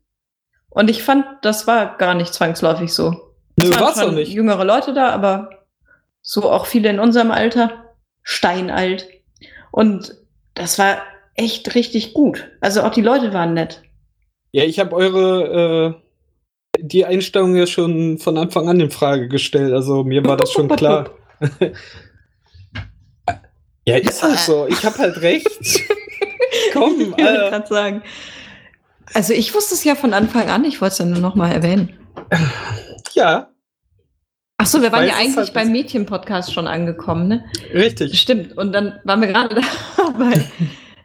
Und 0.70 0.90
ich 0.90 1.04
fand, 1.04 1.26
das 1.42 1.68
war 1.68 1.98
gar 1.98 2.14
nicht 2.14 2.34
zwangsläufig 2.34 2.94
so. 2.94 3.34
Es 3.58 3.66
Nö, 3.66 3.72
waren 3.72 3.82
war's 3.82 4.00
auch 4.00 4.12
nicht. 4.12 4.32
jüngere 4.32 4.64
Leute 4.64 4.94
da, 4.94 5.10
aber 5.10 5.59
so 6.22 6.50
auch 6.52 6.66
viele 6.66 6.90
in 6.90 7.00
unserem 7.00 7.32
Alter, 7.32 7.96
steinalt. 8.24 9.08
Und 9.72 10.16
das 10.54 10.78
war 10.80 11.02
echt 11.36 11.76
richtig 11.76 12.14
gut. 12.14 12.50
Also 12.62 12.84
auch 12.84 12.92
die 12.92 13.02
Leute 13.02 13.34
waren 13.34 13.54
nett. 13.54 13.82
Ja, 14.52 14.64
ich 14.64 14.80
habe 14.80 14.96
eure 14.96 15.96
äh, 16.78 16.82
die 16.82 17.06
Einstellung 17.06 17.56
ja 17.56 17.68
schon 17.68 18.18
von 18.18 18.38
Anfang 18.38 18.68
an 18.68 18.80
in 18.80 18.92
Frage 18.92 19.28
gestellt. 19.28 19.74
Also 19.74 20.04
mir 20.04 20.24
war 20.26 20.38
das 20.38 20.52
schon 20.52 20.68
klar. 20.76 21.12
ja, 23.86 23.96
ist 23.98 24.22
halt 24.24 24.40
so. 24.40 24.68
Ich 24.68 24.84
habe 24.84 24.98
halt 24.98 25.22
recht. 25.22 25.48
Komm, 26.74 27.00
Ich 27.00 27.08
wollte 27.12 27.28
Alter. 27.28 27.50
gerade 27.50 27.68
sagen. 27.68 28.04
Also 29.14 29.34
ich 29.34 29.54
wusste 29.56 29.74
es 29.74 29.84
ja 29.84 29.96
von 29.96 30.14
Anfang 30.14 30.50
an, 30.50 30.64
ich 30.66 30.82
wollte 30.82 30.94
es 30.94 31.00
ja 31.00 31.06
nur 31.06 31.20
noch 31.20 31.34
mal 31.36 31.52
erwähnen. 31.52 31.98
Ja, 33.14 33.50
Ach 34.62 34.66
so, 34.66 34.82
wir 34.82 34.92
waren 34.92 35.08
ja 35.08 35.16
eigentlich 35.16 35.38
halt 35.38 35.54
beim. 35.54 35.72
Mädchen-Podcast 35.72 36.54
schon 36.54 36.68
angekommen, 36.68 37.30
ne? 37.30 37.46
richtig. 37.74 38.20
Stimmt. 38.20 38.58
Und 38.58 38.74
dann 38.74 39.00
waren 39.06 39.22
wir 39.22 39.30
gerade 39.30 39.56
dabei, 39.98 40.44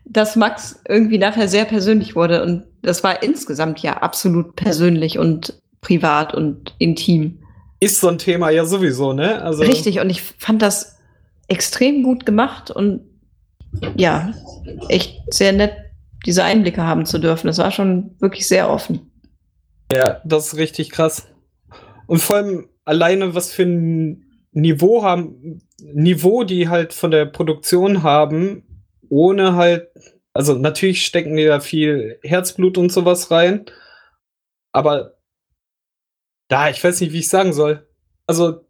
dass 0.04 0.34
Max 0.34 0.80
irgendwie 0.88 1.18
nachher 1.18 1.46
sehr 1.46 1.64
persönlich 1.64 2.16
wurde. 2.16 2.42
Und 2.42 2.64
das 2.82 3.04
war 3.04 3.22
insgesamt 3.22 3.78
ja 3.78 3.98
absolut 3.98 4.56
persönlich 4.56 5.20
und 5.20 5.62
privat 5.82 6.34
und 6.34 6.74
intim. 6.78 7.44
Ist 7.78 8.00
so 8.00 8.08
ein 8.08 8.18
Thema 8.18 8.50
ja 8.50 8.64
sowieso, 8.64 9.12
ne? 9.12 9.40
Also, 9.40 9.62
Richtig. 9.62 10.00
Und 10.00 10.10
ich 10.10 10.22
fand 10.22 10.60
das 10.60 10.96
extrem 11.46 12.02
gut 12.02 12.26
gemacht 12.26 12.72
und 12.72 13.02
ja, 13.96 14.32
echt 14.88 15.32
sehr 15.32 15.52
nett, 15.52 15.74
diese 16.26 16.42
Einblicke 16.42 16.82
haben 16.82 17.06
zu 17.06 17.18
dürfen. 17.20 17.46
Das 17.46 17.58
war 17.58 17.70
schon 17.70 18.16
wirklich 18.18 18.48
sehr 18.48 18.68
offen. 18.68 19.12
Ja, 19.92 20.20
das 20.24 20.48
ist 20.48 20.56
richtig 20.56 20.90
krass. 20.90 21.28
Und 22.06 22.20
vor 22.20 22.36
allem 22.36 22.68
alleine, 22.84 23.34
was 23.34 23.52
für 23.52 23.64
ein 23.64 24.44
Niveau 24.52 25.02
haben, 25.02 25.60
Niveau 25.80 26.44
die 26.44 26.68
halt 26.68 26.92
von 26.92 27.10
der 27.10 27.26
Produktion 27.26 28.02
haben, 28.02 28.84
ohne 29.08 29.54
halt, 29.56 29.88
also 30.32 30.54
natürlich 30.54 31.04
stecken 31.04 31.36
die 31.36 31.44
da 31.44 31.60
viel 31.60 32.18
Herzblut 32.22 32.78
und 32.78 32.92
sowas 32.92 33.30
rein, 33.30 33.66
aber 34.72 35.14
da, 36.48 36.68
ich 36.68 36.82
weiß 36.82 37.00
nicht, 37.00 37.12
wie 37.12 37.20
ich 37.20 37.28
sagen 37.28 37.52
soll. 37.52 37.88
Also, 38.26 38.66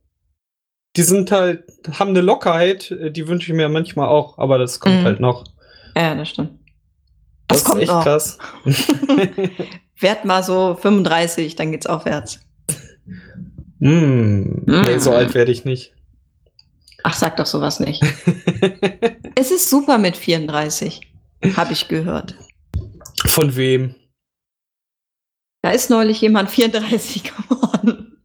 die 0.96 1.03
sind 1.03 1.31
halt, 1.33 1.64
haben 1.98 2.11
eine 2.11 2.20
Lockerheit, 2.20 2.90
äh, 2.92 3.11
die 3.11 3.27
wünsche 3.27 3.50
ich 3.50 3.57
mir 3.57 3.68
manchmal 3.68 4.09
auch, 4.09 4.38
aber 4.38 4.59
das 4.59 4.79
kommt 4.81 5.00
Mhm. 5.00 5.05
halt 5.05 5.20
noch. 5.20 5.44
Ja, 5.96 6.14
das 6.14 6.29
stimmt. 6.31 6.59
Das, 7.48 7.62
Das 7.62 7.64
kommt 7.64 7.83
ist 7.83 7.88
echt 7.88 7.92
noch. 7.92 8.03
krass. 8.05 8.38
Werd 10.00 10.24
mal 10.24 10.42
so 10.42 10.77
35, 10.77 11.57
dann 11.57 11.72
geht's 11.72 11.87
aufwärts. 11.87 12.40
Mm, 13.78 14.62
nee, 14.66 14.98
so 14.98 15.12
alt 15.12 15.34
werde 15.34 15.52
ich 15.52 15.64
nicht. 15.64 15.92
Ach, 17.02 17.14
sag 17.14 17.37
doch 17.37 17.46
sowas 17.46 17.80
nicht. 17.80 18.02
es 19.34 19.50
ist 19.50 19.68
super 19.68 19.98
mit 19.98 20.16
34, 20.16 21.00
habe 21.56 21.72
ich 21.72 21.88
gehört. 21.88 22.34
Von 23.26 23.56
wem? 23.56 23.94
Da 25.62 25.70
ist 25.70 25.90
neulich 25.90 26.20
jemand 26.20 26.50
34 26.50 27.24
geworden. 27.24 28.18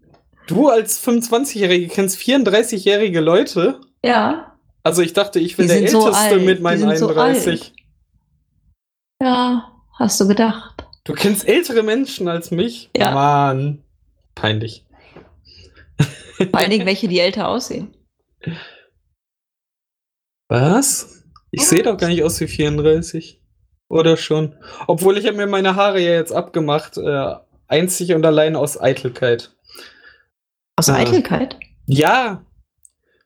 Du 0.47 0.69
als 0.69 1.05
25-Jährige 1.05 1.87
kennst 1.87 2.19
34-jährige 2.19 3.19
Leute? 3.19 3.81
Ja. 4.03 4.57
Also 4.83 5.01
ich 5.01 5.13
dachte, 5.13 5.39
ich 5.39 5.57
bin 5.57 5.67
der 5.67 5.87
so 5.89 6.07
Älteste 6.07 6.35
alt. 6.35 6.45
mit 6.45 6.61
meinen 6.61 6.81
Die 6.81 6.87
sind 6.87 6.97
so 6.97 7.09
31. 7.09 7.73
Ja, 9.21 9.71
hast 9.93 10.19
du 10.19 10.27
gedacht. 10.27 10.85
du 11.03 11.13
kennst 11.13 11.47
ältere 11.47 11.83
Menschen 11.83 12.27
als 12.27 12.51
mich? 12.51 12.89
Ja. 12.95 13.11
Mann. 13.11 13.83
Peinlich. 14.35 14.85
Vor 16.39 16.59
allen 16.59 16.69
Dingen 16.69 16.85
welche, 16.85 17.07
die 17.07 17.19
älter 17.19 17.47
aussehen. 17.49 17.93
Was? 20.47 21.23
Ich 21.51 21.67
sehe 21.67 21.83
doch 21.83 21.97
gar 21.97 22.07
nicht 22.07 22.23
aus 22.23 22.39
wie 22.39 22.47
34. 22.47 23.41
Oder 23.89 24.17
schon? 24.17 24.55
Obwohl 24.87 25.17
ich 25.17 25.25
habe 25.25 25.37
mir 25.37 25.47
meine 25.47 25.75
Haare 25.75 25.99
ja 25.99 26.11
jetzt 26.11 26.31
abgemacht. 26.31 26.97
Äh, 26.97 27.33
einzig 27.67 28.13
und 28.13 28.25
allein 28.25 28.55
aus 28.55 28.79
Eitelkeit. 28.79 29.51
Aus 30.75 30.89
Ah. 30.89 30.95
Eitelkeit? 30.95 31.57
Ja, 31.87 32.45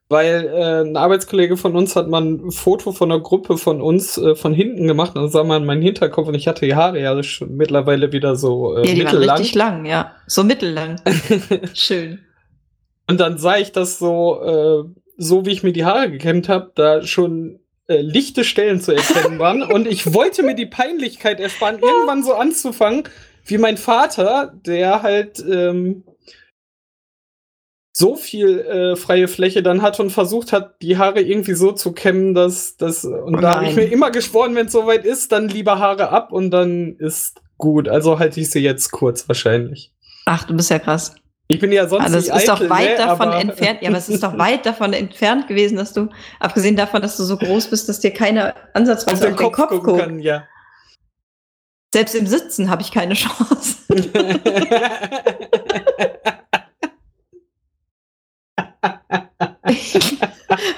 weil 0.10 0.46
äh, 0.54 0.82
ein 0.90 0.96
Arbeitskollege 0.96 1.58
von 1.58 1.76
uns 1.76 1.96
hat 1.96 2.08
mal 2.08 2.22
ein 2.24 2.52
Foto 2.52 2.92
von 2.94 3.12
einer 3.12 3.22
Gruppe 3.22 3.58
von 3.58 3.82
uns 3.82 4.18
äh, 4.18 4.36
von 4.36 4.54
hinten 4.54 4.88
gemacht 4.88 5.16
und 5.16 5.22
dann 5.24 5.32
sah 5.32 5.44
man 5.44 5.66
meinen 5.66 5.82
Hinterkopf 5.82 6.28
und 6.28 6.36
ich 6.36 6.48
hatte 6.48 6.66
die 6.66 6.76
Haare 6.76 7.02
ja 7.02 7.22
schon 7.24 7.56
mittlerweile 7.56 8.12
wieder 8.12 8.36
so 8.36 8.78
äh, 8.78 8.88
Ja, 8.88 8.94
die 8.96 9.04
waren 9.06 9.14
mittellang. 9.14 9.38
richtig 9.38 9.56
lang, 9.56 9.86
ja. 9.86 10.16
So 10.28 10.44
mittellang. 10.44 11.02
Schön. 11.74 12.20
Und 13.08 13.20
dann 13.20 13.38
sah 13.38 13.58
ich 13.58 13.72
das 13.72 14.00
so, 14.00 14.42
äh, 14.42 15.02
so 15.18 15.46
wie 15.46 15.52
ich 15.52 15.64
mir 15.64 15.74
die 15.74 15.86
Haare 15.86 16.12
gekämmt 16.12 16.50
habe, 16.50 16.72
da 16.76 17.04
schon 17.04 17.60
äh, 17.88 18.02
lichte 18.02 18.44
Stellen 18.44 18.80
zu 18.80 18.94
erkennen 18.94 19.40
waren. 19.40 19.64
und 19.72 19.88
ich 19.88 20.14
wollte 20.14 20.44
mir 20.44 20.56
die 20.56 20.66
Peinlichkeit 20.66 21.40
ersparen, 21.40 21.80
irgendwann 21.80 22.24
so 22.24 22.34
anzufangen, 22.34 23.04
wie 23.46 23.58
mein 23.58 23.78
Vater, 23.78 24.54
der 24.66 25.02
halt 25.02 25.44
ähm, 25.46 26.04
so 27.96 28.16
viel 28.16 28.60
äh, 28.60 28.96
freie 28.96 29.28
Fläche 29.28 29.62
dann 29.62 29.82
hat 29.82 30.00
und 30.00 30.10
versucht 30.10 30.52
hat, 30.52 30.82
die 30.82 30.98
Haare 30.98 31.22
irgendwie 31.22 31.54
so 31.54 31.72
zu 31.72 31.92
kämmen, 31.92 32.34
dass 32.34 32.76
das. 32.78 33.06
Und 33.06 33.36
Oh 33.36 33.40
da 33.40 33.58
habe 33.58 33.68
ich 33.68 33.76
mir 33.76 33.84
immer 33.84 34.10
geschworen, 34.10 34.56
wenn 34.56 34.66
es 34.66 34.72
soweit 34.72 35.06
ist, 35.06 35.32
dann 35.32 35.48
lieber 35.48 35.78
Haare 35.78 36.10
ab 36.10 36.32
und 36.32 36.52
dann 36.52 36.96
ist 36.98 37.42
gut. 37.58 37.88
Also 37.88 38.18
halte 38.18 38.40
ich 38.40 38.50
sie 38.50 38.62
jetzt 38.62 38.92
kurz 38.92 39.28
wahrscheinlich. 39.28 39.94
Ach, 40.26 40.46
du 40.46 40.56
bist 40.56 40.72
ja 40.72 40.80
krass. 40.80 41.16
Ich 41.54 41.60
bin 41.60 41.72
ja 41.72 41.88
sonst 41.88 42.06
Also 42.06 42.18
es 42.18 42.28
nicht 42.28 42.36
ist 42.38 42.48
doch 42.48 42.56
eitel, 42.56 42.70
weit 42.70 42.90
ne, 42.92 42.98
davon 42.98 43.28
aber- 43.28 43.40
entfernt. 43.40 43.82
Ja, 43.82 43.90
aber 43.90 43.98
es 44.00 44.10
ist 44.10 44.24
doch 44.24 44.38
weit 44.38 44.66
davon 44.66 44.94
entfernt 44.94 45.48
gewesen, 45.48 45.78
dass 45.78 45.94
du, 45.94 46.10
abgesehen 46.40 46.76
davon, 46.76 47.02
dass 47.02 47.16
du 47.18 47.24
so 47.24 47.38
groß 47.38 47.68
bist, 47.70 47.88
dass 47.90 48.00
dir 48.00 48.12
keiner 48.12 48.50
auf 48.50 48.54
ansatzweise 48.74 49.28
den 49.28 49.36
Kopf, 49.36 49.56
gucken 49.56 49.84
guckt. 49.84 50.00
kann, 50.00 50.20
ja. 50.20 50.44
Selbst 51.94 52.16
im 52.16 52.26
Sitzen 52.26 52.70
habe 52.72 52.82
ich 52.82 52.92
keine 52.92 53.14
Chance. 53.14 53.78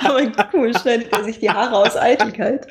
aber 0.03 0.21
cool, 0.53 0.71
schneidet 0.77 1.11
er 1.11 1.23
sich 1.23 1.39
die 1.39 1.49
Haare 1.49 1.75
aus 1.77 1.95
Eitelkeit. 1.97 2.67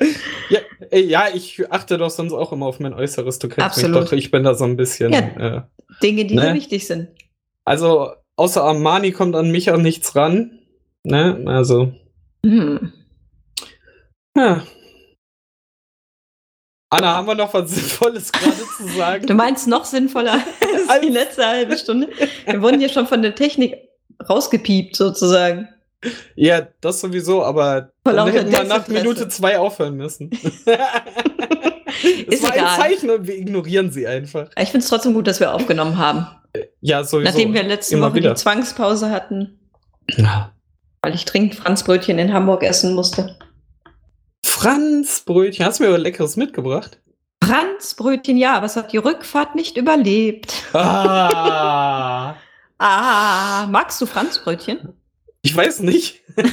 ja, 0.49 0.59
ja, 0.91 1.25
ich 1.33 1.61
achte 1.71 1.97
doch 1.97 2.09
sonst 2.09 2.33
auch 2.33 2.51
immer 2.51 2.65
auf 2.67 2.79
mein 2.79 2.93
Äußeres. 2.93 3.39
Du 3.39 3.47
kennst 3.47 3.77
Absolut. 3.77 4.01
mich 4.01 4.09
doch. 4.09 4.17
Ich 4.17 4.31
bin 4.31 4.43
da 4.43 4.53
so 4.55 4.65
ein 4.65 4.77
bisschen. 4.77 5.13
Ja. 5.13 5.19
Äh, 5.19 5.61
Dinge, 6.01 6.25
die 6.25 6.35
Ne? 6.35 6.47
dir 6.49 6.53
wichtig 6.53 6.87
sind. 6.87 7.09
Also, 7.65 8.11
außer 8.35 8.63
Armani 8.63 9.11
kommt 9.11 9.35
an 9.35 9.51
mich 9.51 9.71
auch 9.71 9.77
nichts 9.77 10.15
ran. 10.15 10.59
Ne? 11.03 11.43
Also, 11.47 11.91
Hm. 12.45 12.93
ja. 14.37 14.63
Anna, 16.91 17.15
haben 17.15 17.27
wir 17.27 17.35
noch 17.35 17.53
was 17.53 17.71
Sinnvolles 17.71 18.31
gerade 18.31 18.55
zu 18.77 18.87
sagen? 18.95 19.25
Du 19.27 19.33
meinst 19.33 19.67
noch 19.67 19.83
sinnvoller 19.85 20.39
als 20.87 21.01
die 21.01 21.09
letzte 21.09 21.45
halbe 21.45 21.77
Stunde? 21.77 22.09
Wir 22.45 22.61
wurden 22.61 22.79
hier 22.79 22.89
schon 22.89 23.07
von 23.07 23.21
der 23.21 23.35
Technik 23.35 23.75
rausgepiept, 24.29 24.95
sozusagen. 24.95 25.67
Ja, 26.35 26.67
das 26.81 27.01
sowieso, 27.01 27.43
aber 27.43 27.91
dann 28.03 28.27
hätten 28.31 28.51
wir 28.51 28.63
nach. 28.63 28.87
Minute 28.87 29.27
zwei 29.27 29.57
aufhören 29.57 29.95
müssen. 29.95 30.29
Es 32.03 32.35
Ist 32.35 32.43
war 32.43 32.51
ein 32.51 32.59
egal. 32.59 32.79
Zeichen 32.79 33.09
und 33.09 33.27
wir 33.27 33.35
ignorieren 33.37 33.91
sie 33.91 34.05
einfach. 34.05 34.49
Ich 34.57 34.69
finde 34.69 34.83
es 34.83 34.89
trotzdem 34.89 35.13
gut, 35.13 35.27
dass 35.27 35.39
wir 35.39 35.53
aufgenommen 35.53 35.97
haben. 35.97 36.27
Ja, 36.87 37.03
sowieso. 37.03 37.31
Nachdem 37.31 37.53
wir 37.55 37.63
letzte 37.63 37.95
Immer 37.95 38.07
Woche 38.09 38.15
wieder. 38.17 38.29
die 38.35 38.39
Zwangspause 38.39 39.09
hatten, 39.09 39.59
Ja. 40.17 40.51
weil 41.01 41.15
ich 41.15 41.25
dringend 41.25 41.55
Franzbrötchen 41.55 42.19
in 42.19 42.31
Hamburg 42.31 42.61
essen 42.61 42.93
musste. 42.93 43.39
Franz 44.45 45.21
Brötchen, 45.25 45.65
hast 45.65 45.79
du 45.79 45.83
mir 45.83 45.89
aber 45.89 45.97
leckeres 45.97 46.35
mitgebracht? 46.35 46.99
Franzbrötchen, 47.43 48.37
ja, 48.37 48.55
aber 48.55 48.67
es 48.67 48.75
hat 48.75 48.93
die 48.93 48.97
Rückfahrt 48.97 49.55
nicht 49.55 49.77
überlebt. 49.77 50.53
Ah, 50.73 52.35
Ah, 52.77 53.65
magst 53.67 53.99
du 54.01 54.05
Franzbrötchen? 54.05 54.93
ich 55.41 55.55
weiß 55.55 55.79
nicht. 55.79 56.21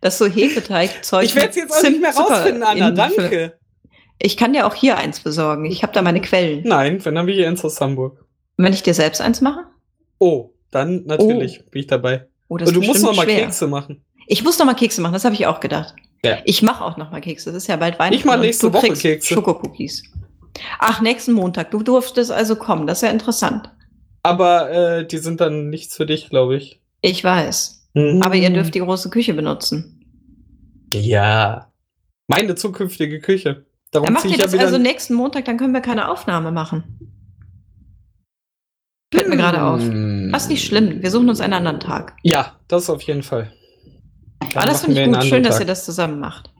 Das 0.00 0.14
ist 0.14 0.18
so 0.18 0.26
Hefeteigzeug. 0.26 1.24
Ich 1.24 1.34
werde 1.34 1.48
es 1.48 1.56
jetzt 1.56 1.72
auch 1.76 1.82
nicht 1.82 2.00
mehr 2.00 2.12
Zimt, 2.12 2.30
rausfinden, 2.30 2.62
Anna. 2.62 2.92
Danke. 2.92 3.58
Ich 4.20 4.36
kann 4.36 4.52
dir 4.52 4.68
auch 4.68 4.74
hier 4.76 4.96
eins 4.96 5.18
besorgen. 5.18 5.64
Ich 5.64 5.82
habe 5.82 5.92
da 5.92 6.02
meine 6.02 6.20
Quellen. 6.20 6.62
Nein, 6.64 7.04
wenn 7.04 7.16
dann 7.16 7.26
wir 7.26 7.34
hier 7.34 7.48
ins 7.48 7.64
aus 7.64 7.80
Hamburg. 7.80 8.24
Wenn 8.58 8.72
ich 8.72 8.82
dir 8.82 8.92
selbst 8.92 9.20
eins 9.20 9.40
mache? 9.40 9.64
Oh, 10.18 10.50
dann 10.70 11.04
natürlich 11.06 11.64
bin 11.70 11.80
ich 11.80 11.86
dabei. 11.86 12.26
Oh, 12.48 12.58
das 12.58 12.68
Und 12.68 12.74
du 12.74 12.82
musst 12.82 13.02
noch 13.02 13.16
mal 13.16 13.22
schwer. 13.22 13.44
Kekse 13.44 13.66
machen. 13.66 14.04
Ich 14.26 14.44
muss 14.44 14.58
noch 14.58 14.66
mal 14.66 14.74
Kekse 14.74 15.00
machen, 15.00 15.14
das 15.14 15.24
habe 15.24 15.34
ich 15.34 15.46
auch 15.46 15.60
gedacht. 15.60 15.94
Ja. 16.24 16.38
Ich 16.44 16.60
mache 16.62 16.84
auch 16.84 16.96
noch 16.96 17.10
mal 17.10 17.20
Kekse. 17.20 17.52
Das 17.52 17.62
ist 17.62 17.68
ja 17.68 17.76
bald 17.76 17.98
Weihnachten. 17.98 18.14
Ich 18.14 18.24
mach 18.24 18.34
und 18.34 18.40
nächste 18.40 18.72
Woche 18.72 18.92
Kekse. 18.92 19.34
Schokokookies. 19.34 20.02
Ach, 20.80 21.00
nächsten 21.00 21.32
Montag. 21.32 21.70
Du 21.70 21.82
durftest 21.82 22.32
also 22.32 22.56
kommen. 22.56 22.86
Das 22.86 22.98
ist 22.98 23.02
ja 23.02 23.10
interessant. 23.10 23.70
Aber 24.24 24.70
äh, 24.70 25.06
die 25.06 25.18
sind 25.18 25.40
dann 25.40 25.70
nichts 25.70 25.96
für 25.96 26.04
dich, 26.04 26.28
glaube 26.28 26.56
ich. 26.56 26.80
Ich 27.00 27.22
weiß. 27.22 27.88
Mhm. 27.94 28.20
Aber 28.22 28.34
ihr 28.34 28.50
dürft 28.50 28.74
die 28.74 28.80
große 28.80 29.08
Küche 29.10 29.34
benutzen. 29.34 30.04
Ja. 30.92 31.70
Meine 32.26 32.56
zukünftige 32.56 33.20
Küche. 33.20 33.64
Darum 33.92 34.06
Dann 34.06 34.14
macht 34.14 34.24
ihr 34.24 34.32
ja 34.32 34.38
das 34.38 34.52
wieder. 34.52 34.64
also 34.64 34.78
nächsten 34.78 35.14
Montag, 35.14 35.44
dann 35.44 35.56
können 35.56 35.72
wir 35.72 35.80
keine 35.80 36.10
Aufnahme 36.10 36.50
machen. 36.50 37.08
Gerade 39.38 39.62
auf. 39.62 39.80
Hm. 39.80 40.30
Das 40.32 40.42
ist 40.44 40.48
nicht 40.50 40.64
schlimm. 40.66 41.02
Wir 41.02 41.10
suchen 41.10 41.28
uns 41.28 41.40
einen 41.40 41.54
anderen 41.54 41.80
Tag. 41.80 42.14
Ja, 42.22 42.56
das 42.68 42.90
auf 42.90 43.02
jeden 43.02 43.22
Fall. 43.22 43.52
Dann 44.40 44.50
Aber 44.54 44.66
das 44.66 44.82
machen 44.82 44.94
finde 44.94 45.00
ich 45.02 45.06
gut. 45.06 45.14
Schön, 45.24 45.32
anderen 45.34 45.42
dass 45.44 45.54
Tag. 45.56 45.60
ihr 45.62 45.66
das 45.66 45.84
zusammen 45.84 46.20
macht. 46.20 46.50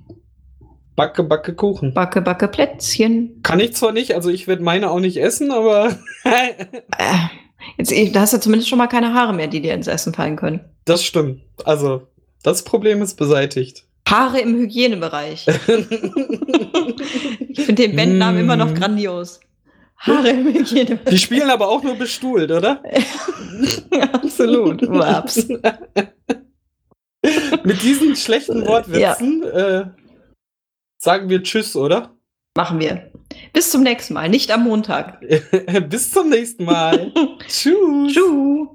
Backe, 0.96 1.22
backe 1.22 1.54
Kuchen. 1.54 1.94
Backe, 1.94 2.20
backe 2.22 2.48
Plätzchen. 2.48 3.40
Kann 3.44 3.60
ich 3.60 3.74
zwar 3.76 3.92
nicht, 3.92 4.14
also 4.14 4.30
ich 4.30 4.48
werde 4.48 4.64
meine 4.64 4.90
auch 4.90 4.98
nicht 4.98 5.16
essen, 5.18 5.52
aber 5.52 5.96
Äh, 6.24 6.54
jetzt, 7.78 8.16
da 8.16 8.20
hast 8.20 8.32
du 8.32 8.40
zumindest 8.40 8.68
schon 8.68 8.78
mal 8.78 8.88
keine 8.88 9.14
Haare 9.14 9.32
mehr, 9.32 9.46
die 9.46 9.60
dir 9.60 9.74
ins 9.74 9.86
Essen 9.86 10.12
fallen 10.12 10.34
können. 10.36 10.60
das 10.86 11.04
stimmt. 11.04 11.42
Also, 11.64 12.08
das 12.42 12.64
Problem 12.64 13.00
ist 13.02 13.14
beseitigt. 13.16 13.84
Haare 14.08 14.40
im 14.40 14.56
Hygienebereich. 14.56 15.46
Ich 17.50 17.60
finde 17.66 17.82
den 17.88 17.96
Bandnamen 17.96 18.40
immer 18.40 18.56
noch 18.56 18.70
Mm. 18.70 18.74
grandios. 18.74 19.40
Haare 19.98 20.28
im. 20.30 20.66
Die 21.10 21.18
spielen 21.18 21.50
aber 21.50 21.68
auch 21.68 21.82
nur 21.82 21.96
bestuhlt, 21.96 22.50
oder? 22.50 22.82
Absolut. 24.12 24.88
Waps. 24.88 25.48
Mit 27.64 27.82
diesen 27.82 28.14
schlechten 28.14 28.64
Wortwitzen 28.66 29.42
äh, 29.42 29.86
sagen 30.98 31.28
wir 31.28 31.42
Tschüss, 31.42 31.74
oder? 31.74 32.14
Machen 32.56 32.80
wir. 32.80 33.10
Bis 33.52 33.70
zum 33.70 33.82
nächsten 33.82 34.14
Mal, 34.14 34.28
nicht 34.28 34.50
am 34.50 34.64
Montag. 34.64 35.20
Bis 35.88 36.10
zum 36.10 36.28
nächsten 36.28 36.64
Mal. 36.64 37.12
Tschüss. 37.48 38.12
Tschüss. 38.12 38.68